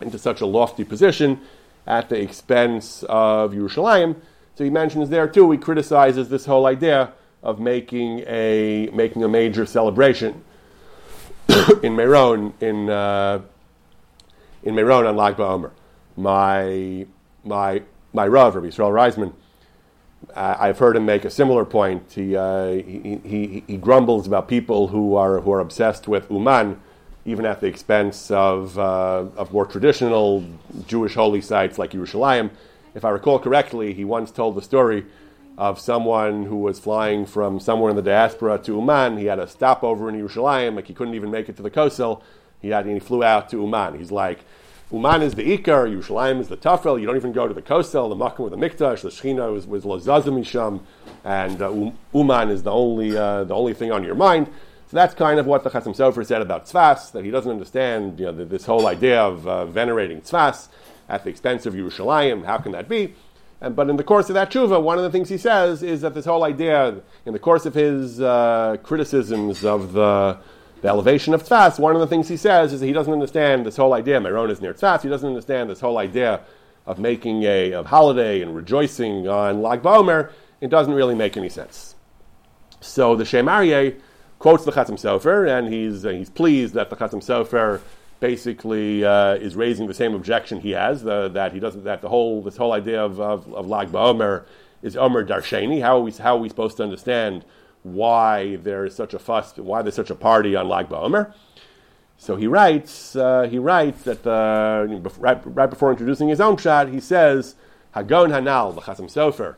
into 0.00 0.18
such 0.18 0.40
a 0.40 0.46
lofty 0.46 0.82
position 0.82 1.40
at 1.88 2.10
the 2.10 2.20
expense 2.20 3.02
of 3.08 3.52
Yerushalayim. 3.52 4.14
So 4.54 4.62
he 4.62 4.70
mentions 4.70 5.08
there 5.08 5.26
too. 5.26 5.50
He 5.50 5.58
criticizes 5.58 6.28
this 6.28 6.44
whole 6.44 6.66
idea 6.66 7.12
of 7.42 7.58
making 7.58 8.20
a 8.26 8.90
making 8.92 9.24
a 9.24 9.28
major 9.28 9.64
celebration 9.64 10.44
in 11.82 11.96
Meron 11.96 12.52
in 12.60 12.90
uh, 12.90 13.40
in 14.62 14.74
Meron 14.74 15.06
on 15.06 15.16
Lag 15.16 15.36
BaOmer. 15.36 15.70
My 16.16 17.06
my 17.44 17.82
my 18.12 18.26
Rav, 18.26 18.54
Rabbi 18.54 18.68
Yisrael 18.68 18.92
Reisman, 18.92 19.32
I've 20.34 20.78
heard 20.78 20.96
him 20.96 21.06
make 21.06 21.24
a 21.24 21.30
similar 21.30 21.64
point. 21.64 22.12
He, 22.12 22.36
uh, 22.36 22.70
he, 22.70 23.20
he, 23.24 23.64
he, 23.66 23.76
grumbles 23.76 24.26
about 24.26 24.48
people 24.48 24.88
who 24.88 25.14
are 25.14 25.40
who 25.40 25.52
are 25.52 25.60
obsessed 25.60 26.08
with 26.08 26.30
Uman, 26.30 26.80
even 27.28 27.44
at 27.44 27.60
the 27.60 27.66
expense 27.66 28.30
of 28.30 28.78
uh, 28.78 29.26
of 29.36 29.52
more 29.52 29.66
traditional 29.66 30.44
Jewish 30.86 31.14
holy 31.14 31.40
sites 31.40 31.78
like 31.78 31.90
Yerushalayim. 31.92 32.50
If 32.94 33.04
I 33.04 33.10
recall 33.10 33.38
correctly, 33.38 33.92
he 33.92 34.04
once 34.04 34.30
told 34.30 34.54
the 34.54 34.62
story 34.62 35.04
of 35.58 35.78
someone 35.78 36.44
who 36.44 36.56
was 36.56 36.78
flying 36.78 37.26
from 37.26 37.60
somewhere 37.60 37.90
in 37.90 37.96
the 37.96 38.02
diaspora 38.02 38.58
to 38.58 38.76
Uman. 38.76 39.18
He 39.18 39.26
had 39.26 39.38
a 39.38 39.46
stopover 39.46 40.08
in 40.08 40.14
Yerushalayim, 40.14 40.76
like 40.76 40.86
he 40.86 40.94
couldn't 40.94 41.14
even 41.14 41.30
make 41.30 41.48
it 41.48 41.56
to 41.56 41.62
the 41.62 41.70
Kosel. 41.70 42.22
He 42.62 42.68
had, 42.68 42.86
he 42.86 42.98
flew 42.98 43.22
out 43.22 43.48
to 43.50 43.60
Uman. 43.60 43.98
He's 43.98 44.10
like, 44.10 44.40
Uman 44.90 45.20
is 45.20 45.34
the 45.34 45.58
Ikar, 45.58 45.92
Yerushalayim 45.92 46.40
is 46.40 46.48
the 46.48 46.56
Tafel. 46.56 46.98
You 46.98 47.06
don't 47.06 47.16
even 47.16 47.32
go 47.32 47.46
to 47.46 47.52
the 47.52 47.60
Kosel, 47.60 48.08
the 48.08 48.16
Makkah 48.16 48.42
with 48.42 48.52
the 48.52 48.56
Mikdash. 48.56 49.02
The 49.02 49.10
Shechina 49.10 49.52
was, 49.52 49.66
was 49.66 49.84
Lazazim 49.84 50.80
and 51.24 51.60
uh, 51.60 51.90
Uman 52.14 52.48
is 52.48 52.62
the 52.62 52.72
only, 52.72 53.16
uh, 53.16 53.44
the 53.44 53.54
only 53.54 53.74
thing 53.74 53.92
on 53.92 54.02
your 54.02 54.14
mind. 54.14 54.48
So 54.88 54.96
that's 54.96 55.14
kind 55.14 55.38
of 55.38 55.44
what 55.44 55.64
the 55.64 55.70
Chassam 55.70 55.94
Sofer 55.94 56.24
said 56.24 56.40
about 56.40 56.64
Tzfas, 56.64 57.12
that 57.12 57.22
he 57.22 57.30
doesn't 57.30 57.50
understand 57.50 58.18
you 58.18 58.24
know, 58.24 58.32
this 58.32 58.64
whole 58.64 58.86
idea 58.86 59.20
of 59.20 59.46
uh, 59.46 59.66
venerating 59.66 60.22
Tzfas 60.22 60.68
at 61.10 61.24
the 61.24 61.30
expense 61.30 61.66
of 61.66 61.74
Yerushalayim. 61.74 62.46
How 62.46 62.56
can 62.56 62.72
that 62.72 62.88
be? 62.88 63.14
And, 63.60 63.76
but 63.76 63.90
in 63.90 63.96
the 63.96 64.04
course 64.04 64.30
of 64.30 64.34
that 64.34 64.50
tshuva, 64.50 64.82
one 64.82 64.96
of 64.96 65.04
the 65.04 65.10
things 65.10 65.28
he 65.28 65.36
says 65.36 65.82
is 65.82 66.00
that 66.00 66.14
this 66.14 66.24
whole 66.24 66.42
idea, 66.42 67.02
in 67.26 67.34
the 67.34 67.38
course 67.38 67.66
of 67.66 67.74
his 67.74 68.18
uh, 68.20 68.78
criticisms 68.82 69.62
of 69.62 69.92
the, 69.92 70.38
the, 70.80 70.88
elevation 70.88 71.34
of 71.34 71.42
tzfas, 71.42 71.78
one 71.78 71.94
of 71.94 72.00
the 72.00 72.06
things 72.06 72.28
he 72.28 72.36
says 72.36 72.72
is 72.72 72.80
that 72.80 72.86
he 72.86 72.92
doesn't 72.92 73.12
understand 73.12 73.66
this 73.66 73.76
whole 73.76 73.92
idea. 73.92 74.20
Meron 74.20 74.50
is 74.50 74.60
near 74.62 74.72
tzfas. 74.72 75.02
He 75.02 75.08
doesn't 75.08 75.28
understand 75.28 75.68
this 75.68 75.80
whole 75.80 75.98
idea 75.98 76.40
of 76.86 76.98
making 76.98 77.42
a 77.42 77.72
of 77.72 77.86
holiday 77.86 78.40
and 78.40 78.54
rejoicing 78.54 79.28
on 79.28 79.60
Lag 79.60 79.82
BaOmer. 79.82 80.30
It 80.60 80.70
doesn't 80.70 80.94
really 80.94 81.14
make 81.14 81.36
any 81.36 81.48
sense. 81.48 81.96
So 82.80 83.16
the 83.16 83.24
Shem 83.24 83.46
Aryeh 83.46 84.00
quotes 84.38 84.64
the 84.64 84.72
Chassam 84.72 84.98
Sofer, 84.98 85.48
and 85.48 85.72
he's 85.72 86.04
uh, 86.04 86.10
he's 86.10 86.30
pleased 86.30 86.74
that 86.74 86.90
the 86.90 86.96
Chassam 86.96 87.22
Sofer 87.22 87.80
basically 88.20 89.04
uh, 89.04 89.34
is 89.34 89.54
raising 89.54 89.86
the 89.86 89.94
same 89.94 90.14
objection 90.14 90.60
he 90.60 90.72
has 90.72 91.04
the, 91.04 91.28
that 91.28 91.52
he 91.52 91.60
doesn't 91.60 91.84
that 91.84 92.02
the 92.02 92.08
whole 92.08 92.42
this 92.42 92.56
whole 92.56 92.72
idea 92.72 93.02
of, 93.02 93.20
of, 93.20 93.52
of 93.54 93.68
Lag 93.68 93.88
BaOmer 93.88 94.44
is 94.82 94.96
Omer 94.96 95.24
Darsheni. 95.24 95.80
How 95.82 95.98
are 95.98 96.02
we 96.02 96.12
how 96.12 96.36
are 96.36 96.40
we 96.40 96.48
supposed 96.48 96.76
to 96.78 96.82
understand 96.82 97.44
why 97.82 98.56
there 98.56 98.84
is 98.84 98.94
such 98.94 99.14
a 99.14 99.18
fuss, 99.18 99.56
why 99.56 99.82
there's 99.82 99.94
such 99.94 100.10
a 100.10 100.14
party 100.14 100.56
on 100.56 100.68
Lag 100.68 100.88
BaOmer? 100.88 101.32
So 102.20 102.34
he 102.34 102.48
writes, 102.48 103.14
uh, 103.14 103.46
he 103.48 103.60
writes 103.60 104.02
that 104.02 104.24
the, 104.24 105.12
right, 105.18 105.40
right 105.44 105.70
before 105.70 105.92
introducing 105.92 106.28
his 106.28 106.40
own 106.40 106.56
shot, 106.56 106.88
he 106.88 106.98
says, 106.98 107.54
Hagon 107.94 108.30
Hanal, 108.30 108.74
the 108.74 108.80
Chasam 108.80 109.06
Sofer. 109.06 109.54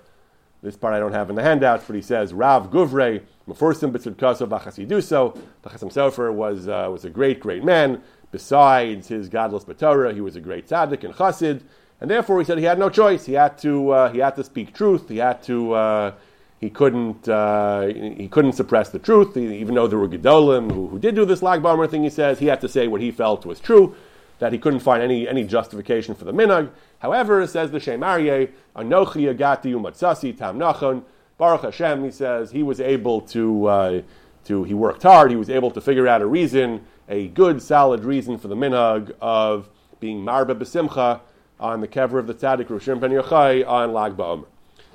This 0.63 0.77
part 0.77 0.93
I 0.93 0.99
don't 0.99 1.15
have 1.15 1.31
in 1.31 1.37
the 1.37 1.43
handouts, 1.43 1.85
but 1.87 1.97
he 1.97 2.03
says, 2.03 2.35
Rav 2.35 2.71
Guvre, 2.71 3.23
Meforsim 3.51 3.93
B'tzidkaso 3.93 4.49
V'chasiduso. 4.49 5.39
The 5.63 5.71
Chasam 5.71 5.93
Sofer 5.93 6.33
was, 6.33 6.69
uh, 6.69 6.89
was 6.91 7.05
a 7.05 7.11
great, 7.11 7.41
great 7.41 7.65
man. 7.65 8.03
Besides 8.33 9.09
his 9.09 9.29
gadlus 9.29 9.65
Batorah, 9.65 10.15
he 10.15 10.21
was 10.21 10.37
a 10.37 10.41
great 10.41 10.69
tzaddik 10.69 11.03
and 11.03 11.13
chassid, 11.15 11.63
and 12.01 12.09
therefore 12.09 12.39
he 12.39 12.45
said 12.45 12.59
he 12.59 12.65
had 12.65 12.79
no 12.79 12.89
choice. 12.89 13.27
He 13.27 13.33
had 13.33 13.59
to, 13.59 13.91
uh, 13.91 14.13
he 14.13 14.21
had 14.21 14.37
to 14.37 14.45
speak 14.45 14.73
truth. 14.73 15.09
He 15.09 15.17
had 15.17 15.43
to, 15.45 15.73
uh, 15.73 16.13
he 16.61 16.71
couldn't, 16.71 17.29
uh, 17.29 17.87
he 17.87 18.29
couldn't 18.29 18.53
suppress 18.53 18.91
the 18.91 19.01
truth, 19.01 19.35
he, 19.35 19.57
even 19.57 19.75
though 19.75 19.89
there 19.89 19.99
were 19.99 20.09
gedolim 20.09 20.71
who, 20.71 20.87
who 20.87 20.99
did 21.01 21.17
do 21.17 21.25
this 21.25 21.43
Lag 21.43 21.61
BaOmer 21.61 21.91
thing. 21.91 22.05
He 22.05 22.11
says 22.11 22.39
he 22.39 22.47
had 22.47 22.61
to 22.61 22.69
say 22.69 22.87
what 22.87 23.01
he 23.01 23.11
felt 23.11 23.45
was 23.45 23.59
true, 23.59 23.97
that 24.39 24.53
he 24.53 24.59
couldn't 24.61 24.81
find 24.81 25.03
any, 25.03 25.27
any 25.29 25.43
justification 25.43 26.15
for 26.15 26.25
the 26.25 26.33
minhag. 26.33 26.71
However, 27.01 27.45
says 27.49 27.73
the 27.73 27.81
Shem 27.81 28.01
Aryeh, 28.01 28.51
Anochi 28.77 29.35
Agati 29.35 29.73
Umatsasi 29.75 30.39
Tam 30.39 30.57
Nachon, 30.57 31.03
Baruch 31.41 31.63
Hashem, 31.63 32.05
he 32.05 32.11
says 32.11 32.51
he 32.51 32.63
was 32.63 32.81
able 32.81 33.23
to, 33.23 33.67
uh, 33.67 34.03
to, 34.45 34.65
he 34.65 34.75
worked 34.75 35.03
hard, 35.03 35.31
he 35.31 35.37
was 35.37 35.49
able 35.49 35.71
to 35.71 35.81
figure 35.81 36.07
out 36.07 36.21
a 36.21 36.27
reason 36.27 36.85
a 37.09 37.29
good, 37.29 37.61
solid 37.61 38.05
reason 38.05 38.39
for 38.39 38.47
the 38.47 38.55
minhag 38.55 39.13
of 39.21 39.69
being 39.99 40.25
marba 40.25 40.55
besimcha 40.55 41.21
on 41.59 41.81
the 41.81 41.89
kever 41.89 42.19
of 42.19 42.27
the 42.27 42.35
tzaddik 42.35 42.67
Roshim 42.67 43.01
ben 43.01 43.11
Yochai 43.11 43.67
on 43.67 43.93
Lag 43.93 44.17
BaOmer. 44.17 44.47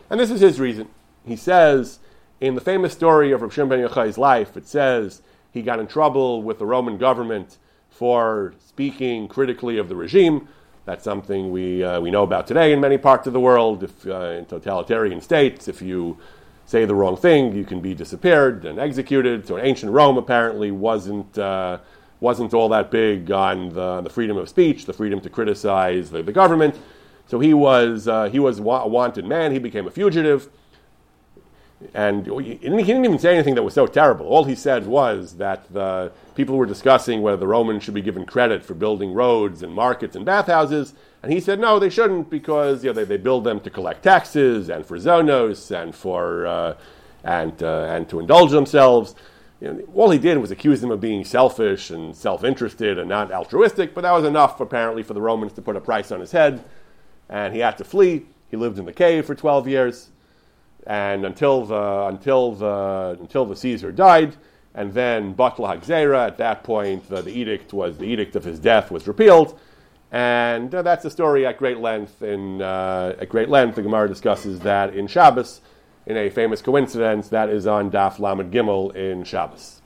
And 0.10 0.20
this 0.20 0.32
is 0.32 0.40
his 0.40 0.60
reason. 0.60 0.88
He 1.26 1.36
says, 1.36 2.00
in 2.40 2.56
the 2.56 2.62
famous 2.62 2.94
story 2.94 3.32
of 3.32 3.42
Roshim 3.42 3.68
ben 3.68 3.80
Yochai's 3.80 4.18
life, 4.18 4.56
it 4.56 4.68
says 4.68 5.22
he 5.52 5.62
got 5.62 5.80
in 5.80 5.88
trouble 5.88 6.42
with 6.42 6.58
the 6.58 6.66
Roman 6.66 6.98
government 6.98 7.58
for 7.90 8.54
speaking 8.66 9.28
critically 9.28 9.78
of 9.78 9.90
the 9.90 9.96
regime. 9.96 10.48
That's 10.86 11.04
something 11.04 11.52
we, 11.52 11.84
uh, 11.84 12.00
we 12.00 12.12
know 12.12 12.24
about 12.24 12.46
today 12.46 12.72
in 12.72 12.80
many 12.80 12.98
parts 12.98 13.26
of 13.26 13.34
the 13.34 13.40
world. 13.40 13.84
If, 13.84 14.08
uh, 14.08 14.38
in 14.38 14.46
totalitarian 14.46 15.20
states, 15.20 15.68
if 15.68 15.82
you 15.82 16.18
say 16.66 16.86
the 16.86 16.96
wrong 16.96 17.18
thing, 17.18 17.56
you 17.56 17.66
can 17.66 17.82
be 17.82 17.96
disappeared 17.96 18.66
and 18.66 18.80
executed. 18.80 19.48
So 19.48 19.58
ancient 19.58 19.92
Rome 19.92 20.18
apparently 20.18 20.72
wasn't 20.72 21.38
uh, 21.38 21.80
wasn't 22.20 22.54
all 22.54 22.70
that 22.70 22.92
big 22.92 23.30
on 23.32 23.70
the, 23.70 24.02
the 24.02 24.10
freedom 24.10 24.38
of 24.38 24.48
speech, 24.48 24.86
the 24.86 24.94
freedom 24.94 25.20
to 25.22 25.30
criticize 25.30 26.12
the, 26.12 26.24
the 26.24 26.32
government. 26.32 26.76
So 27.28 27.40
he 27.40 27.54
was, 27.54 28.08
uh, 28.08 28.30
he 28.30 28.40
was 28.40 28.60
a 28.60 28.62
wanted 28.62 29.26
man. 29.26 29.52
He 29.52 29.60
became 29.60 29.88
a 29.88 29.92
fugitive. 29.92 30.50
And 31.94 32.26
he 32.26 32.56
didn't, 32.56 32.80
even 32.80 33.20
say 33.20 33.34
anything 33.34 33.56
that 33.56 33.64
was 33.64 33.74
so 33.74 33.86
terrible. 33.86 34.28
All 34.28 34.46
he 34.46 34.56
said 34.56 34.88
was 34.88 35.34
that 35.38 35.72
the 35.74 36.12
people 36.34 36.56
were 36.56 36.66
discussing 36.66 37.22
whether 37.22 37.38
the 37.38 37.48
Romans 37.48 37.84
should 37.84 37.94
be 37.94 38.02
given 38.02 38.26
credit 38.26 38.64
for 38.64 38.74
building 38.74 39.14
roads 39.14 39.62
and 39.62 39.74
markets 39.74 40.16
and 40.16 40.26
bathhouses. 40.26 40.94
And 41.22 41.34
he 41.34 41.42
said, 41.42 41.60
no, 41.60 41.78
they 41.78 41.90
shouldn't 41.90 42.30
because 42.30 42.84
you 42.84 42.92
know, 42.92 42.94
they, 42.94 43.04
they 43.04 43.18
build 43.18 43.44
them 43.44 43.60
to 43.60 43.70
collect 43.70 44.04
taxes 44.04 44.70
and 44.70 44.86
for 44.86 44.98
zonos 44.98 45.70
and, 45.72 45.94
for, 45.94 46.48
uh, 46.48 46.78
and, 47.24 47.62
uh, 47.62 47.88
and 47.90 48.08
to 48.10 48.20
indulge 48.20 48.52
themselves. 48.52 49.14
You 49.60 49.74
know, 49.74 49.84
all 49.96 50.12
he 50.12 50.20
did 50.20 50.38
was 50.38 50.52
accuse 50.52 50.80
them 50.80 50.92
of 50.92 51.02
being 51.02 51.26
selfish 51.26 51.90
and 51.90 52.16
self 52.16 52.46
interested 52.46 52.98
and 52.98 53.10
not 53.10 53.32
altruistic, 53.32 53.94
but 53.94 54.02
that 54.02 54.12
was 54.12 54.24
enough 54.24 54.62
apparently 54.62 55.04
for 55.04 55.14
the 55.14 55.22
Romans 55.22 55.54
to 55.54 55.62
put 55.62 55.76
a 55.76 55.82
price 55.82 56.12
on 56.12 56.22
his 56.22 56.32
head. 56.32 56.64
And 57.30 57.54
he 57.54 57.60
had 57.60 57.78
to 57.80 57.84
flee. 57.84 58.28
He 58.50 58.56
lived 58.56 58.80
in 58.80 58.86
the 58.86 58.94
cave 58.94 59.26
for 59.26 59.36
12 59.36 59.68
years. 59.68 60.10
And 60.86 61.26
until 61.26 61.66
the, 61.66 62.06
until 62.08 62.52
the, 62.54 63.18
until 63.20 63.46
the 63.46 63.56
Caesar 63.56 63.92
died, 63.92 64.36
and 64.76 64.94
then 64.94 65.34
Batla 65.34 65.80
Hagzera, 65.80 66.28
at 66.28 66.38
that 66.38 66.64
point, 66.64 67.08
the, 67.10 67.22
the, 67.22 67.32
edict 67.32 67.74
was 67.74 67.98
the 67.98 68.06
edict 68.06 68.36
of 68.36 68.44
his 68.44 68.60
death 68.60 68.92
was 68.92 69.08
repealed. 69.08 69.58
And 70.12 70.74
uh, 70.76 70.82
that's 70.82 71.06
a 71.06 71.10
story 71.10 71.46
at 71.46 71.58
great 71.58 71.80
length. 71.80 72.22
In, 72.22 72.62
uh, 72.62 73.16
at 73.20 73.30
great 73.30 73.50
length, 73.50 73.76
the 73.76 73.82
Gemara 73.82 74.08
discusses 74.08 74.60
that 74.62 74.94
in 74.94 75.08
Shabbos 75.08 75.62
in 76.06 76.18
a 76.18 76.30
famous 76.30 76.62
coincidence 76.62 77.30
that 77.30 77.50
is 77.50 77.66
on 77.66 77.90
Daf 77.90 78.20
Lamed 78.20 78.54
Gimel 78.54 78.96
in 78.96 79.24
Shabbos. 79.24 79.82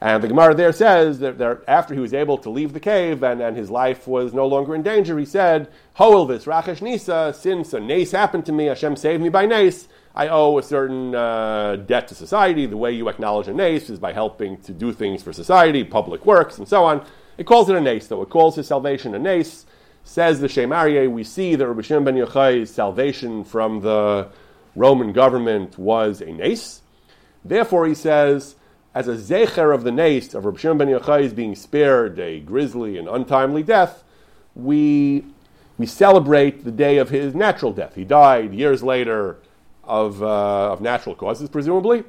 And 0.00 0.20
the 0.20 0.26
Gemara 0.26 0.54
there 0.54 0.72
says 0.72 1.20
that, 1.20 1.38
that, 1.38 1.62
after 1.68 1.94
he 1.94 2.00
was 2.00 2.12
able 2.12 2.36
to 2.38 2.50
leave 2.50 2.72
the 2.72 2.80
cave 2.80 3.22
and, 3.22 3.40
and 3.40 3.56
his 3.56 3.70
life 3.70 4.08
was 4.08 4.34
no 4.34 4.48
longer 4.48 4.74
in 4.74 4.82
danger, 4.82 5.16
he 5.16 5.24
said, 5.24 5.68
Hoel 5.94 6.26
this 6.26 6.44
Rachesh 6.44 6.82
Nisa, 6.82 7.32
since 7.38 7.72
a 7.72 7.78
nace 7.78 8.10
happened 8.10 8.44
to 8.46 8.52
me, 8.52 8.66
Hashem 8.66 8.96
saved 8.96 9.22
me 9.22 9.28
by 9.28 9.46
nace, 9.46 9.86
I 10.14 10.28
owe 10.28 10.58
a 10.58 10.62
certain 10.62 11.14
uh, 11.14 11.76
debt 11.76 12.08
to 12.08 12.14
society. 12.14 12.66
The 12.66 12.76
way 12.76 12.92
you 12.92 13.08
acknowledge 13.08 13.48
a 13.48 13.54
nace 13.54 13.88
is 13.88 13.98
by 13.98 14.12
helping 14.12 14.58
to 14.62 14.72
do 14.72 14.92
things 14.92 15.22
for 15.22 15.32
society, 15.32 15.84
public 15.84 16.26
works, 16.26 16.58
and 16.58 16.68
so 16.68 16.84
on. 16.84 17.04
It 17.38 17.46
calls 17.46 17.70
it 17.70 17.76
a 17.76 17.80
nace, 17.80 18.08
though. 18.08 18.22
It 18.22 18.28
calls 18.28 18.56
his 18.56 18.66
salvation 18.66 19.14
a 19.14 19.18
nace. 19.18 19.64
Says 20.04 20.40
the 20.40 20.48
Shem 20.48 20.70
Aryeh, 20.70 21.10
we 21.10 21.24
see 21.24 21.54
that 21.54 21.66
Rabbi 21.66 21.80
Shimon 21.80 22.04
ben 22.04 22.16
Yochai's 22.16 22.70
salvation 22.70 23.44
from 23.44 23.80
the 23.80 24.28
Roman 24.74 25.12
government 25.12 25.78
was 25.78 26.20
a 26.20 26.32
nace. 26.32 26.82
Therefore, 27.44 27.86
he 27.86 27.94
says, 27.94 28.56
as 28.94 29.08
a 29.08 29.14
zecher 29.14 29.74
of 29.74 29.84
the 29.84 29.92
nace 29.92 30.34
of 30.34 30.44
Rabbi 30.44 30.58
Shimon 30.58 30.78
ben 30.78 30.88
Yochai's 30.88 31.32
being 31.32 31.54
spared 31.54 32.18
a 32.18 32.40
grisly 32.40 32.98
and 32.98 33.08
untimely 33.08 33.62
death, 33.62 34.02
we, 34.54 35.24
we 35.78 35.86
celebrate 35.86 36.64
the 36.64 36.72
day 36.72 36.98
of 36.98 37.08
his 37.08 37.34
natural 37.34 37.72
death. 37.72 37.94
He 37.94 38.04
died 38.04 38.52
years 38.52 38.82
later 38.82 39.38
of, 39.84 40.22
uh, 40.22 40.72
of 40.72 40.80
natural 40.80 41.14
causes, 41.14 41.48
presumably. 41.48 42.04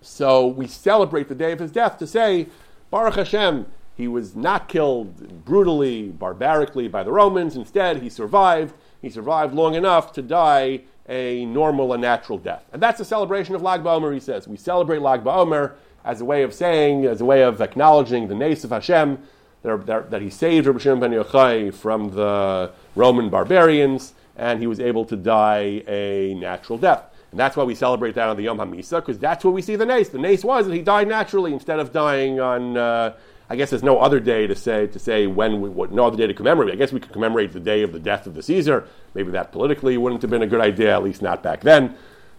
So 0.00 0.46
we 0.46 0.66
celebrate 0.66 1.28
the 1.28 1.34
day 1.34 1.52
of 1.52 1.58
his 1.58 1.70
death 1.70 1.98
to 1.98 2.06
say, 2.06 2.48
Baruch 2.90 3.14
Hashem, 3.14 3.66
he 3.96 4.08
was 4.08 4.34
not 4.34 4.68
killed 4.68 5.44
brutally, 5.44 6.08
barbarically 6.08 6.88
by 6.88 7.02
the 7.04 7.12
Romans. 7.12 7.56
Instead, 7.56 8.02
he 8.02 8.08
survived. 8.08 8.74
He 9.00 9.10
survived 9.10 9.54
long 9.54 9.74
enough 9.74 10.12
to 10.14 10.22
die 10.22 10.82
a 11.08 11.44
normal 11.46 11.92
and 11.92 12.02
natural 12.02 12.38
death. 12.38 12.64
And 12.72 12.82
that's 12.82 13.00
a 13.00 13.04
celebration 13.04 13.54
of 13.54 13.62
Lag 13.62 13.82
BaOmer, 13.82 14.12
he 14.12 14.20
says. 14.20 14.48
We 14.48 14.56
celebrate 14.56 15.02
Lag 15.02 15.24
BaOmer 15.24 15.72
as 16.04 16.20
a 16.20 16.24
way 16.24 16.42
of 16.42 16.54
saying, 16.54 17.04
as 17.06 17.20
a 17.20 17.24
way 17.24 17.42
of 17.42 17.60
acknowledging 17.60 18.28
the 18.28 18.34
nace 18.34 18.64
of 18.64 18.70
Hashem, 18.70 19.18
that, 19.62 20.10
that 20.10 20.22
he 20.22 20.30
saved 20.30 20.66
Rabbi 20.66 20.78
Shimon 20.78 21.00
ben 21.00 21.12
Yochai 21.12 21.72
from 21.72 22.10
the 22.10 22.72
Roman 22.96 23.30
barbarians, 23.30 24.14
and 24.36 24.60
he 24.60 24.66
was 24.66 24.80
able 24.80 25.04
to 25.06 25.16
die 25.16 25.82
a 25.86 26.34
natural 26.34 26.78
death. 26.78 27.04
And 27.30 27.40
that's 27.40 27.56
why 27.56 27.64
we 27.64 27.74
celebrate 27.74 28.14
that 28.14 28.28
on 28.28 28.36
the 28.36 28.42
Yom 28.42 28.58
HaMisa, 28.58 28.96
because 28.96 29.18
that's 29.18 29.44
where 29.44 29.52
we 29.52 29.62
see 29.62 29.76
the 29.76 29.86
nace. 29.86 30.10
The 30.10 30.18
nace 30.18 30.44
was 30.44 30.66
that 30.66 30.74
he 30.74 30.82
died 30.82 31.08
naturally 31.08 31.52
instead 31.52 31.78
of 31.78 31.92
dying 31.92 32.40
on... 32.40 32.76
Uh, 32.76 33.14
I 33.50 33.56
guess 33.56 33.68
there's 33.68 33.82
no 33.82 33.98
other 33.98 34.18
day 34.18 34.46
to 34.46 34.56
say 34.56 34.86
to 34.86 34.98
say 34.98 35.26
when 35.26 35.60
we 35.60 35.68
what, 35.68 35.92
no 35.92 36.06
other 36.06 36.16
day 36.16 36.26
to 36.26 36.32
commemorate. 36.32 36.72
I 36.72 36.76
guess 36.76 36.90
we 36.90 37.00
could 37.00 37.12
commemorate 37.12 37.52
the 37.52 37.60
day 37.60 37.82
of 37.82 37.92
the 37.92 37.98
death 37.98 38.26
of 38.26 38.32
the 38.32 38.42
Caesar. 38.42 38.88
Maybe 39.12 39.30
that 39.32 39.52
politically 39.52 39.98
wouldn't 39.98 40.22
have 40.22 40.30
been 40.30 40.40
a 40.40 40.46
good 40.46 40.60
idea, 40.62 40.94
at 40.94 41.02
least 41.02 41.20
not 41.20 41.42
back 41.42 41.60
then. 41.60 41.94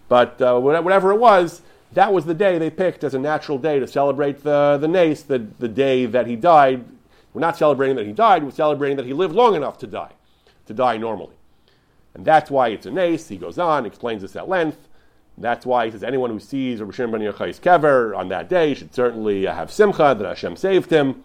But 0.07 0.41
uh, 0.41 0.59
whatever 0.59 1.11
it 1.11 1.19
was, 1.19 1.61
that 1.91 2.11
was 2.11 2.25
the 2.25 2.33
day 2.33 2.57
they 2.57 2.71
picked 2.71 3.03
as 3.03 3.13
a 3.13 3.19
natural 3.19 3.59
day 3.59 3.77
to 3.77 3.85
celebrate 3.85 4.41
the 4.41 4.79
the 4.81 4.87
nace, 4.87 5.21
the 5.21 5.37
the 5.37 5.67
day 5.67 6.07
that 6.07 6.25
he 6.25 6.35
died. 6.35 6.83
We're 7.33 7.41
not 7.41 7.57
celebrating 7.57 7.95
that 7.97 8.07
he 8.07 8.13
died. 8.13 8.43
We're 8.43 8.49
celebrating 8.49 8.97
that 8.97 9.05
he 9.05 9.13
lived 9.13 9.35
long 9.35 9.53
enough 9.53 9.77
to 9.79 9.87
die, 9.87 10.13
to 10.65 10.73
die 10.73 10.97
normally, 10.97 11.35
and 12.13 12.25
that's 12.25 12.51
why 12.51 12.69
it's 12.69 12.85
a 12.85 12.91
nace. 12.91 13.27
He 13.27 13.37
goes 13.37 13.57
on, 13.57 13.85
explains 13.85 14.21
this 14.21 14.35
at 14.35 14.49
length. 14.49 14.87
That's 15.37 15.65
why 15.65 15.85
he 15.85 15.91
says 15.91 16.03
anyone 16.03 16.29
who 16.29 16.39
sees 16.39 16.79
Rabbi 16.79 16.93
Shimon 16.93 17.21
ben 17.21 17.33
Yochai's 17.33 17.59
kever 17.59 18.15
on 18.15 18.29
that 18.29 18.49
day 18.49 18.73
should 18.75 18.93
certainly 18.93 19.47
uh, 19.47 19.55
have 19.55 19.71
simcha 19.71 20.15
that 20.17 20.27
Hashem 20.27 20.55
saved 20.57 20.91
him, 20.91 21.23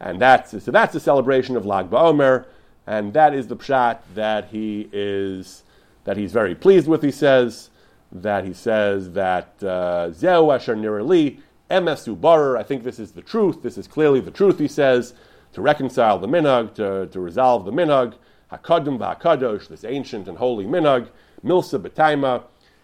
and 0.00 0.20
that's 0.20 0.50
so 0.62 0.70
that's 0.70 0.94
a 0.94 1.00
celebration 1.00 1.56
of 1.56 1.64
Lag 1.64 1.88
BaOmer, 1.88 2.46
and 2.86 3.12
that 3.12 3.34
is 3.34 3.46
the 3.46 3.56
pshat 3.56 3.98
that 4.14 4.46
he 4.46 4.88
is 4.92 5.62
that 6.04 6.16
he's 6.16 6.32
very 6.32 6.54
pleased 6.54 6.88
with. 6.88 7.02
He 7.02 7.12
says 7.12 7.70
that 8.10 8.44
he 8.44 8.52
says 8.52 9.12
that 9.12 9.62
uh, 9.62 10.10
Zeu 10.10 10.50
Asher 10.50 10.74
Nirali 10.74 11.38
Emesu 11.70 12.20
Barer. 12.20 12.56
I 12.56 12.62
think 12.62 12.82
this 12.82 12.98
is 12.98 13.12
the 13.12 13.22
truth. 13.22 13.62
This 13.62 13.78
is 13.78 13.86
clearly 13.86 14.20
the 14.20 14.30
truth. 14.30 14.58
He 14.58 14.68
says 14.68 15.14
to 15.52 15.62
reconcile 15.62 16.18
the 16.18 16.26
minhag, 16.26 16.74
to, 16.74 17.06
to 17.06 17.20
resolve 17.20 17.64
the 17.64 17.72
minhag, 17.72 18.14
Hakadim 18.52 18.98
Va'akadosh, 18.98 19.68
this 19.68 19.84
ancient 19.84 20.28
and 20.28 20.38
holy 20.38 20.64
minhag, 20.64 21.08
Milsa 21.44 21.80
B'taima 21.80 22.42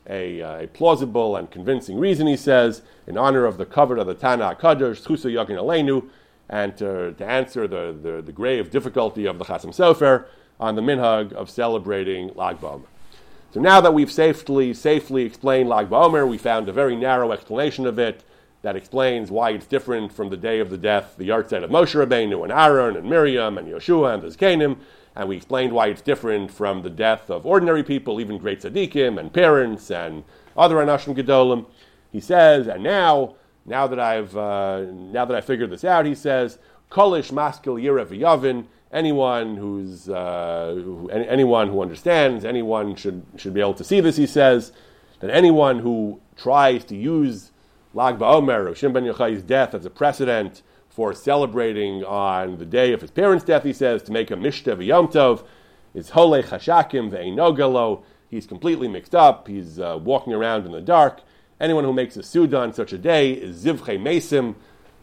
a, 0.08 0.42
uh, 0.42 0.62
a, 0.62 0.66
plausible 0.68 1.36
and 1.36 1.50
convincing 1.50 1.98
reason, 1.98 2.26
he 2.26 2.36
says, 2.36 2.82
in 3.06 3.16
honor 3.16 3.44
of 3.44 3.56
the 3.56 3.66
kever 3.66 4.00
of 4.00 4.06
the 4.06 4.14
Tana 4.14 4.56
Kadosh, 4.60 5.02
Chusa 5.02 5.32
Yakin 5.32 5.56
Aleinu, 5.56 6.08
and 6.48 6.76
to, 6.76 7.12
to 7.12 7.24
answer 7.24 7.66
the, 7.68 7.96
the, 8.02 8.22
the, 8.22 8.32
grave 8.32 8.70
difficulty 8.70 9.26
of 9.26 9.38
the 9.38 9.44
Chasam 9.44 9.70
Sofer 9.70 10.26
on 10.58 10.74
the 10.74 10.82
minhag 10.82 11.32
of 11.32 11.48
celebrating 11.48 12.32
Lag 12.34 12.60
BaOmer. 12.60 12.86
So 13.52 13.60
now 13.60 13.80
that 13.80 13.94
we've 13.94 14.10
safely, 14.10 14.74
safely 14.74 15.22
explained 15.24 15.68
Lag 15.68 15.88
BaOmer, 15.88 16.28
we 16.28 16.38
found 16.38 16.68
a 16.68 16.72
very 16.72 16.96
narrow 16.96 17.32
explanation 17.32 17.86
of 17.86 17.98
it 17.98 18.24
that 18.62 18.76
explains 18.76 19.30
why 19.30 19.50
it's 19.50 19.66
different 19.66 20.12
from 20.12 20.30
the 20.30 20.36
day 20.36 20.60
of 20.60 20.70
the 20.70 20.78
death, 20.78 21.14
the 21.16 21.28
yahrzeit 21.28 21.64
of 21.64 21.70
Moshe 21.70 21.94
Rabbeinu 21.94 22.42
and 22.44 22.52
Aaron 22.52 22.96
and 22.96 23.08
Miriam 23.08 23.58
and 23.58 23.66
Yeshua 23.66 24.14
and 24.14 24.22
the 24.22 24.28
Zkanim, 24.28 24.78
and 25.14 25.28
we 25.28 25.36
explained 25.36 25.72
why 25.72 25.88
it's 25.88 26.02
different 26.02 26.50
from 26.50 26.82
the 26.82 26.90
death 26.90 27.30
of 27.30 27.44
ordinary 27.46 27.82
people, 27.82 28.20
even 28.20 28.38
great 28.38 28.60
tzaddikim 28.60 29.18
and 29.18 29.32
parents 29.32 29.90
and 29.90 30.24
other 30.56 30.76
anashim 30.76 31.14
gedolim. 31.14 31.66
He 32.10 32.20
says, 32.20 32.66
and 32.66 32.82
now, 32.82 33.36
now 33.64 33.86
that 33.86 33.98
I've 33.98 34.36
uh, 34.36 34.82
now 34.90 35.24
that 35.24 35.36
I 35.36 35.40
figured 35.40 35.70
this 35.70 35.84
out, 35.84 36.06
he 36.06 36.14
says, 36.14 36.58
Kolish 36.90 37.30
Maskil 37.32 37.82
Yerev 37.82 38.08
Yavin, 38.08 38.66
anyone 38.92 39.56
who's 39.56 40.08
uh, 40.08 40.72
who, 40.74 41.08
anyone 41.10 41.68
who 41.68 41.80
understands, 41.80 42.44
anyone 42.44 42.94
should 42.96 43.24
should 43.36 43.54
be 43.54 43.60
able 43.60 43.74
to 43.74 43.84
see 43.84 44.00
this. 44.00 44.16
He 44.16 44.26
says 44.26 44.72
that 45.20 45.30
anyone 45.30 45.78
who 45.78 46.20
tries 46.36 46.84
to 46.84 46.96
use 46.96 47.50
Lag 47.94 48.18
BaOmer 48.18 48.70
or 48.70 48.74
Shimon 48.74 49.04
ben 49.04 49.12
Yochai's 49.12 49.42
death 49.42 49.74
as 49.74 49.84
a 49.84 49.90
precedent 49.90 50.62
for 50.94 51.14
celebrating 51.14 52.04
on 52.04 52.58
the 52.58 52.66
day 52.66 52.92
of 52.92 53.00
his 53.00 53.10
parents' 53.10 53.44
death, 53.44 53.64
he 53.64 53.72
says, 53.72 54.02
to 54.02 54.12
make 54.12 54.30
a 54.30 54.36
Mishta 54.36 54.84
Yom 54.84 55.08
Tov, 55.08 55.44
is 55.94 56.10
Hole 56.10 56.42
Chashakim 56.42 57.10
Ve'inogalo. 57.10 58.02
He's 58.28 58.46
completely 58.46 58.88
mixed 58.88 59.14
up. 59.14 59.48
He's 59.48 59.78
uh, 59.78 59.98
walking 60.02 60.34
around 60.34 60.66
in 60.66 60.72
the 60.72 60.82
dark. 60.82 61.22
Anyone 61.58 61.84
who 61.84 61.94
makes 61.94 62.16
a 62.16 62.22
Suda 62.22 62.58
on 62.58 62.72
such 62.74 62.92
a 62.92 62.98
day 62.98 63.32
is 63.32 63.64
Zivche 63.64 63.98
Mesim. 63.98 64.54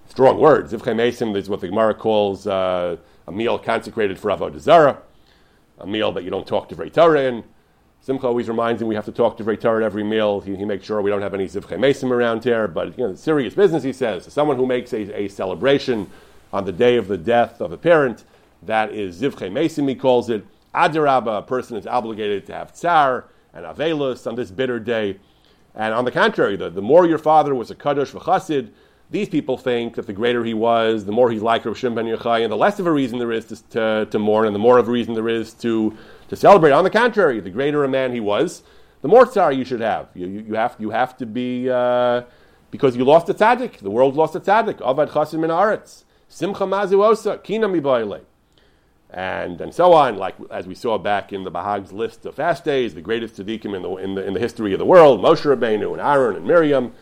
Strong 0.08 0.40
word. 0.40 0.66
Zivche 0.66 0.96
Mesim 0.96 1.36
is 1.36 1.50
what 1.50 1.62
the 1.62 1.68
Gemara 1.68 1.96
calls 1.96 2.46
uh, 2.46 2.98
a 3.28 3.32
meal 3.32 3.58
consecrated 3.58 4.20
for 4.20 4.30
Avodah 4.30 4.60
Zarah, 4.60 5.00
a 5.80 5.88
meal 5.88 6.12
that 6.12 6.24
you 6.24 6.30
don't 6.30 6.48
talk 6.48 6.70
to 6.70 6.76
Vrei 6.76 6.94
Torah 6.94 7.22
in. 7.22 7.44
Simcha 8.02 8.28
always 8.28 8.48
reminds 8.48 8.82
him 8.82 8.88
we 8.88 8.96
have 8.96 9.06
to 9.06 9.12
talk 9.12 9.38
to 9.38 9.44
Vrei 9.44 9.58
at 9.58 9.84
every 9.84 10.04
meal. 10.04 10.40
He, 10.42 10.56
he, 10.56 10.66
makes 10.66 10.86
sure 10.86 11.02
we 11.02 11.10
don't 11.10 11.22
have 11.22 11.34
any 11.34 11.48
Zivche 11.48 11.78
Mesim 11.78 12.12
around 12.12 12.44
here. 12.44 12.68
But 12.68 12.98
you 12.98 13.08
know, 13.08 13.16
serious 13.16 13.54
business, 13.54 13.84
he 13.84 13.94
says. 13.94 14.32
Someone 14.32 14.58
who 14.58 14.66
makes 14.66 14.94
a, 14.94 15.24
a 15.24 15.28
celebration 15.28 16.10
on 16.54 16.66
the 16.66 16.72
day 16.72 16.96
of 16.96 17.08
the 17.08 17.18
death 17.18 17.62
of 17.62 17.72
a 17.72 17.78
parent, 17.78 18.24
that 18.64 18.94
is 18.94 19.22
Zivche 19.22 19.52
Mesim, 19.52 19.88
he 19.88 19.96
calls 19.96 20.30
it. 20.30 20.46
Adarabba, 20.74 21.40
a 21.40 21.42
person 21.42 21.76
is 21.78 21.88
obligated 21.88 22.46
to 22.46 22.54
have 22.54 22.74
tsar 22.74 23.26
and 23.54 23.66
avelus 23.66 24.28
on 24.28 24.36
this 24.36 24.52
bitter 24.52 24.80
day. 24.80 25.18
And 25.76 25.94
on 25.94 26.06
the 26.06 26.12
contrary, 26.12 26.56
the, 26.56 26.70
the 26.70 26.82
more 26.82 27.06
your 27.06 27.18
father 27.18 27.56
was 27.56 27.72
a 27.72 27.76
kaddish 27.76 28.12
v'chasid, 28.12 28.70
these 29.12 29.28
people 29.28 29.58
think 29.58 29.96
that 29.96 30.06
the 30.06 30.14
greater 30.14 30.44
he 30.44 30.54
was, 30.54 31.06
the 31.06 31.12
more 31.12 31.32
he's 31.32 31.42
like 31.42 31.66
Rav 31.66 31.78
Shimon 31.78 31.96
ben 31.96 32.06
Yochai, 32.06 32.44
and 32.44 32.52
the 32.52 32.58
less 32.58 32.80
of 32.80 32.86
a 32.86 32.92
reason 32.92 33.18
there 33.18 33.32
is 33.32 33.46
to, 33.46 33.56
to, 33.70 34.08
to, 34.12 34.20
mourn, 34.20 34.46
and 34.46 34.54
the 34.54 34.60
more 34.60 34.78
of 34.78 34.88
a 34.88 34.92
reason 34.92 35.16
there 35.16 35.30
is 35.30 35.54
to, 35.56 35.98
to 36.30 36.36
celebrate. 36.36 36.72
On 36.72 36.84
the 36.84 36.90
contrary, 36.90 37.40
the 37.40 37.50
greater 37.50 37.84
a 37.84 37.90
man 37.90 38.14
he 38.14 38.20
was, 38.20 38.64
the 39.02 39.08
more 39.08 39.26
tsar 39.26 39.52
you 39.52 39.66
should 39.66 39.82
have. 39.82 40.08
You, 40.14 40.28
you, 40.28 40.40
you 40.48 40.54
have, 40.56 40.76
you 40.80 40.90
have 40.92 41.18
to 41.18 41.26
be, 41.26 41.70
uh, 41.70 42.24
because 42.72 42.96
you 42.96 43.04
lost 43.04 43.30
a 43.30 43.34
tzaddik. 43.34 43.80
The 43.80 43.90
world 43.90 44.16
lost 44.16 44.36
a 44.36 44.40
tzaddik. 44.40 44.78
Avad 44.78 45.10
chasim 45.10 45.40
min 45.40 45.50
aretz. 45.50 46.04
Simcha 46.28 46.64
mazu 46.66 47.04
osa. 47.04 47.38
Kina 47.44 47.68
mi 47.68 47.82
and 49.12 49.60
and 49.60 49.74
so 49.74 49.94
on. 49.94 50.18
Like 50.18 50.36
as 50.52 50.68
we 50.68 50.76
saw 50.76 50.98
back 50.98 51.34
in 51.34 51.44
the 51.44 51.52
Bahag's 51.52 51.92
list 51.92 52.26
of 52.26 52.36
fast 52.36 52.64
days, 52.64 52.94
the 52.94 53.02
greatest 53.02 53.36
tzaddikim 53.36 53.76
in 53.76 53.82
the, 53.82 53.96
in 53.96 54.16
the 54.16 54.26
in 54.26 54.34
the 54.34 54.40
history 54.40 54.74
of 54.74 54.80
the 54.80 54.86
world, 54.86 55.22
Moshe 55.22 55.44
Rabbeinu 55.44 55.92
and 55.94 56.02
Aaron 56.02 56.36
and 56.36 56.46
Miriam. 56.46 56.94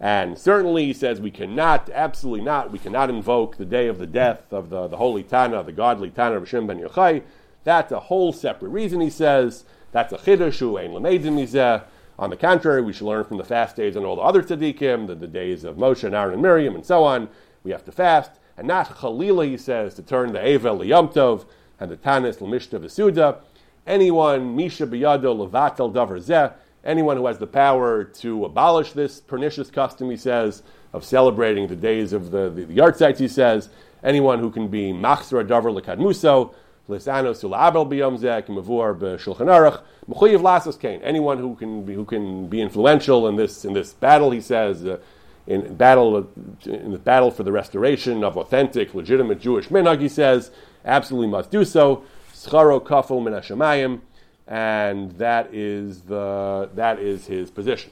And 0.00 0.36
certainly 0.36 0.86
he 0.86 0.92
says 0.92 1.20
we 1.20 1.30
cannot, 1.30 1.88
absolutely 1.94 2.44
not, 2.44 2.72
we 2.72 2.80
cannot 2.80 3.08
invoke 3.08 3.56
the 3.56 3.64
day 3.64 3.86
of 3.86 3.98
the 3.98 4.06
death 4.06 4.52
of 4.52 4.68
the, 4.68 4.88
the 4.88 4.96
holy 4.96 5.22
Tana, 5.22 5.62
the 5.62 5.70
godly 5.70 6.10
Tana 6.10 6.34
of 6.36 6.42
Hashem 6.42 6.66
ben 6.66 6.80
Yochai. 6.80 7.22
That's 7.64 7.92
a 7.92 8.00
whole 8.00 8.32
separate 8.32 8.70
reason, 8.70 9.00
he 9.00 9.10
says. 9.10 9.64
That's 9.92 10.12
a 10.12 10.18
chiddush 10.18 10.62
ein 10.78 10.90
lemeidim 10.90 11.84
On 12.18 12.30
the 12.30 12.36
contrary, 12.36 12.82
we 12.82 12.92
should 12.92 13.06
learn 13.06 13.24
from 13.24 13.36
the 13.36 13.44
fast 13.44 13.76
days 13.76 13.96
and 13.96 14.04
all 14.04 14.16
the 14.16 14.22
other 14.22 14.42
tzaddikim, 14.42 15.06
the, 15.06 15.14
the 15.14 15.26
days 15.26 15.64
of 15.64 15.76
Moshe 15.76 16.04
and 16.04 16.14
Aaron 16.14 16.34
and 16.34 16.42
Miriam 16.42 16.74
and 16.74 16.84
so 16.84 17.04
on. 17.04 17.28
We 17.62 17.70
have 17.70 17.84
to 17.84 17.92
fast 17.92 18.32
and 18.56 18.66
not 18.66 18.88
Chalila, 18.88 19.46
he 19.46 19.56
says, 19.56 19.94
to 19.94 20.02
turn 20.02 20.32
the 20.32 20.38
Evel 20.38 20.86
Yom 20.86 21.08
Tov 21.08 21.46
and 21.80 21.90
the 21.90 21.96
Tanis 21.96 22.38
Lamishta 22.38 22.78
Visuda. 22.78 23.38
Anyone, 23.86 24.54
Misha 24.54 24.86
Biyado 24.86 25.34
Levatel 25.34 25.92
Davar 25.92 26.22
Zeh, 26.22 26.52
anyone 26.84 27.16
who 27.16 27.26
has 27.26 27.38
the 27.38 27.46
power 27.46 28.04
to 28.04 28.44
abolish 28.44 28.92
this 28.92 29.20
pernicious 29.20 29.70
custom, 29.70 30.10
he 30.10 30.16
says, 30.16 30.62
of 30.92 31.04
celebrating 31.04 31.66
the 31.66 31.76
days 31.76 32.12
of 32.12 32.30
the, 32.30 32.50
the, 32.50 32.64
the 32.64 32.76
yahrzeit, 32.76 33.18
he 33.18 33.28
says, 33.28 33.70
anyone 34.04 34.38
who 34.38 34.50
can 34.50 34.68
be 34.68 34.92
Machzor 34.92 35.46
Davar 35.46 35.80
Lekadmuso, 35.80 36.54
Anyone 36.88 37.34
who 41.38 41.54
can 41.54 41.84
be, 41.84 41.94
who 41.94 42.04
can 42.04 42.48
be 42.48 42.60
influential 42.60 43.28
in 43.28 43.36
this, 43.36 43.64
in 43.64 43.72
this 43.72 43.92
battle, 43.92 44.30
he 44.30 44.40
says, 44.40 44.84
uh, 44.84 44.98
in 45.46 45.74
battle 45.74 46.28
in 46.66 46.92
the 46.92 46.98
battle 46.98 47.30
for 47.30 47.42
the 47.42 47.52
restoration 47.52 48.22
of 48.22 48.36
authentic, 48.36 48.94
legitimate 48.94 49.40
Jewish 49.40 49.68
minhag. 49.68 50.00
He 50.00 50.08
says 50.08 50.50
absolutely 50.84 51.28
must 51.28 51.50
do 51.50 51.64
so. 51.64 52.04
Scharo 52.32 52.80
kafel 52.80 53.22
min 53.22 53.32
hashamayim, 53.32 54.00
and 54.46 55.12
that 55.12 55.52
is 55.52 56.02
the 56.02 56.70
that 56.74 56.98
is 56.98 57.26
his 57.26 57.50
position. 57.50 57.90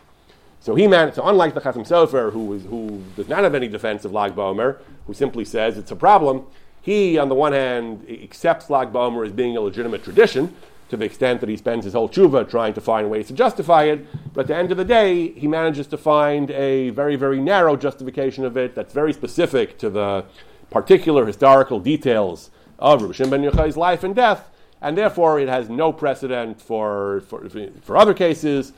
So 0.60 0.74
he 0.74 0.86
managed. 0.86 1.16
So 1.16 1.26
unlike 1.26 1.54
the 1.54 1.60
Chasam 1.60 1.88
Sofer, 1.88 2.32
who 2.32 2.52
is, 2.52 2.64
who 2.64 3.02
does 3.16 3.28
not 3.28 3.44
have 3.44 3.54
any 3.54 3.66
defense 3.66 4.04
of 4.04 4.12
Lag 4.12 4.36
BaOmer, 4.36 4.78
who 5.06 5.14
simply 5.14 5.44
says 5.44 5.78
it's 5.78 5.90
a 5.90 5.96
problem, 5.96 6.46
he 6.82 7.18
on 7.18 7.28
the 7.28 7.34
one 7.34 7.52
hand 7.52 8.06
accepts 8.08 8.70
Lag 8.70 8.92
BaOmer 8.92 9.26
as 9.26 9.32
being 9.32 9.56
a 9.56 9.60
legitimate 9.60 10.02
tradition, 10.02 10.54
to 10.88 10.96
the 10.96 11.04
extent 11.04 11.40
that 11.40 11.48
he 11.48 11.56
spends 11.56 11.84
his 11.84 11.94
whole 11.94 12.08
tshuva 12.08 12.48
trying 12.48 12.74
to 12.74 12.80
find 12.80 13.08
ways 13.08 13.28
to 13.28 13.32
justify 13.32 13.84
it. 13.84 14.04
But 14.34 14.42
at 14.42 14.46
the 14.48 14.56
end 14.56 14.72
of 14.72 14.76
the 14.76 14.84
day, 14.84 15.28
he 15.32 15.46
manages 15.46 15.86
to 15.88 15.96
find 15.96 16.50
a 16.50 16.90
very, 16.90 17.16
very 17.16 17.40
narrow 17.40 17.76
justification 17.76 18.44
of 18.44 18.56
it 18.56 18.74
that's 18.74 18.92
very 18.92 19.12
specific 19.12 19.78
to 19.78 19.88
the 19.88 20.24
particular 20.70 21.26
historical 21.26 21.78
details 21.78 22.50
of 22.78 23.02
Rabbi 23.02 23.12
Shimon 23.12 23.42
ben 23.42 23.50
Yochai's 23.50 23.76
life 23.76 24.02
and 24.02 24.16
death, 24.16 24.50
and 24.80 24.98
therefore 24.98 25.38
it 25.38 25.48
has 25.48 25.68
no 25.68 25.92
precedent 25.92 26.60
for, 26.60 27.22
for, 27.28 27.48
for 27.82 27.96
other 27.96 28.14
cases. 28.14 28.72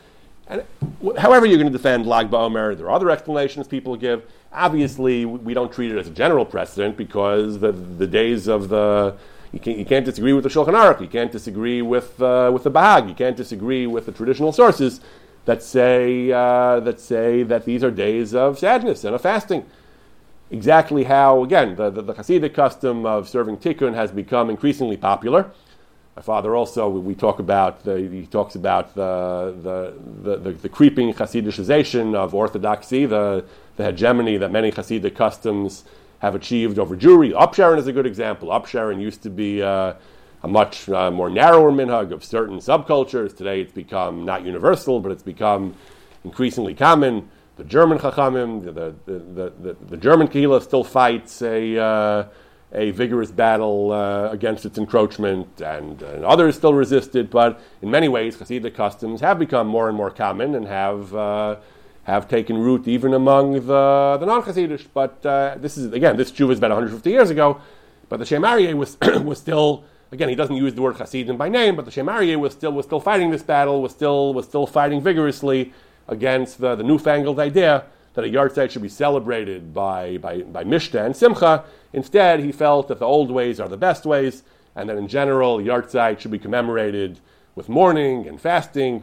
And 0.48 0.64
however 1.18 1.46
you're 1.46 1.58
going 1.58 1.72
to 1.72 1.76
defend 1.76 2.06
Lag 2.06 2.30
BaOmer, 2.30 2.76
there 2.76 2.86
are 2.86 2.92
other 2.92 3.10
explanations 3.10 3.68
people 3.68 3.96
give. 3.96 4.24
Obviously, 4.52 5.24
we 5.24 5.54
don't 5.54 5.72
treat 5.72 5.92
it 5.92 5.98
as 5.98 6.08
a 6.08 6.10
general 6.10 6.44
precedent 6.44 6.96
because 6.96 7.60
the, 7.60 7.72
the 7.72 8.06
days 8.06 8.48
of 8.48 8.68
the 8.68 9.16
you 9.52 9.60
can't, 9.60 9.78
you 9.78 9.84
can't 9.84 10.04
disagree 10.04 10.32
with 10.32 10.44
the 10.44 10.50
Shulchan 10.50 10.72
Aruch. 10.72 11.00
You 11.00 11.08
can't 11.08 11.30
disagree 11.30 11.82
with, 11.82 12.20
uh, 12.22 12.50
with 12.52 12.64
the 12.64 12.70
Bahag. 12.70 13.08
You 13.08 13.14
can't 13.14 13.36
disagree 13.36 13.86
with 13.86 14.06
the 14.06 14.12
traditional 14.12 14.50
sources 14.50 15.00
that 15.44 15.62
say, 15.62 16.32
uh, 16.32 16.80
that 16.80 17.00
say 17.00 17.42
that 17.42 17.66
these 17.66 17.84
are 17.84 17.90
days 17.90 18.34
of 18.34 18.58
sadness 18.58 19.04
and 19.04 19.14
of 19.14 19.20
fasting. 19.20 19.66
Exactly 20.50 21.04
how, 21.04 21.44
again, 21.44 21.76
the, 21.76 21.90
the, 21.90 22.02
the 22.02 22.14
Hasidic 22.14 22.54
custom 22.54 23.04
of 23.04 23.28
serving 23.28 23.58
tikkun 23.58 23.94
has 23.94 24.10
become 24.10 24.48
increasingly 24.48 24.96
popular. 24.96 25.50
My 26.14 26.20
father 26.20 26.54
also, 26.54 26.90
we 26.90 27.14
talk 27.14 27.38
about, 27.38 27.84
the, 27.84 27.96
he 27.96 28.26
talks 28.26 28.54
about 28.54 28.94
the, 28.94 29.94
the, 30.22 30.36
the, 30.38 30.52
the, 30.52 30.68
creeping 30.68 31.14
Hasidicization 31.14 32.14
of 32.14 32.34
orthodoxy, 32.34 33.06
the, 33.06 33.46
the 33.76 33.84
hegemony 33.84 34.36
that 34.36 34.50
many 34.50 34.70
Hasidic 34.70 35.16
customs 35.16 35.84
have 36.18 36.34
achieved 36.34 36.78
over 36.78 36.96
Jewry. 36.96 37.32
Upsherin 37.32 37.78
is 37.78 37.86
a 37.86 37.92
good 37.94 38.04
example. 38.06 38.50
Upsherin 38.50 39.00
used 39.00 39.22
to 39.22 39.30
be 39.30 39.62
uh, 39.62 39.94
a 40.42 40.48
much 40.48 40.86
uh, 40.90 41.10
more 41.10 41.30
narrower 41.30 41.72
minhag 41.72 42.12
of 42.12 42.22
certain 42.22 42.58
subcultures. 42.58 43.34
Today 43.34 43.62
it's 43.62 43.72
become 43.72 44.26
not 44.26 44.44
universal, 44.44 45.00
but 45.00 45.12
it's 45.12 45.22
become 45.22 45.74
increasingly 46.24 46.74
common. 46.74 47.30
The 47.56 47.64
German 47.64 47.98
Chachamim, 47.98 48.64
the, 48.64 48.94
the, 49.06 49.18
the, 49.18 49.52
the, 49.60 49.76
the 49.88 49.96
German 49.96 50.28
Kehillah 50.28 50.62
still 50.62 50.84
fights 50.84 51.40
a, 51.40 51.78
uh, 51.78 52.24
a 52.74 52.90
vigorous 52.90 53.30
battle 53.30 53.92
uh, 53.92 54.30
against 54.30 54.64
its 54.64 54.78
encroachment, 54.78 55.60
and, 55.60 56.00
and, 56.02 56.24
others 56.24 56.56
still 56.56 56.72
resist 56.72 57.14
it. 57.14 57.30
But 57.30 57.60
in 57.82 57.90
many 57.90 58.08
ways, 58.08 58.36
Hasidic 58.36 58.74
customs 58.74 59.20
have 59.20 59.38
become 59.38 59.66
more 59.66 59.88
and 59.88 59.96
more 59.96 60.10
common 60.10 60.54
and 60.54 60.66
have 60.66 61.14
uh, 61.14 61.56
have 62.04 62.28
taken 62.28 62.58
root 62.58 62.88
even 62.88 63.14
among 63.14 63.52
the, 63.52 64.16
the 64.18 64.26
non-Hasidish. 64.26 64.86
But 64.92 65.24
uh, 65.24 65.56
this 65.58 65.76
is, 65.76 65.92
again, 65.92 66.16
this 66.16 66.30
Jew 66.30 66.50
is 66.50 66.58
about 66.58 66.70
150 66.70 67.10
years 67.10 67.30
ago, 67.30 67.60
but 68.08 68.18
the 68.18 68.26
Shem 68.26 68.42
was, 68.42 68.98
was 69.22 69.38
still, 69.38 69.84
again, 70.10 70.28
he 70.28 70.34
doesn't 70.34 70.56
use 70.56 70.74
the 70.74 70.82
word 70.82 70.96
Hasidim 70.96 71.36
by 71.36 71.48
name, 71.48 71.76
but 71.76 71.84
the 71.84 71.90
Shem 71.90 72.06
was 72.40 72.52
still, 72.52 72.72
was 72.72 72.86
still 72.86 73.00
fighting 73.00 73.30
this 73.30 73.42
battle, 73.42 73.80
was 73.82 73.92
still, 73.92 74.34
was 74.34 74.46
still 74.46 74.66
fighting 74.66 75.00
vigorously 75.00 75.72
against 76.08 76.60
the, 76.60 76.74
the 76.74 76.82
newfangled 76.82 77.38
idea 77.38 77.84
that 78.14 78.24
a 78.24 78.28
yahrzeit 78.28 78.70
should 78.70 78.82
be 78.82 78.88
celebrated 78.88 79.72
by, 79.72 80.18
by, 80.18 80.42
by 80.42 80.64
Mishta 80.64 81.04
and 81.04 81.16
Simcha. 81.16 81.64
Instead, 81.92 82.40
he 82.40 82.52
felt 82.52 82.88
that 82.88 82.98
the 82.98 83.06
old 83.06 83.30
ways 83.30 83.58
are 83.60 83.68
the 83.68 83.76
best 83.76 84.04
ways, 84.04 84.42
and 84.74 84.88
that 84.88 84.96
in 84.96 85.08
general, 85.08 85.58
yahrzeit 85.58 86.20
should 86.20 86.30
be 86.30 86.38
commemorated 86.38 87.20
with 87.54 87.68
mourning 87.68 88.26
and 88.26 88.40
fasting 88.40 89.02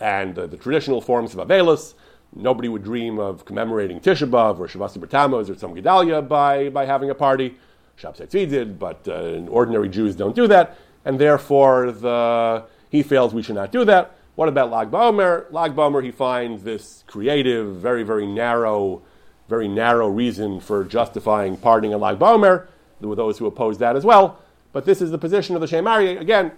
and 0.00 0.38
uh, 0.38 0.46
the 0.46 0.56
traditional 0.56 1.00
forms 1.00 1.34
of 1.34 1.46
Avelus. 1.46 1.94
Nobody 2.34 2.68
would 2.68 2.82
dream 2.82 3.18
of 3.18 3.44
commemorating 3.44 4.00
Tisha 4.00 4.28
B'Av 4.28 4.58
or 4.58 4.68
Shiva 4.68 4.84
Asar 4.84 5.02
B'Tammuz 5.02 5.48
or 5.48 5.54
Tzom 5.54 5.80
Gedalia 5.80 6.26
by, 6.26 6.68
by 6.68 6.84
having 6.84 7.10
a 7.10 7.14
party. 7.14 7.56
Shabtai 7.98 8.28
did, 8.28 8.78
but 8.78 9.06
uh, 9.06 9.46
ordinary 9.48 9.88
Jews 9.88 10.16
don't 10.16 10.34
do 10.34 10.48
that, 10.48 10.76
and 11.04 11.18
therefore 11.18 11.92
the, 11.92 12.64
he 12.90 13.02
feels 13.02 13.32
we 13.32 13.42
should 13.42 13.54
not 13.54 13.70
do 13.70 13.84
that. 13.84 14.16
What 14.34 14.48
about 14.48 14.70
Lag 14.70 14.90
BaOmer? 14.90 15.52
Lag 15.52 16.02
he 16.02 16.10
finds 16.10 16.64
this 16.64 17.04
creative, 17.06 17.76
very, 17.76 18.02
very 18.02 18.26
narrow, 18.26 19.02
very 19.48 19.68
narrow 19.68 20.08
reason 20.08 20.58
for 20.58 20.82
justifying 20.82 21.56
pardoning 21.56 21.94
a 21.94 21.98
Lag 21.98 22.18
BaOmer. 22.18 22.66
There 23.00 23.08
were 23.08 23.14
those 23.14 23.38
who 23.38 23.46
opposed 23.46 23.78
that 23.80 23.94
as 23.94 24.04
well. 24.04 24.40
But 24.72 24.86
this 24.86 25.00
is 25.00 25.12
the 25.12 25.18
position 25.18 25.54
of 25.54 25.60
the 25.60 25.68
Shem 25.68 25.84
Aryeh. 25.84 26.20
Again, 26.20 26.50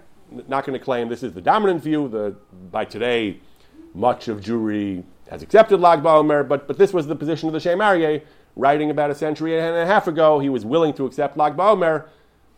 not 0.47 0.65
going 0.65 0.77
to 0.77 0.83
claim 0.83 1.07
this 1.07 1.21
is 1.21 1.33
the 1.33 1.41
dominant 1.41 1.83
view. 1.83 2.07
The, 2.07 2.35
by 2.71 2.83
today, 2.83 3.41
much 3.93 4.27
of 4.27 4.41
Jewry 4.41 5.03
has 5.29 5.43
accepted 5.43 5.79
Lag 5.79 6.01
BaOmer, 6.01 6.47
but, 6.47 6.67
but 6.67 6.79
this 6.79 6.93
was 6.93 7.05
the 7.05 7.15
position 7.15 7.47
of 7.47 7.53
the 7.53 7.59
Shem 7.59 7.77
Aryeh 7.77 8.23
writing 8.55 8.89
about 8.89 9.11
a 9.11 9.15
century 9.15 9.59
and 9.59 9.75
a 9.75 9.85
half 9.85 10.07
ago, 10.07 10.39
he 10.39 10.49
was 10.49 10.65
willing 10.65 10.93
to 10.95 11.05
accept 11.05 11.37
Lag 11.37 11.55
BaOmer, 11.55 12.05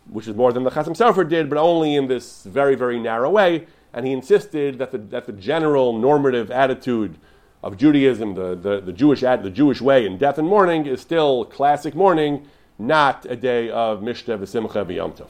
which 0.10 0.28
is 0.28 0.36
more 0.36 0.54
than 0.54 0.64
the 0.64 0.72
Chasam 0.72 0.96
Sofer 0.96 1.28
did, 1.28 1.50
but 1.50 1.58
only 1.58 1.96
in 1.96 2.08
this 2.08 2.44
very, 2.44 2.76
very 2.76 3.00
narrow 3.00 3.30
way. 3.30 3.68
And 3.94 4.06
he 4.06 4.14
insisted 4.14 4.78
that 4.78 4.92
the, 4.92 4.98
that 4.98 5.26
the 5.26 5.34
general 5.34 5.98
normative 5.98 6.52
attitude 6.52 7.18
of 7.64 7.78
Judaism, 7.78 8.36
the, 8.36 8.56
the, 8.56 8.82
the, 8.82 8.94
Jewish, 8.94 9.22
the 9.22 9.52
Jewish 9.54 9.82
way 9.82 10.06
in 10.06 10.18
death 10.18 10.38
and 10.38 10.48
mourning, 10.48 10.86
is 10.86 11.02
still 11.02 11.46
classic 11.46 11.96
mourning, 11.96 12.48
not 12.78 13.26
a 13.26 13.36
day 13.36 13.70
of 13.70 14.02
Mishta 14.02 14.38
v'Simcha 14.38 14.86
v'Yom 14.86 15.18
Tov. 15.18 15.30